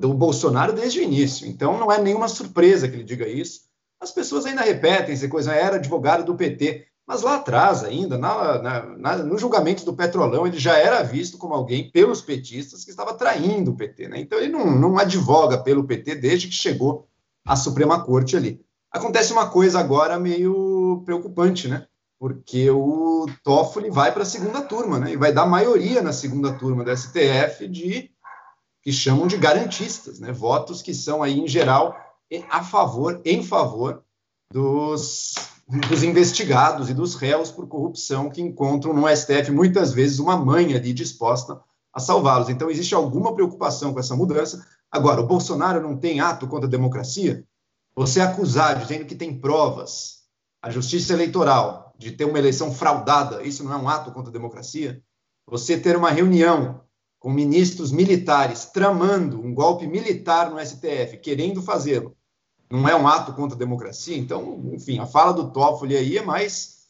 do 0.00 0.12
Bolsonaro 0.12 0.72
desde 0.72 0.98
o 0.98 1.02
início. 1.02 1.46
Então, 1.46 1.78
não 1.78 1.90
é 1.90 2.00
nenhuma 2.00 2.28
surpresa 2.28 2.88
que 2.88 2.96
ele 2.96 3.04
diga 3.04 3.28
isso. 3.28 3.62
As 4.00 4.10
pessoas 4.10 4.44
ainda 4.44 4.62
repetem 4.62 5.14
essa 5.14 5.28
coisa, 5.28 5.54
era 5.54 5.76
advogado 5.76 6.24
do 6.24 6.34
PT. 6.34 6.86
Mas 7.12 7.20
lá 7.20 7.34
atrás, 7.34 7.84
ainda, 7.84 8.16
na, 8.16 8.58
na, 8.58 8.82
na, 8.96 9.16
no 9.18 9.36
julgamento 9.36 9.84
do 9.84 9.92
Petrolão, 9.92 10.46
ele 10.46 10.58
já 10.58 10.78
era 10.78 11.02
visto 11.02 11.36
como 11.36 11.52
alguém, 11.52 11.90
pelos 11.90 12.22
petistas, 12.22 12.86
que 12.86 12.90
estava 12.90 13.12
traindo 13.12 13.70
o 13.70 13.76
PT. 13.76 14.08
Né? 14.08 14.20
Então, 14.20 14.38
ele 14.38 14.50
não, 14.50 14.70
não 14.70 14.98
advoga 14.98 15.58
pelo 15.58 15.84
PT 15.84 16.14
desde 16.14 16.48
que 16.48 16.54
chegou 16.54 17.06
à 17.44 17.54
Suprema 17.54 18.02
Corte 18.02 18.34
ali. 18.34 18.64
Acontece 18.90 19.30
uma 19.30 19.46
coisa 19.50 19.78
agora 19.78 20.18
meio 20.18 21.02
preocupante, 21.04 21.68
né? 21.68 21.86
Porque 22.18 22.70
o 22.70 23.26
Toffoli 23.44 23.90
vai 23.90 24.10
para 24.10 24.22
a 24.22 24.26
segunda 24.26 24.62
turma, 24.62 24.98
né? 24.98 25.12
E 25.12 25.16
vai 25.16 25.34
dar 25.34 25.44
maioria 25.44 26.00
na 26.00 26.14
segunda 26.14 26.54
turma 26.54 26.82
do 26.82 26.96
STF 26.96 27.68
de 27.68 28.10
que 28.82 28.90
chamam 28.90 29.26
de 29.26 29.36
garantistas, 29.36 30.18
né? 30.18 30.32
Votos 30.32 30.80
que 30.80 30.94
são 30.94 31.22
aí 31.22 31.38
em 31.38 31.46
geral 31.46 31.94
a 32.48 32.64
favor, 32.64 33.20
em 33.22 33.42
favor 33.42 34.02
dos 34.50 35.51
dos 35.80 36.02
investigados 36.02 36.90
e 36.90 36.94
dos 36.94 37.14
réus 37.14 37.50
por 37.50 37.66
corrupção 37.66 38.28
que 38.28 38.42
encontram 38.42 38.92
no 38.92 39.08
STF 39.08 39.50
muitas 39.50 39.92
vezes 39.92 40.18
uma 40.18 40.36
mãe 40.36 40.74
ali 40.74 40.92
disposta 40.92 41.58
a 41.90 41.98
salvá-los. 41.98 42.50
Então, 42.50 42.70
existe 42.70 42.94
alguma 42.94 43.34
preocupação 43.34 43.92
com 43.92 44.00
essa 44.00 44.14
mudança. 44.14 44.66
Agora, 44.90 45.22
o 45.22 45.26
Bolsonaro 45.26 45.80
não 45.80 45.96
tem 45.96 46.20
ato 46.20 46.46
contra 46.46 46.66
a 46.66 46.70
democracia? 46.70 47.44
Você 47.96 48.20
acusar, 48.20 48.78
dizendo 48.78 49.06
que 49.06 49.14
tem 49.14 49.38
provas, 49.38 50.22
a 50.60 50.70
justiça 50.70 51.14
eleitoral, 51.14 51.94
de 51.96 52.12
ter 52.12 52.26
uma 52.26 52.38
eleição 52.38 52.72
fraudada, 52.72 53.42
isso 53.42 53.64
não 53.64 53.72
é 53.72 53.76
um 53.76 53.88
ato 53.88 54.12
contra 54.12 54.30
a 54.30 54.32
democracia? 54.32 55.02
Você 55.46 55.78
ter 55.78 55.96
uma 55.96 56.10
reunião 56.10 56.82
com 57.18 57.30
ministros 57.30 57.90
militares 57.92 58.66
tramando 58.66 59.40
um 59.40 59.54
golpe 59.54 59.86
militar 59.86 60.50
no 60.50 60.58
STF, 60.58 61.18
querendo 61.22 61.62
fazê-lo, 61.62 62.16
não 62.72 62.88
é 62.88 62.96
um 62.96 63.06
ato 63.06 63.34
contra 63.34 63.54
a 63.54 63.58
democracia. 63.58 64.16
Então, 64.16 64.62
enfim, 64.72 64.98
a 64.98 65.04
fala 65.04 65.32
do 65.32 65.50
Toffoli 65.50 65.94
aí 65.94 66.16
é 66.16 66.24
mais 66.24 66.80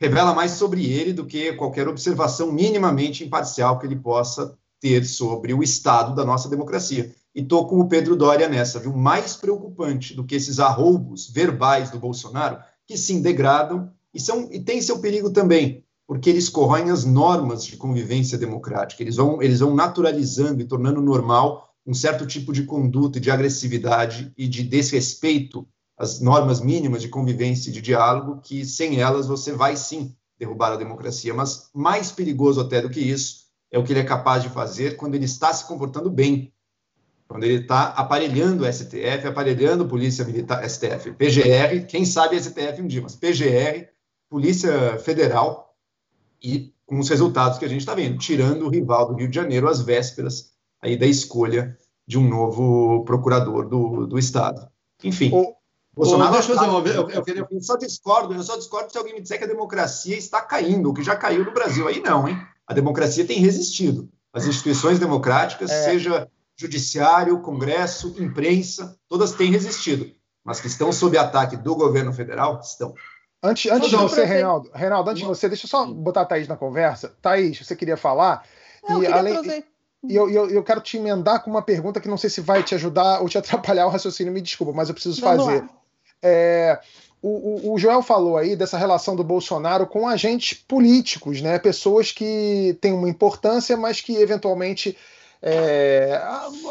revela 0.00 0.34
mais 0.34 0.50
sobre 0.52 0.84
ele 0.84 1.12
do 1.12 1.24
que 1.24 1.52
qualquer 1.52 1.86
observação 1.86 2.50
minimamente 2.50 3.22
imparcial 3.22 3.78
que 3.78 3.86
ele 3.86 3.94
possa 3.94 4.58
ter 4.80 5.04
sobre 5.04 5.54
o 5.54 5.62
estado 5.62 6.12
da 6.12 6.24
nossa 6.24 6.48
democracia. 6.48 7.14
E 7.32 7.40
estou 7.40 7.68
com 7.68 7.78
o 7.78 7.88
Pedro 7.88 8.16
Doria 8.16 8.48
nessa, 8.48 8.80
viu? 8.80 8.92
Mais 8.92 9.36
preocupante 9.36 10.12
do 10.12 10.24
que 10.24 10.34
esses 10.34 10.58
arroubos 10.58 11.30
verbais 11.30 11.88
do 11.88 12.00
Bolsonaro, 12.00 12.58
que 12.84 12.96
sim 12.96 13.22
degradam 13.22 13.92
e, 14.12 14.18
são, 14.18 14.48
e 14.50 14.58
tem 14.58 14.82
seu 14.82 14.98
perigo 14.98 15.30
também, 15.30 15.84
porque 16.04 16.30
eles 16.30 16.48
corroem 16.48 16.90
as 16.90 17.04
normas 17.04 17.64
de 17.64 17.76
convivência 17.76 18.36
democrática, 18.36 19.04
eles 19.04 19.16
vão, 19.16 19.40
eles 19.40 19.60
vão 19.60 19.72
naturalizando 19.72 20.60
e 20.60 20.64
tornando 20.64 21.00
normal 21.00 21.71
um 21.86 21.94
certo 21.94 22.26
tipo 22.26 22.52
de 22.52 22.64
conduta, 22.64 23.18
de 23.18 23.30
agressividade 23.30 24.32
e 24.36 24.46
de 24.46 24.62
desrespeito 24.62 25.66
às 25.96 26.20
normas 26.20 26.60
mínimas 26.60 27.02
de 27.02 27.08
convivência 27.08 27.70
e 27.70 27.72
de 27.72 27.82
diálogo, 27.82 28.40
que 28.40 28.64
sem 28.64 29.00
elas 29.00 29.26
você 29.26 29.52
vai 29.52 29.76
sim 29.76 30.14
derrubar 30.38 30.72
a 30.72 30.76
democracia. 30.76 31.34
Mas 31.34 31.70
mais 31.74 32.10
perigoso 32.10 32.60
até 32.60 32.80
do 32.80 32.90
que 32.90 33.00
isso 33.00 33.46
é 33.70 33.78
o 33.78 33.84
que 33.84 33.92
ele 33.92 34.00
é 34.00 34.04
capaz 34.04 34.42
de 34.42 34.48
fazer 34.48 34.96
quando 34.96 35.14
ele 35.14 35.24
está 35.24 35.52
se 35.52 35.66
comportando 35.66 36.10
bem, 36.10 36.52
quando 37.26 37.44
ele 37.44 37.62
está 37.62 37.84
aparelhando 37.88 38.64
o 38.64 38.72
STF, 38.72 39.26
aparelhando 39.26 39.88
Polícia 39.88 40.24
Militar, 40.24 40.68
STF, 40.68 41.12
PGR, 41.12 41.86
quem 41.88 42.04
sabe 42.04 42.40
STF 42.40 42.82
um 42.82 42.86
dia, 42.86 43.00
mas 43.00 43.16
PGR, 43.16 43.88
Polícia 44.28 44.98
Federal, 44.98 45.74
e 46.42 46.74
com 46.84 46.98
os 46.98 47.08
resultados 47.08 47.58
que 47.58 47.64
a 47.64 47.68
gente 47.68 47.80
está 47.80 47.94
vendo, 47.94 48.18
tirando 48.18 48.66
o 48.66 48.68
rival 48.68 49.08
do 49.08 49.14
Rio 49.14 49.28
de 49.28 49.34
Janeiro 49.34 49.68
às 49.68 49.80
vésperas 49.80 50.51
aí 50.82 50.96
da 50.96 51.06
escolha 51.06 51.78
de 52.06 52.18
um 52.18 52.28
novo 52.28 53.04
procurador 53.04 53.68
do, 53.68 54.06
do 54.06 54.18
Estado. 54.18 54.68
Enfim. 55.02 55.30
O, 55.32 55.54
Bolsonaro. 55.94 56.32
deixa 56.32 56.52
eu, 56.52 56.56
fazer 56.56 56.70
uma, 56.70 56.88
eu, 56.88 57.10
eu, 57.10 57.22
queria... 57.22 57.46
eu 57.50 57.60
só 57.60 57.76
discordo, 57.76 58.34
eu 58.34 58.42
só 58.42 58.56
discordo 58.56 58.90
se 58.90 58.96
alguém 58.96 59.14
me 59.14 59.20
disser 59.20 59.38
que 59.38 59.44
a 59.44 59.48
democracia 59.48 60.16
está 60.16 60.40
caindo, 60.40 60.90
o 60.90 60.94
que 60.94 61.02
já 61.02 61.14
caiu 61.14 61.44
no 61.44 61.52
Brasil. 61.52 61.86
Aí 61.86 62.00
não, 62.00 62.26
hein? 62.26 62.40
A 62.66 62.72
democracia 62.72 63.26
tem 63.26 63.38
resistido. 63.38 64.08
As 64.32 64.46
instituições 64.46 64.98
democráticas, 64.98 65.70
é. 65.70 65.84
seja 65.84 66.28
judiciário, 66.56 67.40
Congresso, 67.40 68.14
imprensa, 68.18 68.96
todas 69.08 69.32
têm 69.32 69.50
resistido. 69.50 70.10
Mas 70.42 70.60
que 70.60 70.66
estão 70.66 70.90
sob 70.92 71.16
ataque 71.18 71.56
do 71.56 71.76
governo 71.76 72.12
federal, 72.12 72.58
estão. 72.60 72.94
Antes, 73.42 73.70
antes 73.70 73.90
de 73.90 73.96
você, 73.96 74.24
Reinaldo, 74.24 74.70
Reinaldo, 74.72 75.10
antes 75.10 75.22
de 75.22 75.28
você, 75.28 75.48
deixa 75.48 75.66
eu 75.66 75.70
só 75.70 75.86
botar 75.86 76.22
a 76.22 76.24
Thaís 76.24 76.48
na 76.48 76.56
conversa. 76.56 77.14
Thaís, 77.20 77.58
você 77.58 77.76
queria 77.76 77.96
falar? 77.96 78.44
Não, 78.88 79.02
e 79.02 79.06
além, 79.06 79.64
e 80.04 80.16
eu, 80.16 80.28
eu, 80.28 80.50
eu, 80.50 80.64
quero 80.64 80.80
te 80.80 80.96
emendar 80.96 81.42
com 81.42 81.50
uma 81.50 81.62
pergunta 81.62 82.00
que 82.00 82.08
não 82.08 82.18
sei 82.18 82.28
se 82.28 82.40
vai 82.40 82.62
te 82.62 82.74
ajudar 82.74 83.20
ou 83.20 83.28
te 83.28 83.36
atrapalhar 83.38 83.86
o 83.86 83.90
raciocínio, 83.90 84.32
me 84.32 84.40
desculpa, 84.40 84.72
mas 84.72 84.88
eu 84.88 84.94
preciso 84.94 85.20
Vamos 85.20 85.44
fazer. 85.44 85.64
É, 86.22 86.80
o, 87.20 87.72
o, 87.72 87.78
Joel 87.78 88.02
falou 88.02 88.36
aí 88.36 88.56
dessa 88.56 88.76
relação 88.76 89.14
do 89.14 89.22
Bolsonaro 89.22 89.86
com 89.86 90.08
agentes 90.08 90.54
políticos, 90.54 91.40
né? 91.40 91.58
Pessoas 91.58 92.10
que 92.10 92.76
têm 92.80 92.92
uma 92.92 93.08
importância, 93.08 93.76
mas 93.76 94.00
que 94.00 94.16
eventualmente 94.16 94.96
é, 95.40 96.20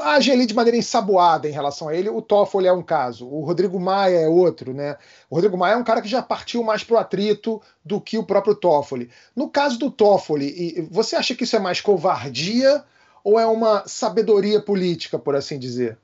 agem 0.04 0.34
ali 0.34 0.46
de 0.46 0.54
maneira 0.54 0.78
ensaboada 0.78 1.48
em 1.48 1.52
relação 1.52 1.88
a 1.88 1.96
ele. 1.96 2.10
O 2.10 2.22
Toffoli 2.22 2.68
é 2.68 2.74
um 2.74 2.82
caso, 2.82 3.28
o 3.28 3.44
Rodrigo 3.46 3.80
Maia 3.80 4.20
é 4.20 4.28
outro, 4.28 4.74
né? 4.74 4.98
O 5.30 5.36
Rodrigo 5.36 5.58
Maia 5.58 5.74
é 5.74 5.78
um 5.78 5.84
cara 5.84 6.02
que 6.02 6.08
já 6.08 6.22
partiu 6.22 6.64
mais 6.64 6.84
pro 6.84 6.98
atrito 6.98 7.62
do 7.84 8.00
que 8.00 8.18
o 8.18 8.24
próprio 8.24 8.56
Toffoli. 8.56 9.10
No 9.34 9.50
caso 9.50 9.78
do 9.78 9.92
Toffoli, 9.92 10.88
você 10.90 11.16
acha 11.16 11.36
que 11.36 11.46
isso 11.46 11.56
é 11.56 11.60
mais 11.60 11.80
covardia? 11.82 12.84
Ou 13.24 13.40
é 13.40 13.46
uma 13.46 13.88
sabedoria 13.88 14.62
política, 14.62 15.18
por 15.20 15.36
assim 15.36 15.58
dizer? 15.60 15.98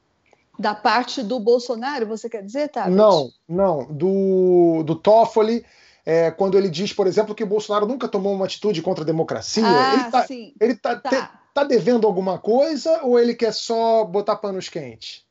Da 0.59 0.73
parte 0.73 1.21
do 1.21 1.39
Bolsonaro, 1.39 2.07
você 2.07 2.27
quer 2.29 2.43
dizer, 2.43 2.69
tá? 2.69 2.89
Não, 2.89 3.31
não. 3.47 3.85
Do, 3.85 4.83
do 4.83 4.95
Toffoli, 4.95 5.63
é, 6.05 6.31
quando 6.31 6.57
ele 6.57 6.69
diz, 6.69 6.91
por 6.93 7.05
exemplo, 7.05 7.35
que 7.35 7.43
o 7.43 7.47
Bolsonaro 7.47 7.85
nunca 7.85 8.07
tomou 8.07 8.33
uma 8.33 8.45
atitude 8.45 8.81
contra 8.81 9.03
a 9.03 9.05
democracia. 9.07 9.63
Ah, 9.63 9.93
ele 9.93 10.01
está 10.03 10.25
sim. 10.25 10.53
ele 10.59 10.75
tá, 10.75 10.95
Tá. 10.95 11.09
te- 11.09 11.29
tá 11.53 11.63
devendo 11.63 12.07
alguma 12.07 12.39
coisa 12.39 13.01
ou 13.03 13.19
ele 13.19 13.35
quer 13.35 13.53
só 13.53 14.03
botar 14.03 14.35
panos 14.37 14.67
quentes? 14.69 15.25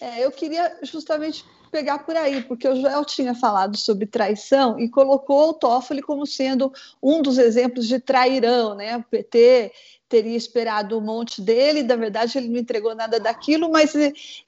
É, 0.00 0.24
eu 0.24 0.30
queria 0.30 0.78
justamente 0.82 1.44
pegar 1.70 1.98
por 1.98 2.16
aí, 2.16 2.42
porque 2.42 2.66
o 2.66 2.76
Joel 2.80 3.04
tinha 3.04 3.34
falado 3.34 3.76
sobre 3.76 4.06
traição 4.06 4.78
e 4.78 4.88
colocou 4.88 5.50
o 5.50 5.54
Toffoli 5.54 6.00
como 6.00 6.24
sendo 6.26 6.72
um 7.02 7.20
dos 7.20 7.36
exemplos 7.36 7.86
de 7.86 7.98
trairão, 7.98 8.74
né? 8.74 8.96
O 8.96 9.02
PT 9.02 9.72
teria 10.08 10.36
esperado 10.36 10.96
um 10.96 11.00
monte 11.00 11.42
dele, 11.42 11.82
na 11.82 11.96
verdade 11.96 12.38
ele 12.38 12.48
não 12.48 12.58
entregou 12.58 12.94
nada 12.94 13.20
daquilo, 13.20 13.70
mas 13.70 13.92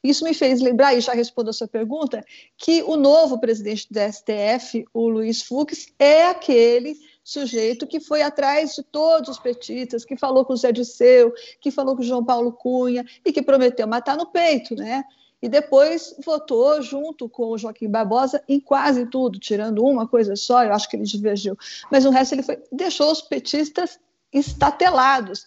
isso 0.02 0.24
me 0.24 0.32
fez 0.32 0.60
lembrar, 0.60 0.94
e 0.94 1.00
já 1.00 1.12
respondo 1.12 1.50
a 1.50 1.52
sua 1.52 1.68
pergunta, 1.68 2.24
que 2.56 2.82
o 2.82 2.96
novo 2.96 3.38
presidente 3.38 3.86
do 3.90 4.00
STF, 4.00 4.86
o 4.94 5.08
Luiz 5.08 5.42
Fux, 5.42 5.88
é 5.98 6.26
aquele 6.26 6.96
sujeito 7.22 7.86
que 7.86 8.00
foi 8.00 8.22
atrás 8.22 8.74
de 8.74 8.82
todos 8.82 9.28
os 9.28 9.38
petistas, 9.38 10.04
que 10.04 10.16
falou 10.16 10.44
com 10.44 10.54
o 10.54 10.56
Zé 10.56 10.72
Disseu, 10.72 11.32
que 11.60 11.70
falou 11.70 11.94
com 11.94 12.02
o 12.02 12.04
João 12.04 12.24
Paulo 12.24 12.52
Cunha 12.52 13.04
e 13.24 13.32
que 13.32 13.42
prometeu 13.42 13.86
matar 13.86 14.16
no 14.16 14.26
peito, 14.26 14.74
né? 14.74 15.04
e 15.42 15.48
depois 15.48 16.14
votou 16.24 16.82
junto 16.82 17.28
com 17.28 17.46
o 17.46 17.58
Joaquim 17.58 17.88
Barbosa 17.88 18.42
em 18.48 18.60
quase 18.60 19.06
tudo, 19.06 19.38
tirando 19.38 19.82
uma 19.84 20.06
coisa 20.06 20.36
só, 20.36 20.62
eu 20.62 20.72
acho 20.72 20.88
que 20.88 20.96
ele 20.96 21.04
divergiu. 21.04 21.56
Mas 21.90 22.04
o 22.04 22.10
resto 22.10 22.34
ele 22.34 22.42
foi, 22.42 22.62
deixou 22.70 23.10
os 23.10 23.22
petistas 23.22 23.98
estatelados, 24.32 25.44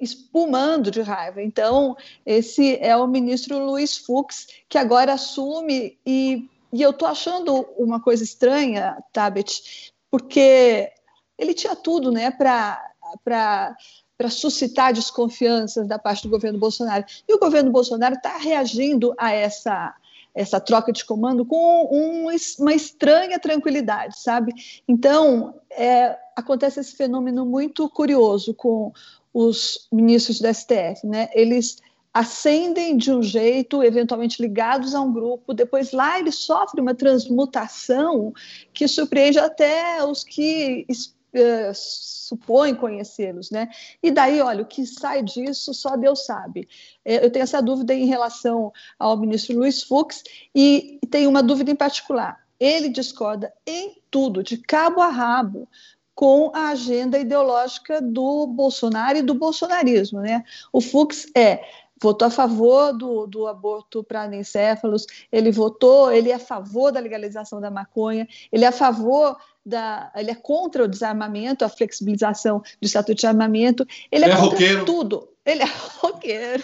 espumando 0.00 0.90
de 0.90 1.02
raiva. 1.02 1.42
Então, 1.42 1.96
esse 2.24 2.78
é 2.80 2.96
o 2.96 3.06
ministro 3.06 3.58
Luiz 3.64 3.98
Fux, 3.98 4.46
que 4.68 4.78
agora 4.78 5.14
assume, 5.14 5.98
e, 6.06 6.48
e 6.72 6.82
eu 6.82 6.90
estou 6.90 7.06
achando 7.06 7.66
uma 7.76 8.00
coisa 8.00 8.24
estranha, 8.24 8.96
Tabet, 9.12 9.92
porque 10.10 10.90
ele 11.38 11.54
tinha 11.54 11.76
tudo 11.76 12.10
né, 12.10 12.30
para 12.30 12.86
para 13.24 14.28
suscitar 14.28 14.92
desconfianças 14.92 15.88
da 15.88 15.98
parte 15.98 16.24
do 16.24 16.28
governo 16.28 16.58
Bolsonaro. 16.58 17.04
E 17.26 17.34
o 17.34 17.38
governo 17.38 17.70
Bolsonaro 17.70 18.14
está 18.14 18.36
reagindo 18.36 19.14
a 19.16 19.32
essa, 19.32 19.94
essa 20.34 20.60
troca 20.60 20.92
de 20.92 21.04
comando 21.04 21.44
com 21.44 21.88
um, 21.92 22.28
uma 22.58 22.74
estranha 22.74 23.38
tranquilidade, 23.38 24.20
sabe? 24.20 24.52
Então, 24.86 25.54
é, 25.70 26.16
acontece 26.36 26.80
esse 26.80 26.96
fenômeno 26.96 27.44
muito 27.44 27.88
curioso 27.88 28.54
com 28.54 28.92
os 29.32 29.88
ministros 29.92 30.40
do 30.40 30.52
STF, 30.52 31.06
né? 31.06 31.28
Eles 31.32 31.76
ascendem 32.12 32.96
de 32.96 33.12
um 33.12 33.22
jeito, 33.22 33.82
eventualmente 33.84 34.42
ligados 34.42 34.94
a 34.94 35.00
um 35.00 35.12
grupo, 35.12 35.54
depois 35.54 35.92
lá 35.92 36.18
eles 36.18 36.36
sofrem 36.36 36.82
uma 36.82 36.94
transmutação 36.94 38.32
que 38.72 38.88
surpreende 38.88 39.38
até 39.38 40.04
os 40.04 40.24
que 40.24 40.84
Uh, 41.32 41.72
supõe 41.72 42.74
conhecê-los, 42.74 43.50
né? 43.50 43.68
E 44.02 44.10
daí, 44.10 44.40
olha, 44.40 44.62
o 44.62 44.66
que 44.66 44.86
sai 44.86 45.22
disso 45.22 45.72
só 45.74 45.96
Deus 45.96 46.24
sabe. 46.24 46.68
É, 47.04 47.24
eu 47.24 47.30
tenho 47.30 47.42
essa 47.42 47.60
dúvida 47.60 47.94
em 47.94 48.06
relação 48.06 48.72
ao 48.98 49.16
ministro 49.16 49.56
Luiz 49.56 49.82
Fux 49.82 50.22
e 50.54 50.98
tenho 51.10 51.30
uma 51.30 51.42
dúvida 51.42 51.70
em 51.70 51.76
particular. 51.76 52.38
Ele 52.58 52.88
discorda 52.88 53.52
em 53.66 54.00
tudo, 54.10 54.42
de 54.42 54.56
cabo 54.56 55.00
a 55.00 55.08
rabo, 55.08 55.68
com 56.14 56.50
a 56.54 56.68
agenda 56.68 57.18
ideológica 57.18 58.00
do 58.02 58.46
Bolsonaro 58.46 59.18
e 59.18 59.22
do 59.22 59.34
bolsonarismo, 59.34 60.20
né? 60.20 60.44
O 60.72 60.80
Fux 60.80 61.26
é 61.34 61.64
votou 62.02 62.28
a 62.28 62.30
favor 62.30 62.92
do, 62.96 63.26
do 63.26 63.46
aborto 63.46 64.02
para 64.02 64.22
anencéfalos, 64.22 65.06
ele 65.30 65.50
votou, 65.50 66.10
ele 66.10 66.30
é 66.30 66.34
a 66.34 66.38
favor 66.38 66.90
da 66.90 66.98
legalização 66.98 67.60
da 67.60 67.70
maconha, 67.70 68.26
ele 68.50 68.64
é 68.64 68.68
a 68.68 68.72
favor 68.72 69.36
da, 69.70 70.12
ele 70.14 70.30
é 70.30 70.34
contra 70.34 70.84
o 70.84 70.88
desarmamento, 70.88 71.64
a 71.64 71.68
flexibilização 71.68 72.60
do 72.80 72.86
estatuto 72.86 73.20
de 73.20 73.26
armamento, 73.26 73.86
ele 74.12 74.26
é, 74.26 74.28
é 74.28 74.36
contra 74.36 74.50
roqueiro. 74.50 74.84
tudo. 74.84 75.28
Ele 75.46 75.62
é 75.62 75.66
roqueiro. 75.98 76.62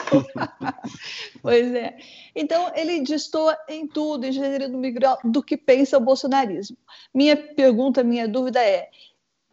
pois 1.40 1.74
é. 1.74 1.96
Então, 2.34 2.70
ele 2.74 3.00
destoa 3.00 3.56
em 3.68 3.86
tudo, 3.86 4.26
em 4.26 4.32
gênero 4.32 4.68
do 4.68 4.76
migral, 4.76 5.18
do 5.24 5.42
que 5.42 5.56
pensa 5.56 5.96
o 5.96 6.00
bolsonarismo. 6.00 6.76
Minha 7.14 7.36
pergunta, 7.36 8.04
minha 8.04 8.28
dúvida 8.28 8.62
é: 8.62 8.90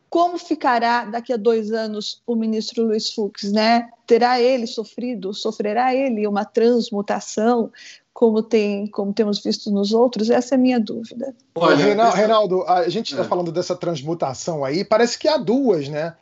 como 0.09 0.37
ficará 0.37 1.05
daqui 1.05 1.33
a 1.33 1.37
dois 1.37 1.71
anos 1.71 2.21
o 2.27 2.35
ministro 2.35 2.83
Luiz 2.83 3.11
Fux, 3.11 3.51
né? 3.51 3.89
Terá 4.05 4.39
ele 4.39 4.67
sofrido, 4.67 5.33
sofrerá 5.33 5.95
ele 5.95 6.27
uma 6.27 6.45
transmutação, 6.45 7.71
como, 8.13 8.43
tem, 8.43 8.87
como 8.87 9.11
temos 9.11 9.41
visto 9.41 9.71
nos 9.71 9.91
outros? 9.91 10.29
Essa 10.29 10.55
é 10.55 10.57
a 10.57 10.61
minha 10.61 10.79
dúvida. 10.79 11.35
Olha, 11.55 11.75
Reinaldo, 11.75 12.15
Reinaldo 12.15 12.63
a 12.63 12.87
gente 12.87 13.11
está 13.11 13.23
é. 13.23 13.27
falando 13.27 13.51
dessa 13.51 13.75
transmutação 13.75 14.63
aí, 14.63 14.85
parece 14.85 15.17
que 15.17 15.27
há 15.27 15.37
duas, 15.37 15.89
né? 15.89 16.15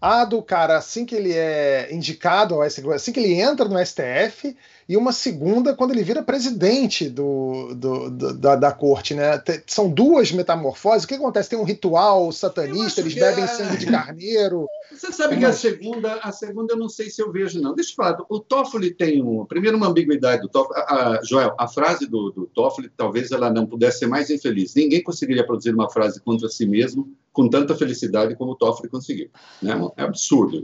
A 0.00 0.24
do 0.24 0.40
cara 0.40 0.76
assim 0.76 1.04
que 1.04 1.14
ele 1.14 1.32
é 1.32 1.92
indicado 1.92 2.54
ao 2.54 2.68
STF, 2.68 2.92
assim 2.92 3.12
que 3.12 3.18
ele 3.18 3.34
entra 3.34 3.68
no 3.68 3.84
STF, 3.84 4.56
e 4.88 4.96
uma 4.96 5.12
segunda 5.12 5.74
quando 5.74 5.90
ele 5.90 6.04
vira 6.04 6.22
presidente 6.22 7.10
do, 7.10 7.74
do, 7.74 8.10
do 8.10 8.34
da, 8.34 8.54
da, 8.54 8.72
corte, 8.72 9.12
né? 9.12 9.42
São 9.66 9.90
duas 9.90 10.30
metamorfoses. 10.30 11.04
O 11.04 11.08
que 11.08 11.14
acontece? 11.14 11.50
Tem 11.50 11.58
um 11.58 11.64
ritual 11.64 12.30
satanista, 12.30 13.00
eles 13.00 13.14
bebem 13.14 13.42
é... 13.42 13.46
sangue 13.48 13.76
de 13.76 13.86
carneiro. 13.86 14.66
Você 14.90 15.12
sabe 15.12 15.36
que 15.36 15.44
a 15.44 15.52
segunda, 15.52 16.14
a 16.22 16.30
segunda 16.30 16.74
eu 16.74 16.78
não 16.78 16.88
sei 16.88 17.10
se 17.10 17.20
eu 17.20 17.30
vejo, 17.32 17.60
não. 17.60 17.74
Deixa 17.74 17.90
eu 17.90 17.96
falar, 17.96 18.18
o 18.30 18.38
Toffoli 18.38 18.94
tem 18.94 19.22
um, 19.22 19.44
primeiro 19.44 19.76
uma 19.76 19.88
ambiguidade 19.88 20.42
do 20.42 20.48
Toffoli. 20.48 20.80
A, 20.80 21.18
a, 21.18 21.20
Joel, 21.24 21.54
a 21.58 21.66
frase 21.66 22.06
do, 22.06 22.30
do 22.30 22.46
Toffoli, 22.46 22.88
talvez 22.96 23.32
ela 23.32 23.50
não 23.50 23.66
pudesse 23.66 23.98
ser 23.98 24.06
mais 24.06 24.30
infeliz. 24.30 24.74
Ninguém 24.74 25.02
conseguiria 25.02 25.44
produzir 25.44 25.74
uma 25.74 25.90
frase 25.90 26.20
contra 26.20 26.48
si 26.48 26.64
mesmo 26.64 27.12
com 27.38 27.48
tanta 27.48 27.76
felicidade 27.76 28.34
como 28.34 28.50
o 28.50 28.56
Toffoli 28.56 28.88
conseguiu. 28.88 29.30
Né? 29.62 29.70
É 29.96 30.02
absurdo. 30.02 30.60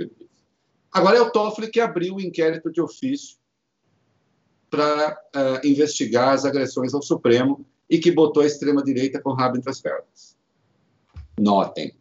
Agora 0.90 1.18
é 1.18 1.20
o 1.20 1.30
Toffoli 1.30 1.70
que 1.70 1.78
abriu 1.78 2.16
o 2.16 2.20
inquérito 2.20 2.68
de 2.68 2.80
ofício 2.80 3.36
para 4.68 5.16
uh, 5.36 5.64
investigar 5.64 6.30
as 6.30 6.44
agressões 6.44 6.92
ao 6.92 7.00
Supremo 7.00 7.64
e 7.88 7.96
que 7.96 8.10
botou 8.10 8.42
a 8.42 8.46
extrema-direita 8.46 9.22
com 9.22 9.30
o 9.30 9.34
rabo 9.34 9.56
entre 9.56 9.70
as 9.70 9.80
pernas. 9.80 10.36
Notem. 11.38 11.94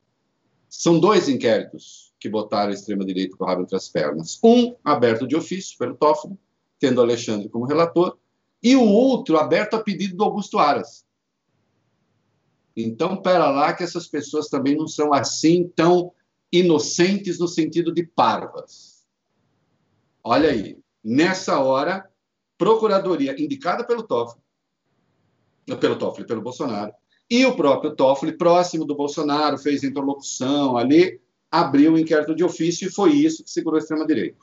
São 0.67 0.99
dois 0.99 1.29
inquéritos 1.29 2.11
que 2.19 2.27
botaram 2.27 2.71
a 2.71 2.73
extrema-direita 2.73 3.37
com 3.37 3.43
o 3.43 3.47
rabo 3.47 3.61
entre 3.61 3.75
as 3.75 3.87
pernas. 3.87 4.39
Um 4.43 4.75
aberto 4.83 5.27
de 5.27 5.35
ofício 5.35 5.77
pelo 5.77 5.93
Toffoli, 5.93 6.35
tendo 6.79 6.99
Alexandre 6.99 7.47
como 7.47 7.67
relator, 7.67 8.17
e 8.63 8.75
o 8.75 8.83
outro 8.83 9.37
aberto 9.37 9.75
a 9.75 9.83
pedido 9.83 10.17
do 10.17 10.23
Augusto 10.23 10.57
Aras. 10.57 11.05
Então, 12.75 13.21
pera 13.21 13.49
lá 13.49 13.73
que 13.73 13.83
essas 13.83 14.07
pessoas 14.07 14.47
também 14.47 14.75
não 14.75 14.87
são 14.87 15.13
assim 15.13 15.71
tão 15.75 16.11
inocentes 16.51 17.39
no 17.39 17.47
sentido 17.47 17.93
de 17.93 18.03
parvas. 18.05 19.03
Olha 20.23 20.49
aí, 20.49 20.77
nessa 21.03 21.59
hora, 21.59 22.09
procuradoria 22.57 23.39
indicada 23.41 23.85
pelo 23.85 24.03
Toffoli, 24.03 24.41
pelo 25.79 25.97
Toffoli, 25.97 26.25
pelo 26.25 26.41
Bolsonaro, 26.41 26.93
e 27.29 27.45
o 27.45 27.55
próprio 27.55 27.95
Toffoli, 27.95 28.37
próximo 28.37 28.85
do 28.85 28.95
Bolsonaro, 28.95 29.57
fez 29.57 29.83
interlocução 29.83 30.77
ali, 30.77 31.19
abriu 31.49 31.93
o 31.93 31.99
inquérito 31.99 32.35
de 32.35 32.43
ofício 32.43 32.87
e 32.87 32.91
foi 32.91 33.11
isso 33.13 33.43
que 33.43 33.49
segurou 33.49 33.77
a 33.77 33.81
extrema-direita. 33.81 34.37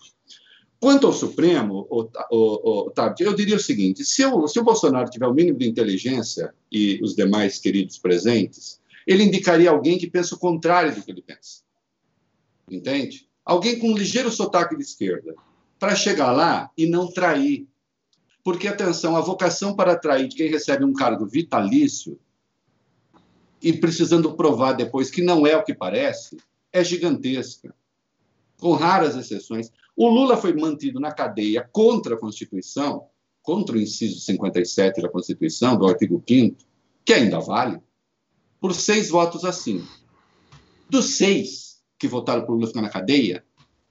Quanto 0.81 1.07
ao 1.07 1.12
Supremo, 1.12 1.87
o, 1.91 2.09
o, 2.31 2.87
o, 2.87 2.93
eu 3.20 3.35
diria 3.35 3.57
o 3.57 3.61
seguinte: 3.61 4.03
se 4.03 4.24
o, 4.24 4.49
se 4.49 4.59
o 4.59 4.64
Bolsonaro 4.64 5.11
tiver 5.11 5.26
o 5.26 5.35
mínimo 5.35 5.59
de 5.59 5.68
inteligência 5.68 6.55
e 6.72 6.99
os 7.03 7.14
demais 7.14 7.59
queridos 7.59 7.99
presentes, 7.99 8.81
ele 9.07 9.24
indicaria 9.24 9.70
alguém 9.70 9.99
que 9.99 10.11
pensa 10.11 10.35
o 10.35 10.39
contrário 10.39 10.95
do 10.95 11.03
que 11.03 11.11
ele 11.11 11.22
pensa. 11.22 11.62
Entende? 12.70 13.28
Alguém 13.45 13.78
com 13.78 13.89
um 13.89 13.97
ligeiro 13.97 14.31
sotaque 14.31 14.74
de 14.74 14.83
esquerda, 14.83 15.35
para 15.78 15.95
chegar 15.95 16.33
lá 16.33 16.70
e 16.76 16.87
não 16.87 17.11
trair. 17.12 17.66
Porque, 18.43 18.68
atenção, 18.68 19.16
a 19.16 19.20
vocação 19.20 19.76
para 19.76 19.93
atrair 19.93 20.28
de 20.28 20.37
quem 20.37 20.49
recebe 20.49 20.85
um 20.85 20.95
cargo 20.95 21.26
vitalício 21.26 22.18
e 23.62 23.72
precisando 23.72 24.33
provar 24.35 24.72
depois 24.72 25.11
que 25.11 25.20
não 25.20 25.47
é 25.47 25.57
o 25.57 25.62
que 25.62 25.74
parece, 25.74 26.39
é 26.72 26.83
gigantesca, 26.83 27.74
com 28.59 28.72
raras 28.72 29.16
exceções. 29.16 29.70
O 29.97 30.09
Lula 30.09 30.36
foi 30.36 30.55
mantido 30.55 31.01
na 31.01 31.12
cadeia 31.12 31.68
contra 31.72 32.14
a 32.14 32.18
Constituição, 32.18 33.07
contra 33.43 33.76
o 33.76 33.80
inciso 33.80 34.20
57 34.20 35.03
da 35.03 35.09
Constituição, 35.09 35.76
do 35.76 35.86
artigo 35.86 36.22
5 36.26 36.57
que 37.05 37.14
ainda 37.14 37.41
vale, 37.41 37.80
por 38.61 38.74
seis 38.74 39.09
votos 39.09 39.45
assim. 39.45 39.84
Dos 40.88 41.16
seis 41.16 41.82
que 41.99 42.07
votaram 42.07 42.45
por 42.45 42.53
Lula 42.53 42.66
ficar 42.66 42.82
na 42.82 42.88
cadeia, 42.88 43.45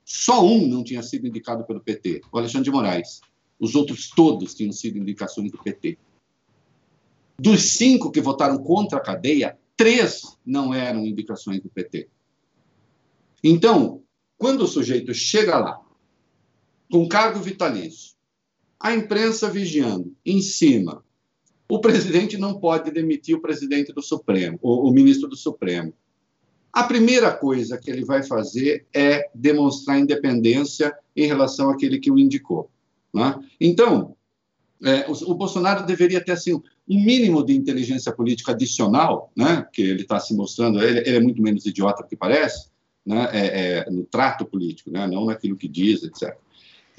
só 0.06 0.46
um 0.46 0.68
não 0.68 0.84
tinha 0.84 1.04
sido 1.04 1.28
indicado 1.28 1.66
pelo 1.66 1.82
PT, 1.82 2.22
o 2.32 2.38
Alexandre 2.38 2.66
de 2.66 2.72
Moraes. 2.72 3.22
Os 3.60 3.76
outros 3.76 4.10
todos 4.10 4.54
tinham 4.54 4.72
sido 4.72 4.98
indicações 4.98 5.52
do 5.52 5.58
PT. 5.58 5.98
Dos 7.38 7.74
cinco 7.74 8.12
que 8.12 8.22
votaram 8.22 8.58
contra 8.64 9.00
a 9.00 9.02
cadeia, 9.02 9.58
três 9.76 10.38
não 10.46 10.74
eram 10.74 11.06
indicações 11.06 11.62
do 11.62 11.70
PT. 11.70 12.10
Então, 13.44 14.02
quando 14.38 14.62
o 14.62 14.68
sujeito 14.68 15.14
chega 15.14 15.58
lá 15.58 15.82
com 16.92 17.08
cargo 17.08 17.40
vitalício, 17.40 18.16
a 18.80 18.94
imprensa 18.94 19.50
vigiando, 19.50 20.16
em 20.26 20.42
cima. 20.42 21.04
O 21.68 21.80
presidente 21.80 22.38
não 22.38 22.60
pode 22.60 22.90
demitir 22.90 23.36
o 23.36 23.42
presidente 23.42 23.94
do 23.94 24.02
Supremo, 24.02 24.58
o, 24.62 24.90
o 24.90 24.92
ministro 24.92 25.30
do 25.30 25.36
Supremo. 25.36 25.94
A 26.74 26.84
primeira 26.84 27.32
coisa 27.32 27.78
que 27.78 27.92
ele 27.92 28.04
vai 28.04 28.24
fazer 28.24 28.88
é 28.94 29.30
demonstrar 29.36 30.00
independência 30.00 30.96
em 31.16 31.28
relação 31.28 31.70
àquele 31.70 32.00
que 32.00 32.12
o 32.12 32.18
indicou. 32.18 32.72
Né? 33.14 33.40
Então, 33.60 34.16
é, 34.84 35.06
o, 35.10 35.32
o, 35.32 35.36
Bolsonaro 35.36 35.86
deveria 35.86 36.24
ter 36.24 36.32
assim, 36.32 36.54
um 36.54 36.64
mínimo 36.88 37.44
de 37.44 37.56
inteligência 37.56 38.12
política 38.12 38.52
adicional, 38.52 39.32
né? 39.36 39.68
que 39.74 39.82
ele 39.82 40.04
está 40.04 40.20
se 40.20 40.34
mostrando, 40.34 40.82
ele, 40.82 41.00
ele, 41.00 41.18
é 41.18 41.20
muito 41.20 41.42
menos 41.42 41.66
idiota 41.66 42.04
do 42.04 42.10
que 42.10 42.16
parece, 42.16 42.70
né? 43.06 43.30
É, 43.34 43.86
é, 43.88 43.90
no 43.90 44.04
trato 44.06 44.46
político, 44.46 44.92
né? 44.92 45.06
não 45.08 45.26
naquilo 45.26 45.58
que 45.58 45.68
diz, 45.68 46.04
etc 46.04 46.36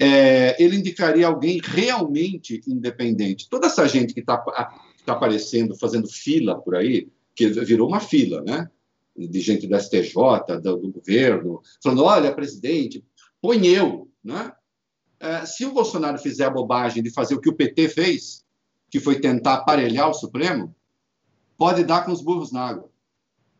é, 0.03 0.55
ele 0.61 0.77
indicaria 0.77 1.27
alguém 1.27 1.61
realmente 1.63 2.59
independente. 2.67 3.47
Toda 3.47 3.67
essa 3.67 3.87
gente 3.87 4.15
que 4.15 4.21
está 4.21 4.35
tá 4.35 5.13
aparecendo, 5.13 5.77
fazendo 5.77 6.07
fila 6.09 6.59
por 6.59 6.75
aí, 6.75 7.07
que 7.35 7.47
virou 7.47 7.87
uma 7.87 7.99
fila, 7.99 8.41
né? 8.41 8.67
De 9.15 9.39
gente 9.39 9.67
do 9.67 9.79
STJ, 9.79 10.15
do, 10.59 10.77
do 10.77 10.91
governo, 10.91 11.61
falando: 11.83 12.03
olha, 12.03 12.33
presidente, 12.33 13.05
põe 13.39 13.67
eu, 13.67 14.09
né? 14.23 14.51
É, 15.19 15.45
se 15.45 15.65
o 15.65 15.71
Bolsonaro 15.71 16.17
fizer 16.17 16.45
a 16.45 16.49
bobagem 16.49 17.03
de 17.03 17.13
fazer 17.13 17.35
o 17.35 17.39
que 17.39 17.49
o 17.49 17.55
PT 17.55 17.89
fez, 17.89 18.43
que 18.89 18.99
foi 18.99 19.19
tentar 19.19 19.53
aparelhar 19.53 20.09
o 20.09 20.15
Supremo, 20.15 20.75
pode 21.55 21.83
dar 21.83 22.03
com 22.03 22.11
os 22.11 22.23
burros 22.23 22.51
na 22.51 22.69
água. 22.69 22.89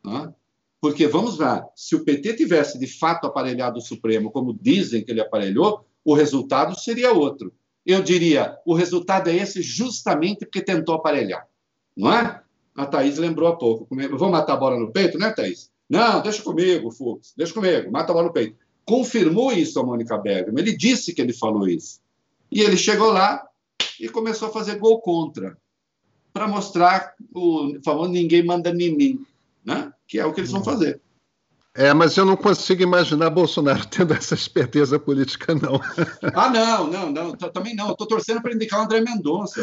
Né? 0.04 0.34
Porque, 0.82 1.06
vamos 1.06 1.38
lá, 1.38 1.64
se 1.76 1.96
o 1.96 2.04
PT 2.04 2.38
tivesse 2.38 2.80
de 2.80 2.88
fato 2.88 3.28
aparelhado 3.28 3.78
o 3.78 3.82
Supremo, 3.82 4.32
como 4.32 4.58
dizem 4.60 5.06
que 5.06 5.12
ele 5.12 5.22
aparelhou, 5.22 5.86
o 6.04 6.14
resultado 6.14 6.80
seria 6.80 7.14
outro. 7.14 7.54
Eu 7.86 8.02
diria, 8.02 8.58
o 8.66 8.74
resultado 8.74 9.30
é 9.30 9.36
esse 9.36 9.62
justamente 9.62 10.40
porque 10.40 10.62
tentou 10.62 10.96
aparelhar. 10.96 11.48
Não 11.96 12.14
é? 12.14 12.42
A 12.76 12.86
Thaís 12.86 13.18
lembrou 13.18 13.50
há 13.50 13.56
pouco. 13.56 13.88
Vou 14.18 14.30
matar 14.30 14.54
a 14.54 14.58
bola 14.58 14.80
no 14.80 14.92
peito, 14.92 15.18
né, 15.18 15.32
Thaís? 15.32 15.72
Não, 15.90 16.22
deixa 16.22 16.42
comigo, 16.42 16.90
Fux, 16.90 17.34
deixa 17.36 17.54
comigo, 17.54 17.92
mata 17.92 18.12
a 18.12 18.16
bola 18.16 18.28
no 18.28 18.34
peito. 18.34 18.56
Confirmou 18.86 19.52
isso 19.52 19.80
a 19.80 19.84
Mônica 19.84 20.18
Bergman. 20.18 20.64
Ele 20.64 20.76
disse 20.76 21.14
que 21.14 21.22
ele 21.22 21.34
falou 21.34 21.68
isso. 21.68 22.00
E 22.52 22.62
ele 22.62 22.78
chegou 22.78 23.12
lá 23.12 23.46
e 24.00 24.08
começou 24.10 24.48
a 24.48 24.52
fazer 24.52 24.78
gol 24.78 25.02
contra, 25.02 25.58
para 26.34 26.48
mostrar 26.48 27.14
o 27.34 27.78
famoso 27.84 28.10
ninguém 28.10 28.44
manda 28.44 28.70
em 28.70 28.96
mim, 28.96 29.26
né? 29.66 29.92
que 30.08 30.20
é 30.20 30.26
o 30.26 30.34
que 30.34 30.40
eles 30.40 30.52
vão 30.52 30.64
fazer. 30.64 31.02
É, 31.74 31.94
mas 31.94 32.18
eu 32.18 32.26
não 32.26 32.36
consigo 32.36 32.84
imaginar 32.84 33.30
Bolsonaro 33.30 33.86
tendo 33.88 34.14
essa 34.14 34.34
esperteza 34.34 35.00
política, 35.00 35.56
não. 35.56 35.80
Ah, 36.36 36.50
não, 36.50 36.88
não, 36.88 37.10
não, 37.10 37.32
também 37.32 37.74
não. 37.74 37.88
Eu 37.88 37.92
estou 37.94 38.08
torcendo 38.08 38.42
para 38.42 38.54
indicar 38.54 38.82
o 38.82 38.84
André 38.84 39.00
Mendonça. 39.00 39.62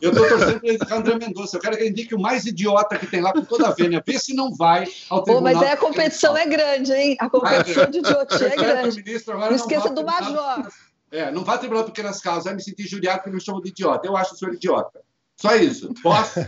Eu 0.00 0.12
estou 0.12 0.28
torcendo 0.28 0.60
para 0.60 0.68
indicar 0.68 0.98
o 0.98 1.00
André 1.00 1.18
Mendonça. 1.18 1.56
Eu 1.56 1.60
quero 1.60 1.76
que 1.76 1.82
ele 1.82 1.90
indique 1.90 2.14
o 2.14 2.20
mais 2.20 2.46
idiota 2.46 2.96
que 2.96 3.08
tem 3.08 3.20
lá 3.20 3.32
com 3.32 3.44
toda 3.44 3.68
a 3.68 3.72
vênia. 3.72 4.02
Vê 4.06 4.18
se 4.20 4.34
não 4.34 4.54
vai 4.54 4.86
ao 5.10 5.22
tribunal. 5.24 5.52
Pô, 5.52 5.58
mas 5.58 5.68
aí 5.68 5.72
a 5.72 5.76
competição 5.76 6.36
é 6.36 6.46
grande, 6.46 6.92
hein? 6.92 7.16
A 7.18 7.28
competição 7.28 7.90
de 7.90 7.98
idiotia 7.98 8.52
é 8.52 8.56
grande. 8.56 9.04
Não, 9.26 9.40
não 9.40 9.56
esqueça 9.56 9.90
do 9.90 10.04
Major. 10.04 10.68
É, 11.10 11.30
não 11.32 11.42
vá 11.42 11.54
ao 11.54 11.58
tribunal 11.58 11.82
de 11.82 11.90
pequenas 11.90 12.20
causas. 12.20 12.44
Vai 12.44 12.54
me 12.54 12.62
sentir 12.62 12.84
injuriado 12.84 13.18
porque 13.18 13.34
me 13.34 13.40
chamam 13.40 13.60
de 13.60 13.70
idiota. 13.70 14.06
Eu 14.06 14.16
acho 14.16 14.34
o 14.34 14.38
senhor 14.38 14.54
idiota. 14.54 15.00
Só 15.36 15.56
isso. 15.56 15.92
Posso? 16.02 16.46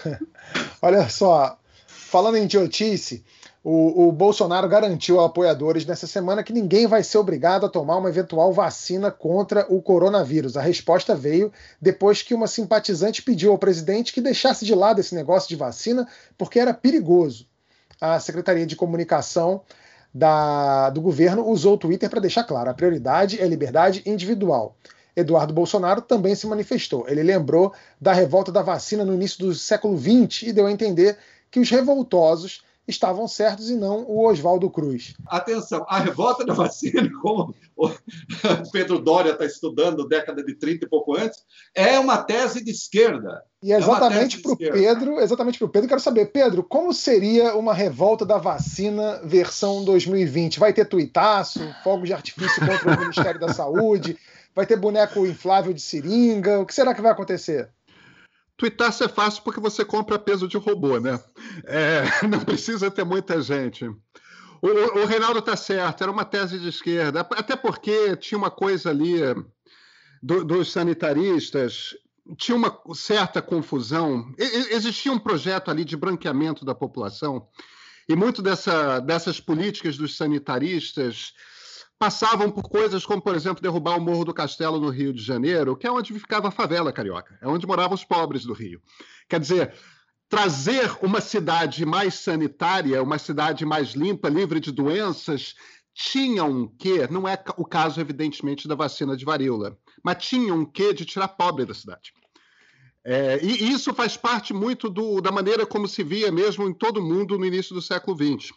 Olha 0.80 1.10
só, 1.10 1.58
falando 1.86 2.38
em 2.38 2.44
idiotice... 2.44 3.22
O, 3.62 4.08
o, 4.08 4.12
Bolsonaro 4.12 4.68
garantiu 4.68 5.20
a 5.20 5.26
apoiadores 5.26 5.84
nessa 5.84 6.06
semana 6.06 6.44
que 6.44 6.52
ninguém 6.52 6.86
vai 6.86 7.02
ser 7.02 7.18
obrigado 7.18 7.66
a 7.66 7.68
tomar 7.68 7.96
uma 7.96 8.08
eventual 8.08 8.52
vacina 8.52 9.10
contra 9.10 9.66
o 9.68 9.82
coronavírus. 9.82 10.56
A 10.56 10.62
resposta 10.62 11.14
veio 11.14 11.52
depois 11.80 12.22
que 12.22 12.34
uma 12.34 12.46
simpatizante 12.46 13.20
pediu 13.20 13.50
ao 13.50 13.58
presidente 13.58 14.12
que 14.12 14.20
deixasse 14.20 14.64
de 14.64 14.74
lado 14.74 15.00
esse 15.00 15.14
negócio 15.14 15.48
de 15.48 15.56
vacina 15.56 16.06
porque 16.36 16.60
era 16.60 16.72
perigoso. 16.72 17.46
A 18.00 18.20
Secretaria 18.20 18.64
de 18.64 18.76
Comunicação 18.76 19.62
da, 20.14 20.90
do 20.90 21.00
governo 21.00 21.46
usou 21.46 21.74
o 21.74 21.78
Twitter 21.78 22.08
para 22.08 22.20
deixar 22.20 22.44
claro: 22.44 22.70
a 22.70 22.74
prioridade 22.74 23.40
é 23.40 23.46
liberdade 23.46 24.02
individual. 24.06 24.76
Eduardo 25.16 25.52
Bolsonaro 25.52 26.00
também 26.00 26.36
se 26.36 26.46
manifestou. 26.46 27.08
Ele 27.08 27.24
lembrou 27.24 27.74
da 28.00 28.12
revolta 28.12 28.52
da 28.52 28.62
vacina 28.62 29.04
no 29.04 29.14
início 29.14 29.40
do 29.40 29.52
século 29.52 29.98
XX 29.98 30.44
e 30.44 30.52
deu 30.52 30.66
a 30.66 30.70
entender 30.70 31.18
que 31.50 31.58
os 31.58 31.68
revoltosos 31.68 32.62
estavam 32.88 33.28
certos 33.28 33.68
e 33.70 33.76
não 33.76 34.04
o 34.04 34.26
Oswaldo 34.26 34.70
Cruz. 34.70 35.14
Atenção, 35.26 35.84
a 35.88 36.00
revolta 36.00 36.44
da 36.44 36.54
vacina, 36.54 37.08
como 37.20 37.54
o 37.76 37.90
Pedro 38.72 38.98
Doria 38.98 39.32
está 39.32 39.44
estudando 39.44 40.08
década 40.08 40.42
de 40.42 40.54
30 40.54 40.86
e 40.86 40.88
pouco 40.88 41.14
antes, 41.14 41.44
é 41.74 41.98
uma 41.98 42.16
tese 42.18 42.64
de 42.64 42.70
esquerda. 42.70 43.42
E 43.62 43.72
é 43.72 43.76
exatamente 43.76 44.38
é 44.38 44.40
para 44.40 44.52
o 44.52 44.56
Pedro, 44.56 45.20
exatamente 45.20 45.58
para 45.58 45.66
o 45.66 45.68
Pedro, 45.68 45.88
quero 45.88 46.00
saber, 46.00 46.26
Pedro, 46.26 46.62
como 46.62 46.94
seria 46.94 47.56
uma 47.56 47.74
revolta 47.74 48.24
da 48.24 48.38
vacina 48.38 49.20
versão 49.24 49.84
2020? 49.84 50.58
Vai 50.58 50.72
ter 50.72 50.86
tuitaço, 50.86 51.60
fogos 51.82 52.08
de 52.08 52.14
artifício 52.14 52.64
contra 52.66 52.94
o 52.94 53.00
Ministério 53.00 53.40
da 53.40 53.52
Saúde, 53.52 54.16
vai 54.54 54.64
ter 54.64 54.76
boneco 54.76 55.26
inflável 55.26 55.72
de 55.72 55.80
seringa? 55.80 56.60
O 56.60 56.66
que 56.66 56.74
será 56.74 56.94
que 56.94 57.02
vai 57.02 57.12
acontecer? 57.12 57.68
Twittar 58.58 58.88
é 58.88 59.08
fácil 59.08 59.44
porque 59.44 59.60
você 59.60 59.84
compra 59.84 60.18
peso 60.18 60.48
de 60.48 60.56
robô, 60.56 60.98
né? 60.98 61.18
É, 61.64 62.02
não 62.26 62.40
precisa 62.40 62.90
ter 62.90 63.04
muita 63.04 63.40
gente. 63.40 63.84
O, 64.60 64.98
o 65.00 65.06
Reinaldo 65.06 65.38
está 65.38 65.54
certo, 65.54 66.02
era 66.02 66.10
uma 66.10 66.24
tese 66.24 66.58
de 66.58 66.68
esquerda, 66.68 67.20
até 67.20 67.54
porque 67.54 68.16
tinha 68.16 68.36
uma 68.36 68.50
coisa 68.50 68.90
ali 68.90 69.20
do, 70.20 70.44
dos 70.44 70.72
sanitaristas, 70.72 71.96
tinha 72.36 72.56
uma 72.56 72.76
certa 72.94 73.40
confusão. 73.40 74.34
Existia 74.36 75.12
um 75.12 75.20
projeto 75.20 75.70
ali 75.70 75.84
de 75.84 75.96
branqueamento 75.96 76.64
da 76.64 76.74
população, 76.74 77.46
e 78.08 78.16
muito 78.16 78.42
dessa, 78.42 78.98
dessas 78.98 79.38
políticas 79.38 79.96
dos 79.96 80.16
sanitaristas 80.16 81.32
passavam 81.98 82.50
por 82.50 82.62
coisas 82.62 83.04
como, 83.04 83.20
por 83.20 83.34
exemplo, 83.34 83.62
derrubar 83.62 83.96
o 83.96 84.00
Morro 84.00 84.26
do 84.26 84.34
Castelo 84.34 84.78
no 84.78 84.88
Rio 84.88 85.12
de 85.12 85.22
Janeiro, 85.22 85.76
que 85.76 85.86
é 85.86 85.90
onde 85.90 86.14
ficava 86.14 86.48
a 86.48 86.52
favela 86.52 86.92
carioca, 86.92 87.38
é 87.42 87.48
onde 87.48 87.66
moravam 87.66 87.94
os 87.94 88.04
pobres 88.04 88.44
do 88.44 88.52
Rio. 88.52 88.80
Quer 89.28 89.40
dizer, 89.40 89.74
trazer 90.28 90.96
uma 91.02 91.20
cidade 91.20 91.84
mais 91.84 92.14
sanitária, 92.14 93.02
uma 93.02 93.18
cidade 93.18 93.64
mais 93.64 93.90
limpa, 93.90 94.28
livre 94.28 94.60
de 94.60 94.70
doenças, 94.70 95.54
tinha 95.92 96.44
um 96.44 96.68
quê, 96.68 97.08
não 97.10 97.26
é 97.26 97.36
o 97.56 97.64
caso, 97.64 98.00
evidentemente, 98.00 98.68
da 98.68 98.76
vacina 98.76 99.16
de 99.16 99.24
varíola, 99.24 99.76
mas 100.04 100.24
tinha 100.24 100.54
um 100.54 100.64
quê 100.64 100.94
de 100.94 101.04
tirar 101.04 101.26
pobre 101.28 101.64
da 101.64 101.74
cidade. 101.74 102.12
É, 103.04 103.40
e 103.42 103.72
isso 103.72 103.92
faz 103.94 104.16
parte 104.16 104.52
muito 104.52 104.88
do, 104.88 105.20
da 105.20 105.32
maneira 105.32 105.66
como 105.66 105.88
se 105.88 106.04
via 106.04 106.30
mesmo 106.30 106.68
em 106.68 106.74
todo 106.74 106.98
o 106.98 107.02
mundo 107.02 107.38
no 107.38 107.46
início 107.46 107.74
do 107.74 107.82
século 107.82 108.16
XX. 108.16 108.52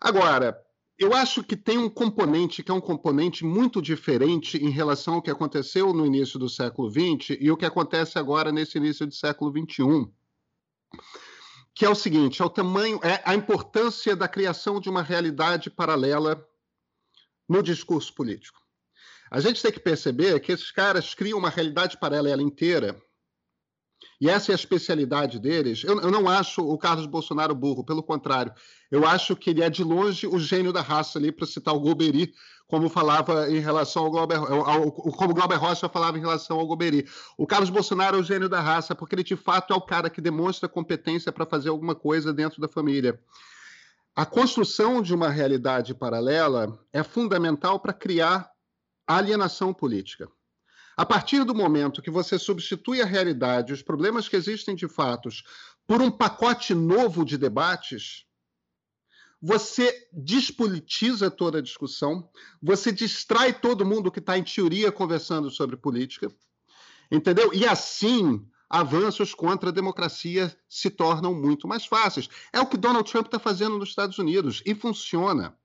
Agora, 0.00 0.56
eu 1.00 1.14
acho 1.14 1.42
que 1.42 1.56
tem 1.56 1.78
um 1.78 1.88
componente 1.88 2.62
que 2.62 2.70
é 2.70 2.74
um 2.74 2.80
componente 2.80 3.42
muito 3.42 3.80
diferente 3.80 4.58
em 4.58 4.68
relação 4.68 5.14
ao 5.14 5.22
que 5.22 5.30
aconteceu 5.30 5.94
no 5.94 6.04
início 6.04 6.38
do 6.38 6.46
século 6.46 6.90
XX 6.90 7.38
e 7.40 7.50
o 7.50 7.56
que 7.56 7.64
acontece 7.64 8.18
agora 8.18 8.52
nesse 8.52 8.76
início 8.76 9.06
do 9.06 9.14
século 9.14 9.50
XXI. 9.50 10.12
Que 11.74 11.86
é 11.86 11.88
o 11.88 11.94
seguinte: 11.94 12.42
é 12.42 12.44
o 12.44 12.50
tamanho, 12.50 13.00
é 13.02 13.22
a 13.24 13.34
importância 13.34 14.14
da 14.14 14.28
criação 14.28 14.78
de 14.78 14.90
uma 14.90 15.02
realidade 15.02 15.70
paralela 15.70 16.46
no 17.48 17.62
discurso 17.62 18.14
político. 18.14 18.60
A 19.30 19.40
gente 19.40 19.62
tem 19.62 19.72
que 19.72 19.80
perceber 19.80 20.38
que 20.40 20.52
esses 20.52 20.70
caras 20.70 21.14
criam 21.14 21.38
uma 21.38 21.48
realidade 21.48 21.96
paralela 21.96 22.42
inteira 22.42 23.00
e 24.20 24.28
essa 24.28 24.52
é 24.52 24.54
a 24.54 24.56
especialidade 24.56 25.38
deles. 25.38 25.82
Eu, 25.82 25.98
eu, 25.98 26.10
não 26.10 26.28
acho 26.28 26.60
o 26.60 26.76
Carlos 26.76 27.06
Bolsonaro 27.06 27.54
burro, 27.54 27.82
pelo 27.82 28.02
contrário. 28.02 28.52
Eu 28.90 29.06
acho 29.06 29.34
que 29.34 29.48
ele 29.48 29.62
é 29.62 29.70
de 29.70 29.82
longe 29.82 30.26
o 30.26 30.38
gênio 30.38 30.72
da 30.72 30.82
raça 30.82 31.18
ali, 31.18 31.32
para 31.32 31.46
citar 31.46 31.74
o 31.74 31.80
Golbery, 31.80 32.34
como 32.66 32.90
falava 32.90 33.50
em 33.50 33.60
relação 33.60 34.04
ao 34.04 34.10
Glauber, 34.10 34.36
ao, 34.36 34.92
como 34.92 35.32
Glauber 35.32 35.56
Rocha 35.56 35.88
falava 35.88 36.18
em 36.18 36.20
relação 36.20 36.60
ao 36.60 36.66
Golbery. 36.66 37.08
O 37.38 37.46
Carlos 37.46 37.70
Bolsonaro 37.70 38.18
é 38.18 38.20
o 38.20 38.22
gênio 38.22 38.48
da 38.48 38.60
raça, 38.60 38.94
porque 38.94 39.14
ele 39.14 39.24
de 39.24 39.36
fato 39.36 39.72
é 39.72 39.76
o 39.76 39.80
cara 39.80 40.10
que 40.10 40.20
demonstra 40.20 40.68
competência 40.68 41.32
para 41.32 41.46
fazer 41.46 41.70
alguma 41.70 41.94
coisa 41.94 42.30
dentro 42.30 42.60
da 42.60 42.68
família. 42.68 43.18
A 44.14 44.26
construção 44.26 45.00
de 45.00 45.14
uma 45.14 45.30
realidade 45.30 45.94
paralela 45.94 46.78
é 46.92 47.02
fundamental 47.02 47.80
para 47.80 47.94
criar 47.94 48.50
alienação 49.06 49.72
política. 49.72 50.28
A 51.00 51.06
partir 51.06 51.44
do 51.44 51.54
momento 51.54 52.02
que 52.02 52.10
você 52.10 52.38
substitui 52.38 53.00
a 53.00 53.06
realidade, 53.06 53.72
os 53.72 53.80
problemas 53.80 54.28
que 54.28 54.36
existem 54.36 54.74
de 54.74 54.86
fatos, 54.86 55.44
por 55.86 56.02
um 56.02 56.10
pacote 56.10 56.74
novo 56.74 57.24
de 57.24 57.38
debates, 57.38 58.26
você 59.40 60.06
despolitiza 60.12 61.30
toda 61.30 61.56
a 61.56 61.62
discussão, 61.62 62.28
você 62.62 62.92
distrai 62.92 63.58
todo 63.58 63.82
mundo 63.82 64.12
que 64.12 64.18
está 64.18 64.36
em 64.36 64.44
teoria 64.44 64.92
conversando 64.92 65.50
sobre 65.50 65.74
política, 65.74 66.30
entendeu? 67.10 67.50
E 67.54 67.66
assim 67.66 68.46
avanços 68.68 69.32
contra 69.32 69.70
a 69.70 69.72
democracia 69.72 70.54
se 70.68 70.90
tornam 70.90 71.32
muito 71.34 71.66
mais 71.66 71.86
fáceis. 71.86 72.28
É 72.52 72.60
o 72.60 72.66
que 72.66 72.76
Donald 72.76 73.10
Trump 73.10 73.24
está 73.24 73.38
fazendo 73.38 73.78
nos 73.78 73.88
Estados 73.88 74.18
Unidos 74.18 74.62
e 74.66 74.74
funciona. 74.74 75.58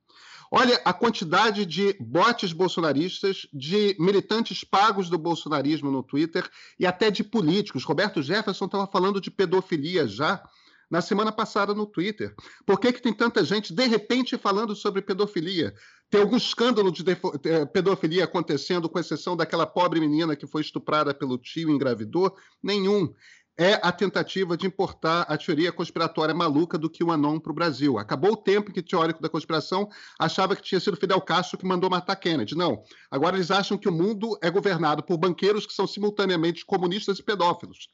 Olha 0.50 0.80
a 0.84 0.92
quantidade 0.92 1.66
de 1.66 1.96
bots 2.00 2.52
bolsonaristas, 2.52 3.46
de 3.52 3.96
militantes 3.98 4.62
pagos 4.62 5.08
do 5.08 5.18
bolsonarismo 5.18 5.90
no 5.90 6.02
Twitter 6.02 6.48
e 6.78 6.86
até 6.86 7.10
de 7.10 7.24
políticos. 7.24 7.84
Roberto 7.84 8.22
Jefferson 8.22 8.66
estava 8.66 8.86
falando 8.86 9.20
de 9.20 9.30
pedofilia 9.30 10.06
já 10.06 10.42
na 10.90 11.00
semana 11.00 11.32
passada 11.32 11.74
no 11.74 11.86
Twitter. 11.86 12.34
Por 12.64 12.78
que, 12.78 12.92
que 12.92 13.02
tem 13.02 13.12
tanta 13.12 13.44
gente, 13.44 13.74
de 13.74 13.86
repente, 13.86 14.38
falando 14.38 14.74
sobre 14.74 15.02
pedofilia? 15.02 15.74
Tem 16.08 16.20
algum 16.20 16.36
escândalo 16.36 16.92
de 16.92 17.02
eh, 17.10 17.66
pedofilia 17.66 18.24
acontecendo, 18.24 18.88
com 18.88 18.98
exceção 18.98 19.36
daquela 19.36 19.66
pobre 19.66 19.98
menina 19.98 20.36
que 20.36 20.46
foi 20.46 20.62
estuprada 20.62 21.12
pelo 21.12 21.36
tio 21.36 21.68
e 21.68 21.72
engravidou? 21.72 22.36
Nenhum 22.62 23.12
é 23.58 23.80
a 23.82 23.90
tentativa 23.90 24.56
de 24.56 24.66
importar 24.66 25.22
a 25.22 25.38
teoria 25.38 25.72
conspiratória 25.72 26.34
maluca 26.34 26.76
do 26.76 26.90
QAnon 26.90 27.40
para 27.40 27.50
o 27.50 27.54
Brasil. 27.54 27.98
Acabou 27.98 28.32
o 28.32 28.36
tempo 28.36 28.70
que 28.70 28.80
o 28.80 28.82
teórico 28.82 29.22
da 29.22 29.28
conspiração 29.28 29.88
achava 30.18 30.54
que 30.54 30.62
tinha 30.62 30.80
sido 30.80 30.96
Fidel 30.96 31.20
Castro 31.20 31.56
que 31.56 31.66
mandou 31.66 31.88
matar 31.88 32.16
Kennedy. 32.16 32.54
Não. 32.54 32.82
Agora 33.10 33.36
eles 33.36 33.50
acham 33.50 33.78
que 33.78 33.88
o 33.88 33.92
mundo 33.92 34.38
é 34.42 34.50
governado 34.50 35.02
por 35.02 35.16
banqueiros 35.16 35.66
que 35.66 35.72
são 35.72 35.86
simultaneamente 35.86 36.66
comunistas 36.66 37.18
e 37.18 37.22
pedófilos. 37.22 37.88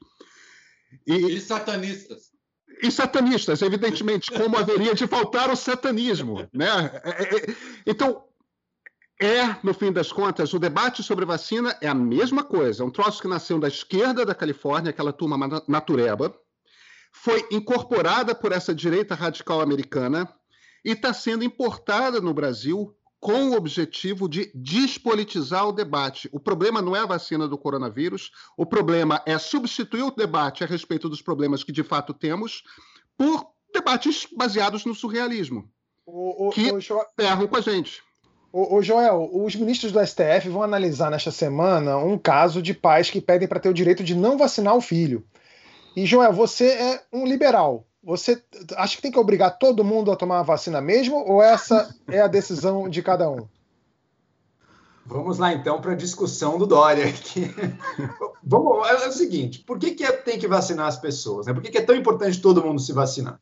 E, 1.07 1.15
e 1.15 1.41
satanistas. 1.41 2.33
E 2.83 2.91
satanistas, 2.91 3.63
evidentemente, 3.63 4.31
como 4.31 4.57
haveria 4.57 4.95
de 4.95 5.07
faltar 5.07 5.49
o 5.51 5.57
satanismo. 5.57 6.49
Né? 6.53 6.67
É, 7.05 7.11
é, 7.11 7.37
é 7.37 7.57
então, 7.87 8.25
é, 9.23 9.57
no 9.63 9.73
fim 9.73 9.93
das 9.93 10.11
contas, 10.11 10.53
o 10.53 10.59
debate 10.59 11.01
sobre 11.01 11.25
vacina 11.25 11.79
é 11.81 11.87
a 11.87 11.95
mesma 11.95 12.43
coisa. 12.43 12.83
É 12.83 12.87
um 12.87 12.91
troço 12.91 13.23
que 13.23 13.29
nasceu 13.29 13.57
da 13.57 13.69
esquerda 13.69 14.27
da 14.27 14.35
Califórnia, 14.35 14.91
aquela 14.91 15.13
turma 15.13 15.63
natureba, 15.69 16.37
foi 17.13 17.47
incorporada 17.53 18.35
por 18.35 18.51
essa 18.51 18.75
direita 18.75 19.15
radical 19.15 19.61
americana 19.61 20.29
e 20.85 20.91
está 20.91 21.15
sendo 21.15 21.45
importada 21.45 22.21
no 22.21 22.35
Brasil 22.35 22.97
com 23.21 23.51
o 23.51 23.57
objetivo 23.57 24.29
de 24.29 24.51
despolitizar 24.53 25.69
o 25.69 25.73
debate. 25.73 26.29
O 26.33 26.41
problema 26.41 26.83
não 26.83 26.97
é 26.97 26.99
a 26.99 27.07
vacina 27.07 27.47
do 27.47 27.57
coronavírus, 27.57 28.33
o 28.57 28.67
problema 28.67 29.23
é 29.25 29.39
substituir 29.39 30.03
o 30.03 30.11
debate 30.11 30.65
a 30.65 30.67
respeito 30.67 31.09
dos 31.09 31.23
problemas 31.23 31.63
que 31.63 31.71
de 31.71 31.85
fato 31.85 32.13
temos 32.13 32.65
por 33.17 33.47
debates 33.73 34.27
baseados 34.37 34.85
no 34.85 34.97
surrealismo, 34.97 35.71
o, 36.05 36.49
o, 36.49 36.51
que 36.51 36.73
o, 36.73 36.81
ferram 37.17 37.47
com 37.47 37.57
a 37.57 37.61
gente. 37.61 38.03
Ô, 38.53 38.83
Joel, 38.83 39.31
os 39.33 39.57
ministros 39.57 39.93
do 39.93 40.07
STF 40.07 40.51
vão 40.51 40.63
analisar 40.63 41.11
nesta 41.11 41.31
semana 41.31 41.97
um 41.97 42.19
caso 42.19 42.61
de 42.61 42.75
pais 42.75 43.09
que 43.09 43.19
pedem 43.19 43.49
para 43.49 43.59
ter 43.59 43.71
o 43.71 43.75
direito 43.75 44.05
de 44.05 44.15
não 44.15 44.37
vacinar 44.37 44.77
o 44.77 44.81
filho. 44.83 45.25
E, 45.97 46.05
Joel, 46.05 46.35
você 46.35 46.67
é 46.67 47.03
um 47.11 47.25
liberal. 47.25 47.87
Você 48.05 48.43
acha 48.77 48.97
que 48.97 49.03
tem 49.03 49.11
que 49.11 49.19
obrigar 49.19 49.59
todo 49.59 49.83
mundo 49.83 50.13
a 50.13 50.17
tomar 50.17 50.41
a 50.41 50.43
vacina 50.43 50.83
mesmo, 50.83 51.17
ou 51.17 51.43
essa 51.43 51.95
é 52.07 52.21
a 52.21 52.27
decisão 52.27 52.91
de 52.91 53.01
cada 53.03 53.31
um? 53.31 53.49
Vamos 55.07 55.39
lá, 55.39 55.53
então, 55.55 55.81
para 55.81 55.93
a 55.93 55.97
discussão 55.97 56.59
do 56.59 56.67
Dória. 56.67 57.07
Aqui. 57.07 57.51
Vamos, 58.45 58.87
é 58.87 59.09
o 59.09 59.13
seguinte: 59.13 59.61
por 59.61 59.79
que, 59.79 59.93
que 59.93 60.05
é, 60.05 60.13
tem 60.13 60.39
que 60.39 60.47
vacinar 60.47 60.87
as 60.87 60.99
pessoas? 60.99 61.47
Né? 61.47 61.55
Por 61.55 61.63
que, 61.63 61.71
que 61.71 61.79
é 61.79 61.83
tão 61.83 61.97
importante 61.97 62.41
todo 62.41 62.63
mundo 62.63 62.81
se 62.81 62.93
vacinar? 62.93 63.41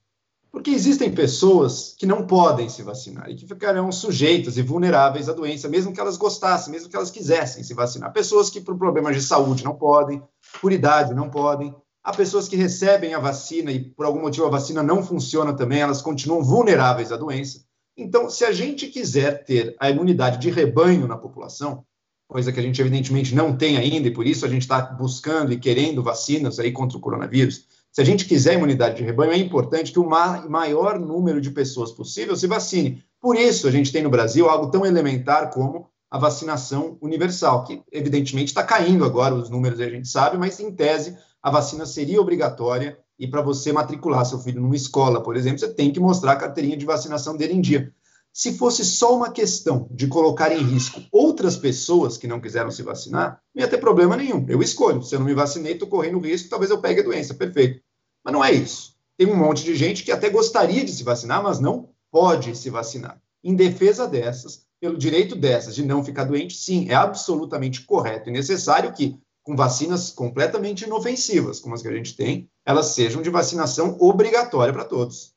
Porque 0.53 0.70
existem 0.70 1.12
pessoas 1.12 1.94
que 1.96 2.07
não 2.07 2.26
podem 2.26 2.68
se 2.68 2.82
vacinar 2.82 3.30
e 3.30 3.36
que 3.36 3.46
ficarão 3.46 3.92
sujeitas 3.92 4.57
e 4.57 4.62
vulneráveis 4.62 5.28
à 5.28 5.32
doença, 5.32 5.68
mesmo 5.68 5.92
que 5.92 6.01
elas 6.01 6.16
gostassem, 6.16 6.72
mesmo 6.72 6.88
que 6.88 6.96
elas 6.96 7.11
quisessem 7.11 7.62
se 7.62 7.72
vacinar. 7.72 8.12
Pessoas 8.12 8.51
que, 8.51 8.61
por 8.61 8.76
problemas 8.76 9.14
de 9.14 9.22
saúde, 9.22 9.62
não 9.62 9.76
podem, 9.76 10.20
por 10.61 10.72
idade, 10.72 11.14
não 11.14 11.30
podem. 11.30 11.74
Há 12.03 12.12
pessoas 12.12 12.48
que 12.48 12.57
recebem 12.57 13.14
a 13.14 13.20
vacina 13.20 13.70
e, 13.70 13.78
por 13.78 14.05
algum 14.05 14.20
motivo, 14.20 14.46
a 14.46 14.51
vacina 14.51 14.82
não 14.82 15.05
funciona 15.05 15.53
também, 15.53 15.82
elas 15.82 16.03
continuam 16.03 16.42
vulneráveis 16.42 17.12
à 17.12 17.16
doença. 17.16 17.64
Então, 17.96 18.28
se 18.28 18.44
a 18.44 18.51
gente 18.51 18.88
quiser 18.88 19.44
ter 19.44 19.76
a 19.78 19.88
imunidade 19.88 20.38
de 20.38 20.51
rebanho 20.51 21.07
na 21.07 21.16
população, 21.16 21.84
coisa 22.26 22.53
que 22.53 22.59
a 22.59 22.62
gente 22.62 22.80
evidentemente 22.80 23.34
não 23.34 23.57
tem 23.57 23.76
ainda, 23.76 24.09
e 24.09 24.12
por 24.12 24.26
isso 24.26 24.46
a 24.46 24.48
gente 24.48 24.62
está 24.62 24.80
buscando 24.80 25.53
e 25.53 25.59
querendo 25.59 26.03
vacinas 26.03 26.59
aí 26.59 26.72
contra 26.72 26.96
o 26.96 27.01
coronavírus, 27.01 27.66
se 27.93 28.01
a 28.01 28.05
gente 28.05 28.24
quiser 28.24 28.55
imunidade 28.55 28.97
de 28.97 29.03
rebanho, 29.03 29.32
é 29.32 29.36
importante 29.36 29.93
que 29.93 29.99
o 29.99 30.09
maior 30.09 30.99
número 30.99 31.41
de 31.41 31.51
pessoas 31.51 31.91
possível 31.91 32.36
se 32.36 32.47
vacine. 32.47 33.03
Por 33.20 33.36
isso, 33.36 33.66
a 33.66 33.70
gente 33.70 33.93
tem 33.93 34.03
no 34.03 34.11
Brasil 34.11 34.49
algo 34.49 34.70
tão 34.70 34.86
elementar 34.86 35.51
como 35.51 35.88
a 36.11 36.18
vacinação 36.18 36.99
universal, 37.01 37.64
que 37.64 37.82
evidentemente 37.93 38.49
está 38.49 38.62
caindo 38.62 39.05
agora, 39.05 39.34
os 39.34 39.49
números 39.51 39.80
a 39.80 39.88
gente 39.88 40.09
sabe, 40.09 40.36
mas 40.36 40.59
em 40.59 40.72
tese 40.72 41.16
a 41.43 41.51
vacina 41.51 41.86
seria 41.86 42.20
obrigatória 42.20 42.99
e 43.18 43.28
para 43.28 43.43
você 43.43 43.72
matricular 43.72 44.24
seu 44.24 44.38
filho 44.38 44.61
numa 44.61 44.74
escola, 44.74 45.22
por 45.22 45.36
exemplo, 45.36 45.59
você 45.59 45.68
tem 45.72 45.93
que 45.93 46.01
mostrar 46.01 46.32
a 46.32 46.36
carteirinha 46.36 46.76
de 46.76 46.86
vacinação 46.86 47.36
dele 47.36 47.55
em 47.55 47.61
dia. 47.61 47.93
Se 48.33 48.57
fosse 48.57 48.85
só 48.85 49.14
uma 49.16 49.31
questão 49.31 49.89
de 49.91 50.07
colocar 50.07 50.53
em 50.53 50.62
risco 50.62 51.03
outras 51.11 51.57
pessoas 51.57 52.16
que 52.16 52.28
não 52.28 52.41
quiseram 52.41 52.70
se 52.70 52.83
vacinar, 52.83 53.41
não 53.55 53.62
ia 53.62 53.68
ter 53.68 53.78
problema 53.78 54.16
nenhum. 54.16 54.47
Eu 54.49 54.62
escolho. 54.62 55.03
Se 55.03 55.14
eu 55.14 55.18
não 55.18 55.26
me 55.26 55.35
vacinei, 55.35 55.72
estou 55.72 55.89
correndo 55.89 56.20
risco, 56.20 56.49
talvez 56.49 56.70
eu 56.70 56.81
pegue 56.81 57.01
a 57.01 57.05
doença. 57.05 57.35
Perfeito. 57.35 57.81
Mas 58.24 58.33
não 58.33 58.45
é 58.45 58.53
isso. 58.53 58.95
Tem 59.16 59.26
um 59.26 59.37
monte 59.37 59.64
de 59.64 59.74
gente 59.74 60.05
que 60.05 60.12
até 60.12 60.31
gostaria 60.31 60.85
de 60.85 60.93
se 60.93 61.03
vacinar, 61.03 61.43
mas 61.43 61.59
não 61.59 61.91
pode 62.11 62.57
se 62.57 62.70
vacinar. 62.70 63.20
Em 63.43 63.55
defesa 63.55 64.07
dessas, 64.07 64.64
pelo 64.81 64.97
direito 64.97 65.35
dessas 65.35 65.74
de 65.74 65.85
não 65.85 66.05
ficar 66.05 66.24
doente, 66.24 66.57
sim, 66.57 66.89
é 66.89 66.95
absolutamente 66.95 67.83
correto 67.83 68.28
e 68.28 68.33
necessário 68.33 68.93
que, 68.93 69.18
com 69.43 69.57
vacinas 69.57 70.11
completamente 70.11 70.85
inofensivas, 70.85 71.61
como 71.61 71.74
as 71.74 71.83
que 71.83 71.89
a 71.89 71.95
gente 71.95 72.16
tem, 72.16 72.49
elas 72.64 72.87
sejam 72.87 73.20
de 73.20 73.31
vacinação 73.31 73.97
obrigatória 74.01 74.72
para 74.72 74.85
todos. 74.85 75.35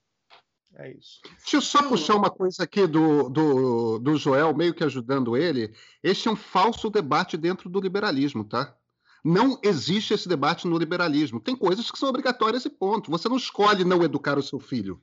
É 0.75 0.91
isso. 0.91 1.19
Deixa 1.23 1.57
eu 1.57 1.61
só 1.61 1.83
puxar 1.87 2.15
uma 2.15 2.31
coisa 2.31 2.63
aqui 2.63 2.87
do, 2.87 3.29
do, 3.29 3.99
do 3.99 4.17
Joel, 4.17 4.55
meio 4.55 4.73
que 4.73 4.83
ajudando 4.83 5.37
ele. 5.37 5.71
Este 6.01 6.27
é 6.27 6.31
um 6.31 6.35
falso 6.35 6.89
debate 6.89 7.37
dentro 7.37 7.69
do 7.69 7.79
liberalismo, 7.79 8.43
tá? 8.43 8.75
Não 9.23 9.59
existe 9.63 10.13
esse 10.13 10.27
debate 10.27 10.67
no 10.67 10.77
liberalismo. 10.77 11.39
Tem 11.39 11.55
coisas 11.55 11.89
que 11.89 11.97
são 11.97 12.09
obrigatórias 12.09 12.65
e 12.65 12.69
ponto. 12.69 13.11
Você 13.11 13.29
não 13.29 13.37
escolhe 13.37 13.85
não 13.85 14.03
educar 14.03 14.37
o 14.37 14.43
seu 14.43 14.59
filho. 14.59 14.99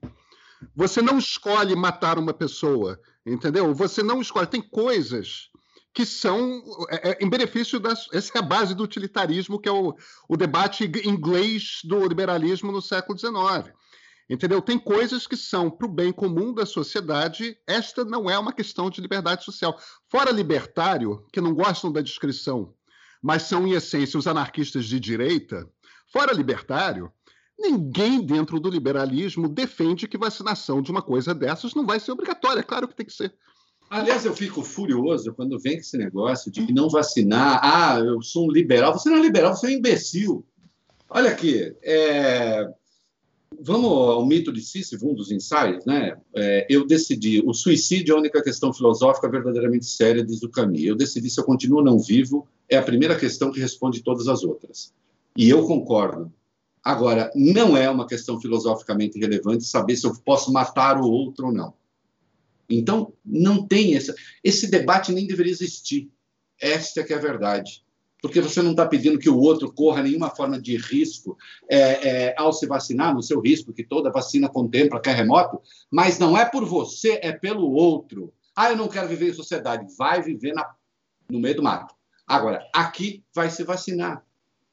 Você 0.75 1.01
não 1.01 1.19
escolhe 1.19 1.75
matar 1.75 2.19
uma 2.19 2.35
pessoa, 2.35 3.01
entendeu? 3.25 3.73
Você 3.75 4.03
não 4.03 4.21
escolhe. 4.21 4.47
Tem 4.47 4.61
coisas 4.61 5.49
que 5.95 6.05
são 6.05 6.63
é, 6.91 7.11
é, 7.11 7.19
em 7.21 7.31
benefício 7.31 7.81
das. 7.81 8.09
Essa 8.13 8.33
é 8.37 8.39
a 8.41 8.43
base 8.43 8.75
do 8.75 8.85
utilitarismo, 8.85 9.59
que 9.59 9.69
é 9.69 9.73
o, 9.73 9.95
o 10.29 10.37
debate 10.37 10.85
inglês 11.05 11.81
do 11.85 12.07
liberalismo 12.07 12.71
no 12.71 12.83
século 12.83 13.19
XIX. 13.19 13.73
Entendeu? 14.31 14.63
Tem 14.63 14.79
coisas 14.79 15.27
que 15.27 15.37
são 15.37 15.69
para 15.69 15.89
o 15.89 15.93
bem 15.93 16.13
comum 16.13 16.55
da 16.55 16.65
sociedade. 16.65 17.57
Esta 17.67 18.05
não 18.05 18.31
é 18.31 18.39
uma 18.39 18.53
questão 18.53 18.89
de 18.89 19.01
liberdade 19.01 19.45
social. 19.45 19.77
Fora 20.09 20.31
libertário, 20.31 21.27
que 21.33 21.41
não 21.41 21.53
gostam 21.53 21.91
da 21.91 22.01
descrição, 22.01 22.73
mas 23.21 23.43
são, 23.43 23.67
em 23.67 23.73
essência, 23.73 24.17
os 24.17 24.29
anarquistas 24.29 24.85
de 24.85 25.01
direita, 25.01 25.69
fora 26.13 26.33
libertário, 26.33 27.13
ninguém 27.59 28.25
dentro 28.25 28.61
do 28.61 28.71
liberalismo 28.71 29.49
defende 29.49 30.07
que 30.07 30.17
vacinação 30.17 30.81
de 30.81 30.93
uma 30.93 31.03
coisa 31.03 31.35
dessas 31.35 31.75
não 31.75 31.85
vai 31.85 31.99
ser 31.99 32.13
obrigatória. 32.13 32.63
Claro 32.63 32.87
que 32.87 32.95
tem 32.95 33.07
que 33.07 33.13
ser. 33.13 33.35
Aliás, 33.91 34.25
eu 34.25 34.33
fico 34.33 34.63
furioso 34.63 35.35
quando 35.35 35.59
vem 35.59 35.79
esse 35.79 35.99
negócio 35.99 36.53
de 36.53 36.73
não 36.73 36.89
vacinar. 36.89 37.59
Ah, 37.65 37.99
eu 37.99 38.23
sou 38.23 38.47
um 38.47 38.53
liberal. 38.53 38.93
Você 38.93 39.11
não 39.11 39.19
é 39.19 39.21
liberal, 39.23 39.57
você 39.57 39.67
é 39.67 39.71
um 39.71 39.73
imbecil. 39.73 40.47
Olha 41.09 41.31
aqui, 41.31 41.77
é, 41.83 42.73
vamos 43.59 43.91
ao 43.91 44.25
mito 44.25 44.53
de 44.53 44.63
Sísifo, 44.63 45.09
um 45.09 45.15
dos 45.15 45.31
ensaios, 45.31 45.85
né? 45.85 46.17
É, 46.35 46.67
eu 46.69 46.87
decidi, 46.87 47.43
o 47.45 47.53
suicídio 47.53 48.13
é 48.13 48.17
a 48.17 48.21
única 48.21 48.43
questão 48.43 48.73
filosófica 48.73 49.29
verdadeiramente 49.29 49.87
séria, 49.87 50.25
diz 50.25 50.43
o 50.43 50.49
Camus. 50.49 50.83
Eu 50.83 50.97
decidi 50.97 51.29
se 51.29 51.41
eu 51.41 51.45
continuo 51.45 51.83
não 51.83 51.99
vivo, 51.99 52.47
é 52.69 52.77
a 52.77 52.83
primeira 52.83 53.17
questão 53.17 53.51
que 53.51 53.61
responde 53.61 54.03
todas 54.03 54.29
as 54.29 54.43
outras. 54.43 54.93
E 55.37 55.49
eu 55.49 55.67
concordo. 55.67 56.33
Agora, 56.83 57.31
não 57.35 57.77
é 57.77 57.91
uma 57.91 58.07
questão 58.07 58.41
filosoficamente 58.41 59.19
relevante 59.19 59.65
saber 59.65 59.97
se 59.97 60.07
eu 60.07 60.15
posso 60.25 60.53
matar 60.53 60.99
o 60.99 61.11
outro 61.11 61.47
ou 61.47 61.53
não. 61.53 61.75
Então, 62.69 63.13
não 63.25 63.67
tem 63.67 63.97
essa, 63.97 64.15
esse 64.43 64.71
debate 64.71 65.13
nem 65.13 65.27
deveria 65.27 65.53
existir. 65.53 66.09
Esta 66.59 67.01
é 67.01 67.05
que 67.05 67.13
é 67.13 67.17
a 67.17 67.21
verdade 67.21 67.85
porque 68.21 68.41
você 68.41 68.63
não 68.63 68.73
está 68.73 68.87
pedindo 68.87 69.19
que 69.19 69.31
o 69.31 69.39
outro 69.39 69.73
corra 69.73 70.03
nenhuma 70.03 70.31
forma 70.31 70.61
de 70.61 70.77
risco 70.77 71.37
é, 71.69 71.79
é, 72.29 72.35
ao 72.37 72.53
se 72.53 72.67
vacinar, 72.67 73.15
no 73.15 73.23
seu 73.23 73.41
risco, 73.41 73.73
que 73.73 73.85
toda 73.85 74.11
vacina 74.11 74.49
contempla, 74.49 75.01
que 75.01 75.09
é 75.09 75.13
remoto, 75.13 75.61
mas 75.91 76.19
não 76.19 76.37
é 76.37 76.45
por 76.45 76.65
você, 76.65 77.19
é 77.23 77.33
pelo 77.33 77.71
outro. 77.73 78.33
Ah, 78.55 78.71
eu 78.71 78.77
não 78.77 78.89
quero 78.89 79.09
viver 79.09 79.31
em 79.31 79.35
sociedade. 79.35 79.87
Vai 79.97 80.23
viver 80.23 80.53
na, 80.53 80.69
no 81.31 81.41
meio 81.41 81.57
do 81.57 81.63
mato. 81.63 81.95
Agora, 82.27 82.67
aqui 82.73 83.25
vai 83.35 83.51
se 83.51 83.65
vacinar. 83.65 84.23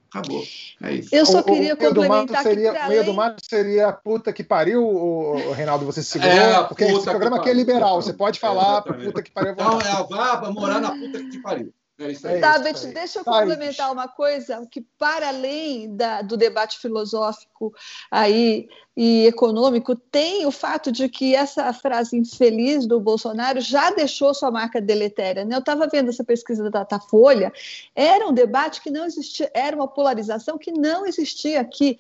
Acabou. 0.10 0.44
É 0.82 0.94
isso. 0.94 1.14
Eu 1.14 1.26
só 1.26 1.44
queria 1.44 1.74
o, 1.74 1.76
o 1.76 1.78
complementar 1.78 2.44
seria, 2.44 2.74
que 2.74 2.88
meio 2.88 3.04
do 3.04 3.14
mato 3.14 3.44
seria 3.48 3.88
a 3.90 3.94
puta 3.94 4.32
que 4.32 4.44
pariu, 4.44 4.84
o, 4.84 5.34
o 5.50 5.52
Reinaldo, 5.52 5.86
você 5.86 6.02
se 6.02 6.12
segurou, 6.12 6.34
é, 6.34 6.64
porque 6.64 6.86
esse 6.86 7.04
programa 7.04 7.38
aqui 7.38 7.50
é 7.50 7.54
liberal, 7.54 8.02
você 8.02 8.14
pode 8.14 8.40
falar 8.40 8.84
é, 8.88 9.06
puta 9.06 9.22
que 9.22 9.32
pariu. 9.32 9.52
Então, 9.52 9.82
é, 9.82 10.08
vá 10.08 10.52
morar 10.52 10.80
na 10.80 10.92
puta 10.92 11.20
que 11.20 11.30
te 11.30 11.40
pariu. 11.40 11.74
É 12.00 12.12
isso 12.12 12.28
aí. 12.28 12.40
Tá, 12.40 12.60
Beth, 12.60 12.94
deixa 12.94 13.20
eu 13.20 13.24
tá 13.24 13.32
complementar 13.32 13.92
uma 13.92 14.08
coisa 14.08 14.64
que, 14.70 14.82
para 15.00 15.30
além 15.30 15.96
da, 15.96 16.22
do 16.22 16.38
debate 16.38 16.78
filosófico 16.78 17.74
aí 18.12 18.70
e 18.96 19.26
econômico, 19.26 19.96
tem 19.96 20.46
o 20.46 20.52
fato 20.52 20.92
de 20.92 21.10
que 21.10 21.36
essa 21.36 21.72
frase 21.74 22.16
infeliz 22.16 22.86
do 22.86 23.00
Bolsonaro 23.00 23.60
já 23.62 23.90
deixou 23.90 24.34
sua 24.34 24.52
marca 24.52 24.80
deletéria. 24.80 25.44
Né? 25.44 25.56
Eu 25.56 25.60
estava 25.60 25.88
vendo 25.88 26.10
essa 26.10 26.24
pesquisa 26.24 26.64
da 26.64 26.80
Datafolha, 26.80 27.52
era 27.96 28.28
um 28.28 28.34
debate 28.34 28.82
que 28.82 28.92
não 28.92 29.06
existia, 29.06 29.50
era 29.54 29.76
uma 29.76 29.88
polarização 29.88 30.58
que 30.58 30.72
não 30.72 31.06
existia 31.06 31.62
aqui. 31.62 32.00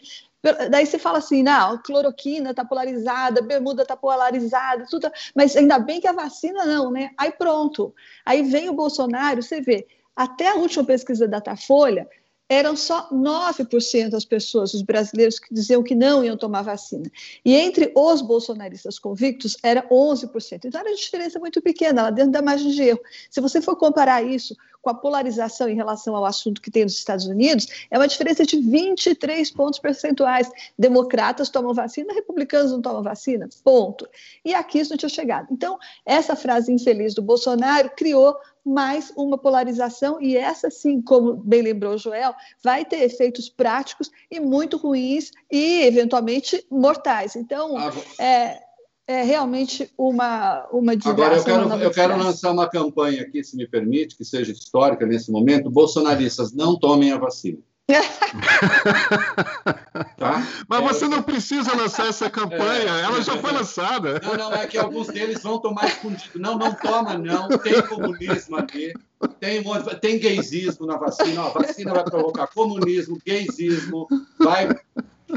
Daí 0.69 0.85
você 0.85 0.97
fala 0.97 1.17
assim, 1.19 1.43
não, 1.43 1.77
cloroquina 1.81 2.51
está 2.51 2.63
polarizada, 2.63 3.41
bermuda 3.41 3.83
está 3.83 3.95
polarizada, 3.95 4.85
tudo, 4.89 5.03
tá, 5.03 5.11
mas 5.35 5.55
ainda 5.55 5.79
bem 5.79 5.99
que 6.01 6.07
a 6.07 6.13
vacina 6.13 6.65
não, 6.65 6.91
né? 6.91 7.11
Aí 7.17 7.31
pronto. 7.31 7.93
Aí 8.25 8.43
vem 8.43 8.69
o 8.69 8.73
Bolsonaro, 8.73 9.41
você 9.41 9.61
vê, 9.61 9.87
até 10.15 10.49
a 10.49 10.55
última 10.55 10.83
pesquisa 10.83 11.27
da 11.27 11.37
Datafolha, 11.37 12.07
eram 12.49 12.75
só 12.77 13.09
9% 13.09 14.09
das 14.09 14.23
pessoas, 14.23 14.73
os 14.73 14.81
brasileiros, 14.81 15.37
que 15.37 15.53
diziam 15.53 15.83
que 15.83 15.93
não 15.93 16.23
iam 16.23 16.37
tomar 16.37 16.61
vacina. 16.61 17.11
E 17.43 17.53
entre 17.53 17.91
os 17.95 18.21
bolsonaristas 18.21 18.97
convictos, 18.97 19.57
era 19.61 19.85
11%. 19.89 20.65
Então, 20.65 20.79
era 20.79 20.89
uma 20.89 20.95
diferença 20.95 21.39
muito 21.39 21.61
pequena, 21.61 22.03
lá 22.03 22.09
dentro 22.09 22.31
da 22.31 22.41
margem 22.41 22.71
de 22.71 22.81
erro. 22.81 23.01
Se 23.29 23.41
você 23.41 23.61
for 23.61 23.75
comparar 23.75 24.23
isso 24.23 24.55
com 24.87 24.91
a 24.91 24.93
polarização 24.93 25.67
em 25.67 25.75
relação 25.75 26.15
ao 26.15 26.23
assunto 26.23 26.61
que 26.61 26.71
tem 26.71 26.83
nos 26.83 26.93
Estados 26.93 27.25
Unidos, 27.25 27.67
é 27.91 27.97
uma 27.97 28.07
diferença 28.07 28.45
de 28.45 28.57
23 28.57 29.51
pontos 29.51 29.79
percentuais. 29.79 30.49
Democratas 30.79 31.49
tomam 31.49 31.73
vacina, 31.73 32.13
republicanos 32.13 32.71
não 32.71 32.81
tomam 32.81 33.03
vacina, 33.03 33.49
ponto. 33.65 34.07
E 34.45 34.53
aqui 34.53 34.79
isso 34.79 34.91
não 34.91 34.97
tinha 34.97 35.09
chegado. 35.09 35.49
Então, 35.51 35.77
essa 36.05 36.37
frase 36.37 36.71
infeliz 36.71 37.13
do 37.13 37.21
Bolsonaro 37.21 37.91
criou 37.97 38.37
mais 38.63 39.11
uma 39.15 39.37
polarização, 39.37 40.21
e 40.21 40.37
essa 40.37 40.69
sim, 40.69 41.01
como 41.01 41.33
bem 41.35 41.61
lembrou 41.61 41.95
o 41.95 41.97
Joel, 41.97 42.33
vai 42.63 42.85
ter 42.85 43.01
efeitos 43.01 43.49
práticos 43.49 44.09
e 44.31 44.39
muito 44.39 44.77
ruins 44.77 45.31
e, 45.51 45.81
eventualmente, 45.83 46.65
mortais. 46.69 47.35
Então, 47.35 47.77
ah, 47.77 47.91
é, 48.19 48.61
é 49.07 49.23
realmente 49.23 49.89
uma, 49.97 50.67
uma 50.69 50.91
Agora, 51.05 51.37
eu 51.37 51.43
quero, 51.43 51.73
eu 51.75 51.91
quero 51.91 52.17
lançar 52.17 52.51
uma 52.51 52.69
campanha 52.69 53.21
aqui, 53.21 53.41
se 53.41 53.55
me 53.55 53.65
permite, 53.65 54.17
que 54.17 54.25
seja 54.25 54.51
histórica 54.51 55.05
nesse 55.05 55.31
momento. 55.31 55.71
Bolsonaristas, 55.71 56.53
não 56.53 56.77
tomem 56.77 57.13
a 57.13 57.17
vacina. 57.17 57.59
tá? 60.17 60.45
Mas 60.67 60.81
é, 60.81 60.83
você 60.83 61.07
não 61.07 61.23
precisa 61.23 61.73
lançar 61.73 62.09
essa 62.09 62.29
campanha, 62.29 62.83
é, 62.83 63.03
ela 63.03 63.21
já 63.21 63.37
foi 63.37 63.53
lançada. 63.53 64.19
Não, 64.21 64.35
não, 64.35 64.53
é 64.53 64.67
que 64.67 64.77
alguns 64.77 65.07
deles 65.07 65.41
vão 65.41 65.57
tomar 65.57 65.87
escondido. 65.87 66.37
Não, 66.37 66.57
não 66.57 66.75
toma, 66.75 67.17
não. 67.17 67.47
Tem 67.47 67.81
comunismo 67.83 68.57
aqui, 68.57 68.91
tem, 69.39 69.63
tem 70.01 70.19
gaysismo 70.19 70.85
na 70.85 70.97
vacina. 70.97 71.43
Ó, 71.43 71.47
a 71.47 71.51
vacina 71.51 71.93
vai 71.93 72.03
provocar 72.03 72.47
comunismo, 72.47 73.17
gaysismo, 73.25 74.05
vai 74.37 74.67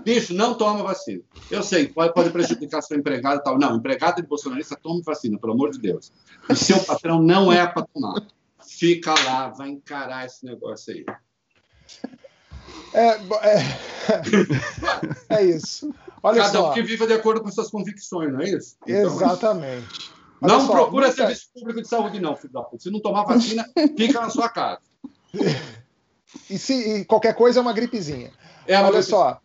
Bicho, 0.05 0.33
não 0.35 0.55
toma 0.55 0.83
vacina. 0.83 1.23
Eu 1.51 1.63
sei, 1.63 1.89
pode, 1.89 2.15
pode 2.15 2.31
prejudicar 2.31 2.81
seu 2.83 2.97
empregado 2.97 3.41
e 3.41 3.43
tal. 3.43 3.59
Não, 3.59 3.77
empregado 3.77 4.17
de 4.17 4.27
bolsonarista, 4.27 4.77
tome 4.81 5.03
vacina, 5.03 5.39
pelo 5.39 5.53
amor 5.53 5.71
de 5.71 5.79
Deus. 5.79 6.13
O 6.49 6.55
seu 6.55 6.79
patrão 6.85 7.21
não 7.21 7.53
é 7.53 7.67
para 7.67 7.87
tomar. 7.87 8.23
Fica 8.65 9.13
lá, 9.25 9.49
vai 9.49 9.71
encarar 9.71 10.27
esse 10.27 10.45
negócio 10.45 10.95
aí. 10.95 11.05
É, 12.95 13.09
é, 13.09 13.65
é 15.41 15.45
isso. 15.45 15.93
Olha 16.23 16.43
Cada 16.43 16.53
só. 16.53 16.71
um 16.71 16.75
que 16.75 16.83
viva 16.83 17.07
de 17.07 17.15
acordo 17.15 17.41
com 17.41 17.51
suas 17.51 17.71
convicções, 17.71 18.33
não 18.33 18.41
é 18.41 18.51
isso? 18.51 18.77
Então, 18.87 19.15
Exatamente. 19.15 20.11
não 20.41 20.61
só, 20.61 20.73
procura 20.73 21.07
muita... 21.07 21.23
serviço 21.23 21.49
público 21.53 21.83
de 21.83 21.89
saúde, 21.89 22.21
não, 22.21 22.37
filho 22.37 22.53
da 22.53 22.63
puta. 22.63 22.83
Se 22.83 22.91
não 22.91 23.01
tomar 23.01 23.25
vacina, 23.25 23.69
fica 23.97 24.21
na 24.21 24.31
sua 24.31 24.49
casa. 24.49 24.81
E, 26.49 26.57
se, 26.57 26.75
e 26.75 27.05
qualquer 27.05 27.35
coisa 27.35 27.59
é 27.59 27.63
uma 27.63 27.73
gripezinha. 27.73 28.31
É 28.71 28.81
Olha 28.81 29.03
só, 29.03 29.41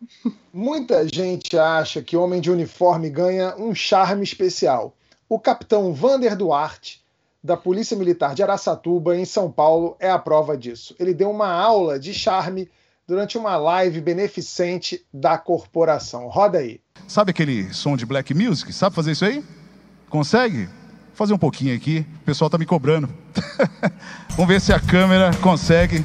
muita 0.52 1.04
gente 1.08 1.58
acha 1.58 2.00
que 2.00 2.16
homem 2.16 2.40
de 2.40 2.48
uniforme 2.48 3.10
ganha 3.10 3.56
um 3.56 3.74
charme 3.74 4.22
especial. 4.22 4.94
O 5.28 5.36
capitão 5.36 5.92
Vander 5.92 6.36
Duarte, 6.36 7.02
da 7.42 7.56
Polícia 7.56 7.96
Militar 7.96 8.36
de 8.36 8.44
Araçatuba, 8.44 9.16
em 9.16 9.24
São 9.24 9.50
Paulo, 9.50 9.96
é 9.98 10.08
a 10.08 10.16
prova 10.16 10.56
disso. 10.56 10.94
Ele 10.96 11.12
deu 11.12 11.28
uma 11.28 11.48
aula 11.48 11.98
de 11.98 12.14
charme 12.14 12.70
durante 13.04 13.36
uma 13.36 13.56
live 13.56 14.00
beneficente 14.00 15.04
da 15.12 15.36
corporação. 15.36 16.28
Roda 16.28 16.58
aí. 16.58 16.80
Sabe 17.08 17.32
aquele 17.32 17.74
som 17.74 17.96
de 17.96 18.06
black 18.06 18.32
music? 18.32 18.72
Sabe 18.72 18.94
fazer 18.94 19.10
isso 19.10 19.24
aí? 19.24 19.42
Consegue? 20.08 20.66
Vou 20.66 21.14
fazer 21.14 21.34
um 21.34 21.38
pouquinho 21.38 21.74
aqui. 21.74 22.06
O 22.22 22.24
pessoal 22.24 22.48
tá 22.48 22.58
me 22.58 22.64
cobrando. 22.64 23.08
Vamos 24.36 24.46
ver 24.46 24.60
se 24.60 24.72
a 24.72 24.78
câmera 24.78 25.32
consegue 25.42 26.04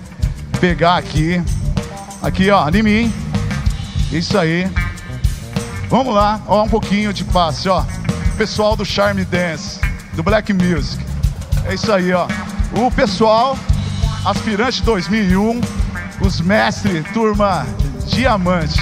pegar 0.59 0.97
aqui. 0.97 1.39
Aqui, 2.21 2.51
ó, 2.51 2.69
em 2.69 2.83
mim. 2.83 3.13
Isso 4.11 4.37
aí. 4.37 4.69
Vamos 5.89 6.13
lá, 6.13 6.39
ó, 6.47 6.63
um 6.63 6.69
pouquinho 6.69 7.11
de 7.11 7.23
passe, 7.23 7.67
ó. 7.67 7.83
Pessoal 8.37 8.75
do 8.75 8.85
Charme 8.85 9.25
Dance, 9.25 9.79
do 10.13 10.21
Black 10.21 10.53
Music. 10.53 11.03
É 11.65 11.73
isso 11.73 11.91
aí, 11.91 12.13
ó. 12.13 12.27
O 12.73 12.91
pessoal, 12.91 13.57
aspirante 14.23 14.83
2001, 14.83 15.61
os 16.21 16.39
mestres, 16.39 17.03
turma 17.11 17.65
diamante. 18.07 18.79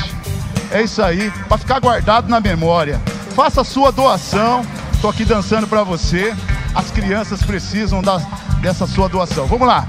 É 0.70 0.84
isso 0.84 1.02
aí, 1.02 1.32
para 1.48 1.58
ficar 1.58 1.80
guardado 1.80 2.28
na 2.30 2.40
memória. 2.40 3.02
Faça 3.36 3.62
a 3.62 3.64
sua 3.64 3.92
doação. 3.92 4.66
Tô 5.02 5.08
aqui 5.08 5.24
dançando 5.24 5.66
para 5.66 5.82
você. 5.84 6.36
As 6.76 6.92
crianças 6.92 7.42
precisam 7.42 8.02
da, 8.02 8.18
dessa 8.62 8.86
sua 8.86 9.08
doação. 9.08 9.48
Vamos 9.48 9.68
lá. 9.68 9.88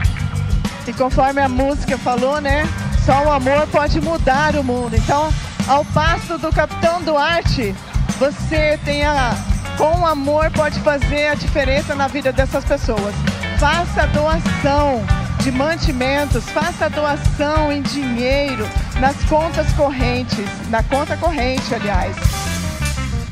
E 0.86 0.92
conforme 0.92 1.40
a 1.40 1.48
música 1.48 1.98
falou, 1.98 2.40
né? 2.40 2.66
Só 3.10 3.24
o 3.24 3.32
amor 3.32 3.66
pode 3.72 4.00
mudar 4.00 4.54
o 4.54 4.62
mundo. 4.62 4.94
Então, 4.94 5.32
ao 5.66 5.84
passo 5.86 6.38
do 6.38 6.48
Capitão 6.52 7.02
Duarte, 7.02 7.74
você 8.20 8.78
tem 8.84 9.04
a, 9.04 9.32
com 9.76 10.02
o 10.02 10.06
amor 10.06 10.48
pode 10.52 10.78
fazer 10.78 11.26
a 11.26 11.34
diferença 11.34 11.96
na 11.96 12.06
vida 12.06 12.32
dessas 12.32 12.64
pessoas. 12.64 13.12
Faça 13.58 14.06
doação 14.06 15.04
de 15.42 15.50
mantimentos, 15.50 16.48
faça 16.50 16.88
doação 16.88 17.72
em 17.72 17.82
dinheiro 17.82 18.64
nas 19.00 19.16
contas 19.24 19.72
correntes, 19.72 20.46
na 20.68 20.84
conta 20.84 21.16
corrente, 21.16 21.74
aliás. 21.74 22.16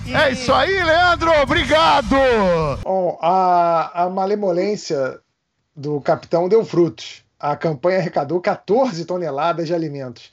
E... 0.04 0.12
É 0.12 0.32
isso 0.32 0.52
aí, 0.52 0.82
Leandro, 0.82 1.30
obrigado! 1.40 2.16
Bom, 2.82 3.16
a, 3.22 4.06
a 4.06 4.10
malemolência 4.10 5.20
do 5.76 6.00
capitão 6.00 6.48
deu 6.48 6.64
frutos 6.64 7.27
a 7.38 7.56
campanha 7.56 7.98
arrecadou 7.98 8.40
14 8.40 9.04
toneladas 9.04 9.66
de 9.66 9.74
alimentos. 9.74 10.30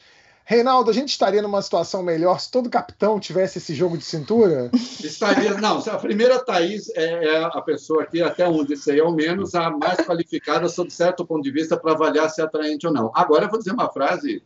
Reinaldo, 0.48 0.92
a 0.92 0.94
gente 0.94 1.10
estaria 1.10 1.42
numa 1.42 1.60
situação 1.60 2.04
melhor 2.04 2.40
se 2.40 2.52
todo 2.52 2.70
capitão 2.70 3.20
tivesse 3.20 3.58
esse 3.58 3.74
jogo 3.74 3.98
de 3.98 4.06
cintura? 4.06 4.70
Estaria. 5.04 5.56
Não, 5.56 5.80
a 5.80 5.98
primeira 5.98 6.38
Thaís 6.38 6.88
é, 6.96 7.26
é 7.26 7.44
a 7.44 7.62
pessoa 7.62 8.04
aqui, 8.04 8.22
até 8.22 8.48
onde 8.48 8.78
sei, 8.78 9.00
ao 9.00 9.12
menos, 9.12 9.56
a 9.56 9.72
mais 9.72 9.98
qualificada, 10.02 10.70
sob 10.70 10.92
certo 10.92 11.26
ponto 11.26 11.42
de 11.42 11.50
vista, 11.50 11.76
para 11.76 11.94
avaliar 11.94 12.30
se 12.30 12.42
é 12.42 12.44
atraente 12.44 12.86
ou 12.86 12.94
não. 12.94 13.12
Agora 13.16 13.46
eu 13.46 13.50
vou 13.50 13.58
dizer 13.58 13.72
uma 13.72 13.92
frase: 13.92 14.44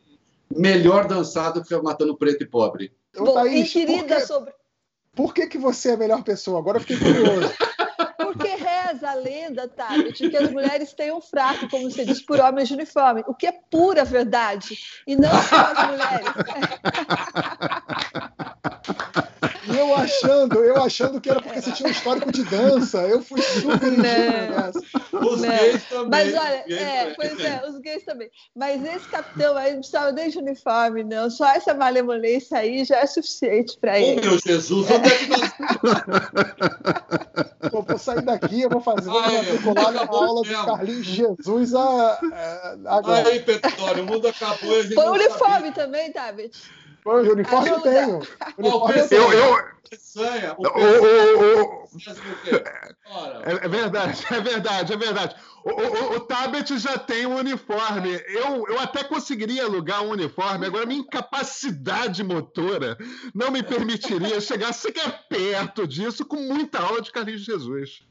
melhor 0.50 1.06
dançado 1.06 1.62
que 1.62 1.76
Matando 1.82 2.16
Preto 2.16 2.44
e 2.44 2.48
Pobre. 2.48 2.94
Bom, 3.18 3.34
Thaís, 3.34 3.74
por 3.74 4.06
que, 4.06 4.20
sobre... 4.22 4.54
por 5.14 5.34
que, 5.34 5.48
que 5.48 5.58
você 5.58 5.90
é 5.90 5.94
a 5.96 5.98
melhor 5.98 6.24
pessoa? 6.24 6.60
Agora 6.60 6.78
eu 6.78 6.82
fiquei 6.82 6.98
curioso. 6.98 7.54
Porque 8.18 8.48
a 9.04 9.14
lenda, 9.14 9.68
Tati, 9.68 10.12
de 10.12 10.30
que 10.30 10.38
as 10.38 10.52
mulheres 10.52 10.94
têm 10.94 11.12
um 11.12 11.22
fraco, 11.22 11.70
como 11.70 11.90
você 11.90 12.06
diz, 12.06 12.22
por 12.22 12.40
homens 12.40 12.68
de 12.68 12.74
uniforme, 12.74 13.24
o 13.28 13.34
que 13.34 13.48
é 13.48 13.54
pura 13.70 14.04
verdade, 14.04 14.78
e 15.08 15.16
não 15.16 15.30
só 15.30 15.74
as 15.74 15.88
mulheres. 15.88 16.28
Eu 19.80 19.96
achando, 19.96 20.60
eu 20.60 20.82
achando 20.84 21.22
que 21.22 21.30
era 21.30 21.42
porque 21.42 21.62
você 21.62 21.72
tinha 21.72 21.88
um 21.88 21.92
histórico 21.92 22.30
de 22.32 22.44
dança. 22.44 22.98
Eu 23.08 23.24
fui 23.24 23.42
super 23.42 23.92
nessa. 23.92 24.80
Os 25.14 25.42
não. 25.42 25.50
gays 25.50 25.84
também. 25.86 26.10
Mas 26.10 26.36
olha, 26.36 26.66
é, 26.68 27.14
pois 27.16 27.40
é, 27.40 27.64
os 27.66 27.80
gays 27.80 28.04
também. 28.04 28.30
Mas 28.54 28.84
esse 28.84 29.08
capitão 29.08 29.56
aí 29.56 29.72
não 29.72 29.80
precisava 29.80 30.12
nem 30.12 30.30
de 30.30 30.38
uniforme, 30.38 31.04
não. 31.04 31.30
Só 31.30 31.48
essa 31.48 31.74
malemolência 31.74 32.58
aí 32.58 32.84
já 32.84 32.98
é 32.98 33.06
suficiente 33.06 33.78
para 33.80 33.98
ele. 33.98 34.20
Oh, 34.22 34.26
meu 34.26 34.40
Jesus, 34.40 34.92
onde 34.92 35.08
é 35.08 35.18
que 35.18 35.28
nós. 35.28 35.52
Pô, 37.72 37.82
vou 37.82 37.98
sair 37.98 38.22
daqui, 38.22 38.62
eu 38.62 38.70
vou 38.70 38.82
fazer 38.82 39.10
uma 39.10 39.22
matricular 39.22 39.92
na 39.92 40.06
aula 40.08 40.42
do 40.42 40.66
Carlinhos 40.66 41.06
Jesus 41.06 41.74
a, 41.76 41.80
a, 41.80 42.78
agora. 42.98 43.30
Aí, 43.30 43.40
Petróleo, 43.40 44.04
o 44.04 44.06
mundo 44.08 44.28
acabou 44.28 44.76
e 44.76 44.80
a 44.80 44.84
gente 44.84 44.96
Foi 44.96 45.08
uniforme 45.08 45.68
sabia. 45.68 45.72
também, 45.72 46.12
David. 46.12 46.52
O 47.10 47.32
uniforme 47.32 47.70
eu 47.70 47.80
tenho. 47.82 48.20
Uniforme 48.58 49.00
eu, 49.12 49.34
eu, 49.34 49.80
é, 53.44 53.66
é 53.66 53.68
verdade, 53.68 54.26
é 54.30 54.40
verdade, 54.40 54.94
é 54.94 54.98
verdade. 54.98 55.36
O, 55.64 55.72
o, 55.72 56.16
o 56.16 56.20
Tabet 56.22 56.78
já 56.78 56.98
tem 56.98 57.26
um 57.26 57.36
uniforme. 57.36 58.12
Eu, 58.28 58.68
eu 58.68 58.80
até 58.80 59.04
conseguiria 59.04 59.66
alugar 59.66 60.04
um 60.04 60.12
uniforme, 60.12 60.68
agora 60.68 60.86
minha 60.86 61.00
incapacidade 61.02 62.24
motora 62.24 62.98
não 63.34 63.50
me 63.50 63.64
permitiria 63.64 64.40
chegar 64.40 64.74
sequer 64.74 65.28
perto 65.28 65.88
disso 65.88 66.24
com 66.26 66.38
muita 66.38 66.80
aula 66.80 67.02
de 67.02 67.12
Carlinhos 67.12 67.42
Jesus. 67.42 68.04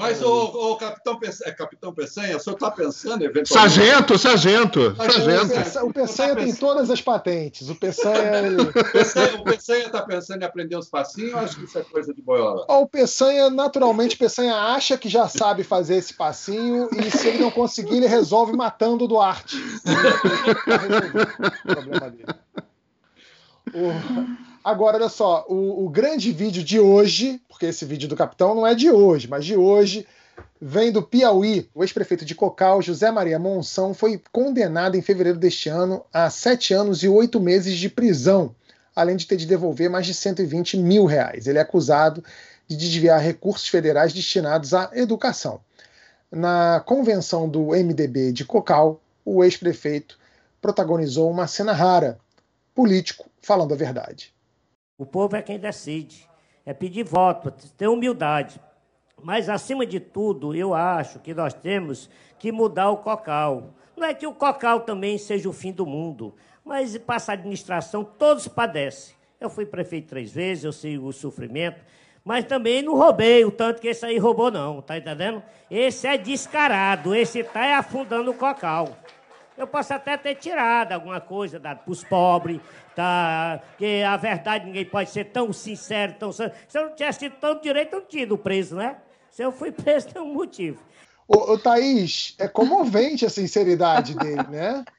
Mas 0.00 0.22
o, 0.22 0.72
o 0.72 0.76
capitão, 0.76 1.18
Peçanha, 1.18 1.50
é, 1.50 1.54
capitão 1.54 1.92
Peçanha, 1.92 2.36
o 2.36 2.40
senhor 2.40 2.54
está 2.54 2.70
pensando 2.70 3.22
eventualmente... 3.22 3.52
Sargento, 3.52 4.18
sargento, 4.18 4.96
sargento. 4.96 5.86
O 5.86 5.92
Peçanha 5.92 6.34
tá 6.34 6.42
tem 6.42 6.54
todas 6.54 6.90
as 6.90 7.02
patentes. 7.02 7.68
O 7.68 7.74
Peçanha... 7.74 8.38
Ele... 8.38 8.62
o 9.38 9.44
Peçanha 9.44 9.86
está 9.86 10.00
pensando 10.00 10.40
em 10.40 10.46
aprender 10.46 10.76
uns 10.76 10.88
passinhos 10.88 11.34
ou 11.34 11.40
acho 11.40 11.56
que 11.56 11.64
isso 11.64 11.78
é 11.78 11.82
coisa 11.82 12.14
de 12.14 12.22
boiola? 12.22 12.64
O 12.66 12.86
Peçanha, 12.86 13.50
naturalmente, 13.50 14.16
o 14.16 14.18
Peçanha 14.18 14.54
acha 14.54 14.96
que 14.96 15.08
já 15.08 15.28
sabe 15.28 15.62
fazer 15.62 15.96
esse 15.96 16.14
passinho 16.14 16.88
e 16.96 17.10
se 17.10 17.28
ele 17.28 17.38
não 17.38 17.50
conseguir, 17.50 17.96
ele 17.96 18.06
resolve 18.06 18.56
matando 18.56 19.04
o 19.04 19.08
Duarte. 19.08 19.56
o 21.64 21.74
problema 21.74 22.10
dele. 22.10 22.24
O... 23.74 24.49
Agora, 24.62 24.98
olha 24.98 25.08
só, 25.08 25.46
o, 25.48 25.86
o, 25.86 25.88
grande 25.88 26.30
vídeo 26.32 26.62
de 26.62 26.78
hoje, 26.78 27.40
porque 27.48 27.64
esse 27.64 27.86
vídeo 27.86 28.06
do 28.06 28.14
capitão 28.14 28.54
não 28.54 28.66
é 28.66 28.74
de 28.74 28.90
hoje, 28.90 29.26
mas 29.26 29.46
de 29.46 29.56
hoje, 29.56 30.06
vem 30.60 30.92
do 30.92 31.02
Piauí. 31.02 31.66
O 31.74 31.82
ex-prefeito 31.82 32.26
de 32.26 32.34
Cocal, 32.34 32.82
José 32.82 33.10
Maria 33.10 33.38
Monção, 33.38 33.94
foi 33.94 34.20
condenado 34.30 34.96
em 34.96 35.02
fevereiro 35.02 35.38
deste 35.38 35.70
ano 35.70 36.04
a 36.12 36.28
sete 36.28 36.74
anos 36.74 37.02
e 37.02 37.08
oito 37.08 37.40
meses 37.40 37.78
de 37.78 37.88
prisão, 37.88 38.54
além 38.94 39.16
de 39.16 39.26
ter 39.26 39.36
de 39.36 39.46
devolver 39.46 39.88
mais 39.88 40.04
de 40.04 40.12
120 40.12 40.76
mil 40.76 41.06
reais. 41.06 41.46
Ele 41.46 41.56
é 41.56 41.62
acusado 41.62 42.22
de 42.68 42.76
desviar 42.76 43.18
recursos 43.18 43.66
federais 43.66 44.12
destinados 44.12 44.74
à 44.74 44.90
educação. 44.92 45.60
Na 46.30 46.80
convenção 46.84 47.48
do 47.48 47.68
MDB 47.68 48.30
de 48.30 48.44
Cocal, 48.44 49.00
o 49.24 49.42
ex-prefeito 49.42 50.18
protagonizou 50.60 51.30
uma 51.30 51.46
cena 51.46 51.72
rara, 51.72 52.18
político 52.74 53.24
falando 53.40 53.72
a 53.72 53.76
verdade. 53.76 54.34
O 55.00 55.06
povo 55.06 55.34
é 55.34 55.40
quem 55.40 55.58
decide. 55.58 56.28
É 56.66 56.74
pedir 56.74 57.04
voto, 57.04 57.50
ter 57.74 57.88
humildade. 57.88 58.60
Mas, 59.22 59.48
acima 59.48 59.86
de 59.86 59.98
tudo, 59.98 60.54
eu 60.54 60.74
acho 60.74 61.18
que 61.20 61.32
nós 61.32 61.54
temos 61.54 62.10
que 62.38 62.52
mudar 62.52 62.90
o 62.90 62.98
COCAL. 62.98 63.70
Não 63.96 64.06
é 64.06 64.12
que 64.12 64.26
o 64.26 64.34
COCAL 64.34 64.80
também 64.80 65.16
seja 65.16 65.48
o 65.48 65.54
fim 65.54 65.72
do 65.72 65.86
mundo, 65.86 66.34
mas 66.62 66.98
passa 66.98 67.32
a 67.32 67.34
administração, 67.34 68.04
todos 68.04 68.46
padecem. 68.46 69.16
Eu 69.40 69.48
fui 69.48 69.64
prefeito 69.64 70.08
três 70.08 70.30
vezes, 70.32 70.64
eu 70.64 70.72
sei 70.72 70.98
o 70.98 71.10
sofrimento, 71.12 71.80
mas 72.22 72.44
também 72.44 72.82
não 72.82 72.94
roubei 72.94 73.42
o 73.42 73.50
tanto 73.50 73.80
que 73.80 73.88
esse 73.88 74.04
aí 74.04 74.18
roubou, 74.18 74.50
não, 74.50 74.82
tá 74.82 74.98
entendendo? 74.98 75.42
Esse 75.70 76.08
é 76.08 76.18
descarado, 76.18 77.14
esse 77.14 77.38
está 77.38 77.78
afundando 77.78 78.32
o 78.32 78.34
COCAL. 78.34 78.94
Eu 79.60 79.66
posso 79.66 79.92
até 79.92 80.16
ter 80.16 80.36
tirado 80.36 80.92
alguma 80.92 81.20
coisa 81.20 81.58
dado 81.58 81.84
para 81.84 81.92
os 81.92 82.02
pobres, 82.02 82.62
tá? 82.96 83.60
Que 83.76 84.02
a 84.02 84.16
verdade 84.16 84.64
ninguém 84.64 84.86
pode 84.86 85.10
ser 85.10 85.26
tão 85.26 85.52
sincero, 85.52 86.14
tão 86.18 86.32
Se 86.32 86.50
eu 86.72 86.86
não 86.86 86.94
tivesse 86.94 87.18
tido 87.18 87.34
tanto 87.38 87.62
direito, 87.62 87.92
eu 87.92 88.00
não 88.00 88.06
tinha 88.06 88.22
ido 88.22 88.38
preso, 88.38 88.76
né? 88.76 88.96
Se 89.30 89.42
eu 89.42 89.52
fui 89.52 89.70
preso, 89.72 90.08
tem 90.08 90.22
um 90.22 90.32
motivo. 90.32 90.82
Ô, 91.28 91.52
ô 91.52 91.58
Thaís, 91.58 92.34
é 92.38 92.48
comovente 92.48 93.26
a 93.26 93.30
sinceridade 93.30 94.14
dele, 94.14 94.46
né? 94.48 94.82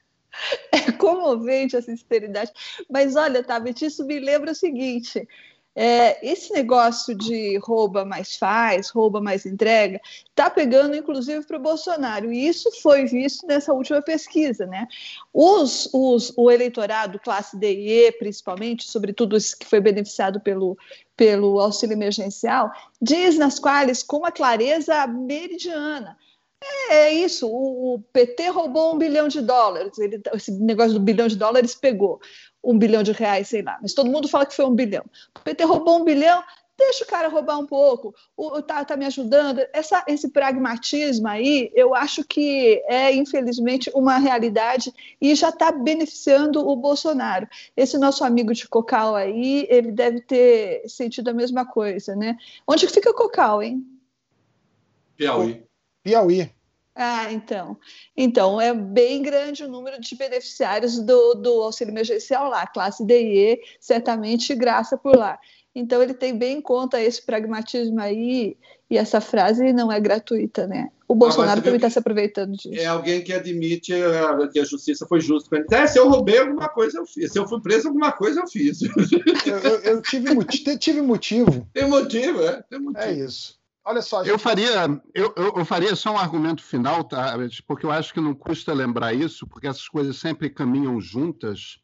É 0.72 0.90
comovente 0.92 1.76
a 1.76 1.82
sinceridade. 1.82 2.52
Mas 2.88 3.16
olha, 3.16 3.44
Tabet, 3.44 3.84
isso 3.84 4.02
me 4.06 4.18
lembra 4.18 4.52
o 4.52 4.54
seguinte: 4.54 5.28
é, 5.74 6.26
esse 6.26 6.52
negócio 6.52 7.14
de 7.14 7.56
rouba 7.58 8.04
mais 8.04 8.36
faz, 8.36 8.90
rouba 8.90 9.20
mais 9.20 9.46
entrega, 9.46 10.00
está 10.28 10.50
pegando 10.50 10.94
inclusive 10.94 11.46
para 11.46 11.56
o 11.56 11.62
Bolsonaro. 11.62 12.32
E 12.32 12.46
isso 12.46 12.70
foi 12.82 13.06
visto 13.06 13.46
nessa 13.46 13.72
última 13.72 14.02
pesquisa. 14.02 14.66
Né? 14.66 14.86
Os, 15.32 15.88
os, 15.92 16.32
o 16.36 16.50
eleitorado, 16.50 17.18
classe 17.18 17.56
D 17.56 17.72
e 17.72 18.06
E, 18.06 18.12
principalmente, 18.12 18.84
sobretudo 18.90 19.34
os 19.34 19.54
que 19.54 19.66
foi 19.66 19.80
beneficiado 19.80 20.40
pelo, 20.40 20.76
pelo 21.16 21.58
auxílio 21.58 21.94
emergencial, 21.94 22.70
diz 23.00 23.38
nas 23.38 23.58
quais 23.58 24.02
com 24.02 24.18
uma 24.18 24.32
clareza 24.32 25.06
meridiana. 25.06 26.16
É, 26.90 26.94
é 26.94 27.12
isso, 27.12 27.48
o, 27.50 28.00
PT 28.12 28.48
roubou 28.50 28.94
um 28.94 28.98
bilhão 28.98 29.26
de 29.26 29.40
dólares, 29.40 29.98
ele, 29.98 30.20
esse 30.32 30.52
negócio 30.52 30.92
do 30.92 31.00
bilhão 31.00 31.26
de 31.26 31.34
dólares 31.34 31.74
pegou 31.74 32.20
um 32.62 32.78
bilhão 32.78 33.02
de 33.02 33.12
reais, 33.12 33.48
sei 33.48 33.62
lá, 33.62 33.78
mas 33.80 33.94
todo 33.94 34.10
mundo 34.10 34.28
fala 34.28 34.46
que 34.46 34.54
foi 34.54 34.64
um 34.64 34.74
bilhão. 34.74 35.04
O 35.36 35.40
PT 35.40 35.64
roubou 35.64 36.00
um 36.00 36.04
bilhão, 36.04 36.42
deixa 36.76 37.04
o 37.04 37.06
cara 37.06 37.28
roubar 37.28 37.58
um 37.58 37.66
pouco, 37.66 38.14
o, 38.36 38.62
tá, 38.62 38.84
tá 38.84 38.96
me 38.96 39.04
ajudando. 39.06 39.60
Essa, 39.72 40.04
esse 40.08 40.28
pragmatismo 40.28 41.28
aí, 41.28 41.70
eu 41.74 41.94
acho 41.94 42.24
que 42.24 42.82
é, 42.86 43.14
infelizmente, 43.14 43.90
uma 43.94 44.18
realidade 44.18 44.92
e 45.20 45.34
já 45.34 45.50
está 45.50 45.70
beneficiando 45.70 46.66
o 46.66 46.76
Bolsonaro. 46.76 47.48
Esse 47.76 47.98
nosso 47.98 48.24
amigo 48.24 48.52
de 48.52 48.68
Cocal 48.68 49.14
aí, 49.14 49.66
ele 49.68 49.92
deve 49.92 50.20
ter 50.20 50.88
sentido 50.88 51.28
a 51.28 51.34
mesma 51.34 51.64
coisa, 51.64 52.16
né? 52.16 52.36
Onde 52.66 52.86
que 52.86 52.92
fica 52.92 53.12
Cocal, 53.12 53.62
hein? 53.62 53.86
Piauí. 55.16 55.64
Piauí. 56.02 56.50
Ah, 56.94 57.32
então. 57.32 57.76
Então, 58.16 58.60
é 58.60 58.74
bem 58.74 59.22
grande 59.22 59.64
o 59.64 59.68
número 59.68 60.00
de 60.00 60.14
beneficiários 60.14 60.98
do, 60.98 61.34
do 61.34 61.62
auxílio 61.62 61.92
emergencial 61.92 62.48
lá, 62.48 62.66
classe 62.66 63.04
D 63.04 63.22
e 63.22 63.52
E, 63.52 63.60
certamente 63.80 64.54
graça 64.54 64.96
por 64.98 65.16
lá. 65.16 65.38
Então, 65.74 66.02
ele 66.02 66.12
tem 66.12 66.36
bem 66.36 66.58
em 66.58 66.60
conta 66.60 67.00
esse 67.00 67.22
pragmatismo 67.22 67.98
aí, 67.98 68.58
e 68.90 68.98
essa 68.98 69.22
frase 69.22 69.72
não 69.72 69.90
é 69.90 69.98
gratuita, 69.98 70.66
né? 70.66 70.90
O 71.08 71.14
Bolsonaro 71.14 71.60
ah, 71.60 71.62
também 71.62 71.76
está 71.76 71.88
se 71.88 71.98
aproveitando 71.98 72.52
disso. 72.52 72.74
É 72.74 72.86
alguém 72.86 73.22
que 73.22 73.32
admite 73.32 73.92
eh, 73.92 74.48
que 74.52 74.60
a 74.60 74.64
justiça 74.64 75.06
foi 75.06 75.20
justa. 75.20 75.64
É, 75.70 75.86
se 75.86 75.98
eu 75.98 76.08
roubei 76.08 76.38
alguma 76.38 76.68
coisa, 76.68 76.98
eu 76.98 77.06
fiz. 77.06 77.32
Se 77.32 77.38
eu 77.38 77.48
fui 77.48 77.60
preso, 77.60 77.88
alguma 77.88 78.12
coisa 78.12 78.40
eu 78.40 78.46
fiz. 78.46 78.80
Eu, 78.82 79.58
eu, 79.58 79.80
eu 79.80 80.02
tive, 80.02 80.34
tive 80.78 81.02
motivo. 81.02 81.66
Tem 81.72 81.86
motivo, 81.86 82.42
é. 82.42 82.62
Tem 82.68 82.78
motivo. 82.78 83.04
É 83.04 83.12
isso. 83.12 83.61
Olha 83.84 84.00
só, 84.00 84.22
gente... 84.22 84.30
eu 84.30 84.38
faria, 84.38 85.00
eu, 85.12 85.34
eu, 85.36 85.64
faria 85.64 85.96
só 85.96 86.12
um 86.12 86.18
argumento 86.18 86.62
final, 86.62 87.02
tá? 87.02 87.34
Porque 87.66 87.84
eu 87.84 87.90
acho 87.90 88.14
que 88.14 88.20
não 88.20 88.34
custa 88.34 88.72
lembrar 88.72 89.12
isso, 89.12 89.46
porque 89.46 89.66
essas 89.66 89.88
coisas 89.88 90.16
sempre 90.16 90.48
caminham 90.48 91.00
juntas. 91.00 91.80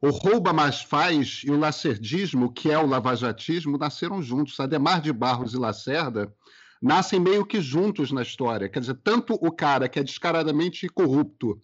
O 0.00 0.10
rouba 0.10 0.52
mais 0.52 0.82
faz 0.82 1.42
e 1.44 1.50
o 1.50 1.58
lacerdismo, 1.58 2.52
que 2.52 2.70
é 2.70 2.78
o 2.78 2.86
lavajatismo, 2.86 3.78
nasceram 3.78 4.20
juntos. 4.20 4.58
Ademar 4.60 5.00
de 5.00 5.12
Barros 5.12 5.54
e 5.54 5.56
Lacerda 5.56 6.34
nascem 6.82 7.20
meio 7.20 7.46
que 7.46 7.60
juntos 7.60 8.10
na 8.10 8.22
história. 8.22 8.68
Quer 8.68 8.80
dizer, 8.80 8.98
tanto 9.02 9.34
o 9.34 9.52
cara 9.52 9.88
que 9.88 10.00
é 10.00 10.02
descaradamente 10.02 10.88
corrupto 10.88 11.58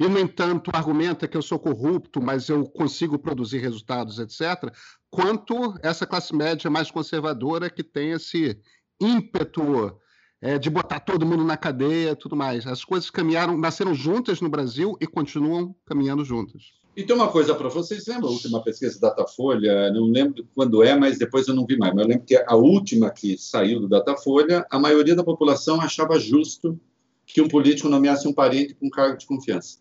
e, 0.00 0.08
no 0.08 0.18
entanto, 0.18 0.70
argumenta 0.74 1.28
que 1.28 1.36
eu 1.36 1.42
sou 1.42 1.58
corrupto, 1.58 2.20
mas 2.20 2.48
eu 2.48 2.64
consigo 2.64 3.18
produzir 3.18 3.58
resultados, 3.58 4.18
etc., 4.18 4.72
quanto 5.10 5.78
essa 5.82 6.06
classe 6.06 6.34
média 6.34 6.70
mais 6.70 6.90
conservadora 6.90 7.68
que 7.68 7.84
tem 7.84 8.12
esse 8.12 8.58
ímpeto 9.02 9.98
é, 10.40 10.58
de 10.58 10.70
botar 10.70 11.00
todo 11.00 11.26
mundo 11.26 11.44
na 11.44 11.56
cadeia 11.56 12.16
tudo 12.16 12.34
mais. 12.34 12.66
As 12.66 12.84
coisas 12.84 13.10
caminharam, 13.10 13.56
nasceram 13.56 13.94
juntas 13.94 14.40
no 14.40 14.48
Brasil 14.48 14.96
e 15.00 15.06
continuam 15.06 15.74
caminhando 15.86 16.24
juntas. 16.24 16.72
E 16.94 17.02
tem 17.02 17.16
uma 17.16 17.28
coisa 17.28 17.54
para 17.54 17.70
vocês, 17.70 18.06
lembram 18.06 18.28
a 18.28 18.32
última 18.32 18.62
pesquisa 18.62 19.00
Datafolha? 19.00 19.90
Não 19.90 20.04
lembro 20.04 20.46
quando 20.54 20.82
é, 20.82 20.94
mas 20.94 21.18
depois 21.18 21.48
eu 21.48 21.54
não 21.54 21.64
vi 21.64 21.78
mais. 21.78 21.94
Mas 21.94 22.02
eu 22.02 22.08
lembro 22.08 22.26
que 22.26 22.36
a 22.36 22.54
última 22.54 23.10
que 23.10 23.38
saiu 23.38 23.80
do 23.80 23.88
Datafolha, 23.88 24.66
a 24.70 24.78
maioria 24.78 25.14
da 25.14 25.24
população 25.24 25.80
achava 25.80 26.18
justo 26.18 26.78
que 27.24 27.40
um 27.40 27.48
político 27.48 27.88
nomeasse 27.88 28.28
um 28.28 28.32
parente 28.32 28.74
com 28.74 28.90
cargo 28.90 29.16
de 29.16 29.26
confiança. 29.26 29.78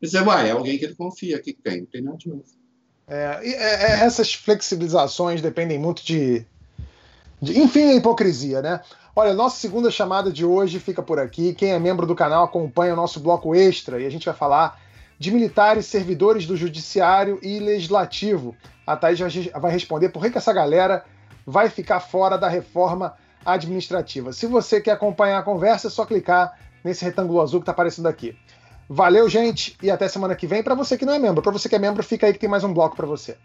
E 0.00 0.06
você 0.06 0.20
vai, 0.22 0.48
é 0.48 0.52
alguém 0.52 0.78
que 0.78 0.84
ele 0.84 0.94
confia, 0.94 1.40
que 1.40 1.52
tem, 1.52 1.80
não 1.80 1.86
tem 1.86 2.02
nada 2.02 2.18
de 2.18 2.28
novo. 2.28 2.44
É, 3.08 3.40
é, 3.42 4.04
essas 4.04 4.32
flexibilizações 4.32 5.40
dependem 5.40 5.78
muito 5.78 6.04
de 6.04 6.46
enfim, 7.42 7.90
a 7.90 7.94
hipocrisia, 7.94 8.60
né? 8.60 8.80
Olha, 9.14 9.34
nossa 9.34 9.56
segunda 9.56 9.90
chamada 9.90 10.30
de 10.30 10.44
hoje 10.44 10.78
fica 10.78 11.02
por 11.02 11.18
aqui. 11.18 11.54
Quem 11.54 11.72
é 11.72 11.78
membro 11.78 12.06
do 12.06 12.14
canal 12.14 12.44
acompanha 12.44 12.92
o 12.92 12.96
nosso 12.96 13.20
bloco 13.20 13.54
extra 13.54 14.00
e 14.00 14.06
a 14.06 14.10
gente 14.10 14.26
vai 14.26 14.34
falar 14.34 14.80
de 15.18 15.32
militares, 15.32 15.86
servidores 15.86 16.46
do 16.46 16.56
judiciário 16.56 17.38
e 17.42 17.58
legislativo. 17.58 18.56
A 18.86 18.96
Thaís 18.96 19.18
vai 19.60 19.72
responder 19.72 20.10
por 20.10 20.22
que 20.22 20.38
essa 20.38 20.52
galera 20.52 21.04
vai 21.44 21.68
ficar 21.68 22.00
fora 22.00 22.38
da 22.38 22.48
reforma 22.48 23.14
administrativa. 23.44 24.32
Se 24.32 24.46
você 24.46 24.80
quer 24.80 24.92
acompanhar 24.92 25.38
a 25.38 25.42
conversa, 25.42 25.88
é 25.88 25.90
só 25.90 26.04
clicar 26.04 26.56
nesse 26.84 27.04
retângulo 27.04 27.40
azul 27.40 27.60
que 27.60 27.64
está 27.64 27.72
aparecendo 27.72 28.06
aqui. 28.06 28.36
Valeu, 28.88 29.28
gente, 29.28 29.76
e 29.82 29.90
até 29.90 30.08
semana 30.08 30.34
que 30.34 30.46
vem. 30.46 30.62
Para 30.62 30.74
você 30.74 30.96
que 30.96 31.04
não 31.04 31.12
é 31.12 31.18
membro, 31.18 31.42
para 31.42 31.52
você 31.52 31.68
que 31.68 31.74
é 31.74 31.78
membro, 31.78 32.02
fica 32.02 32.26
aí 32.26 32.32
que 32.32 32.38
tem 32.38 32.48
mais 32.48 32.64
um 32.64 32.72
bloco 32.72 32.96
para 32.96 33.06
você. 33.06 33.36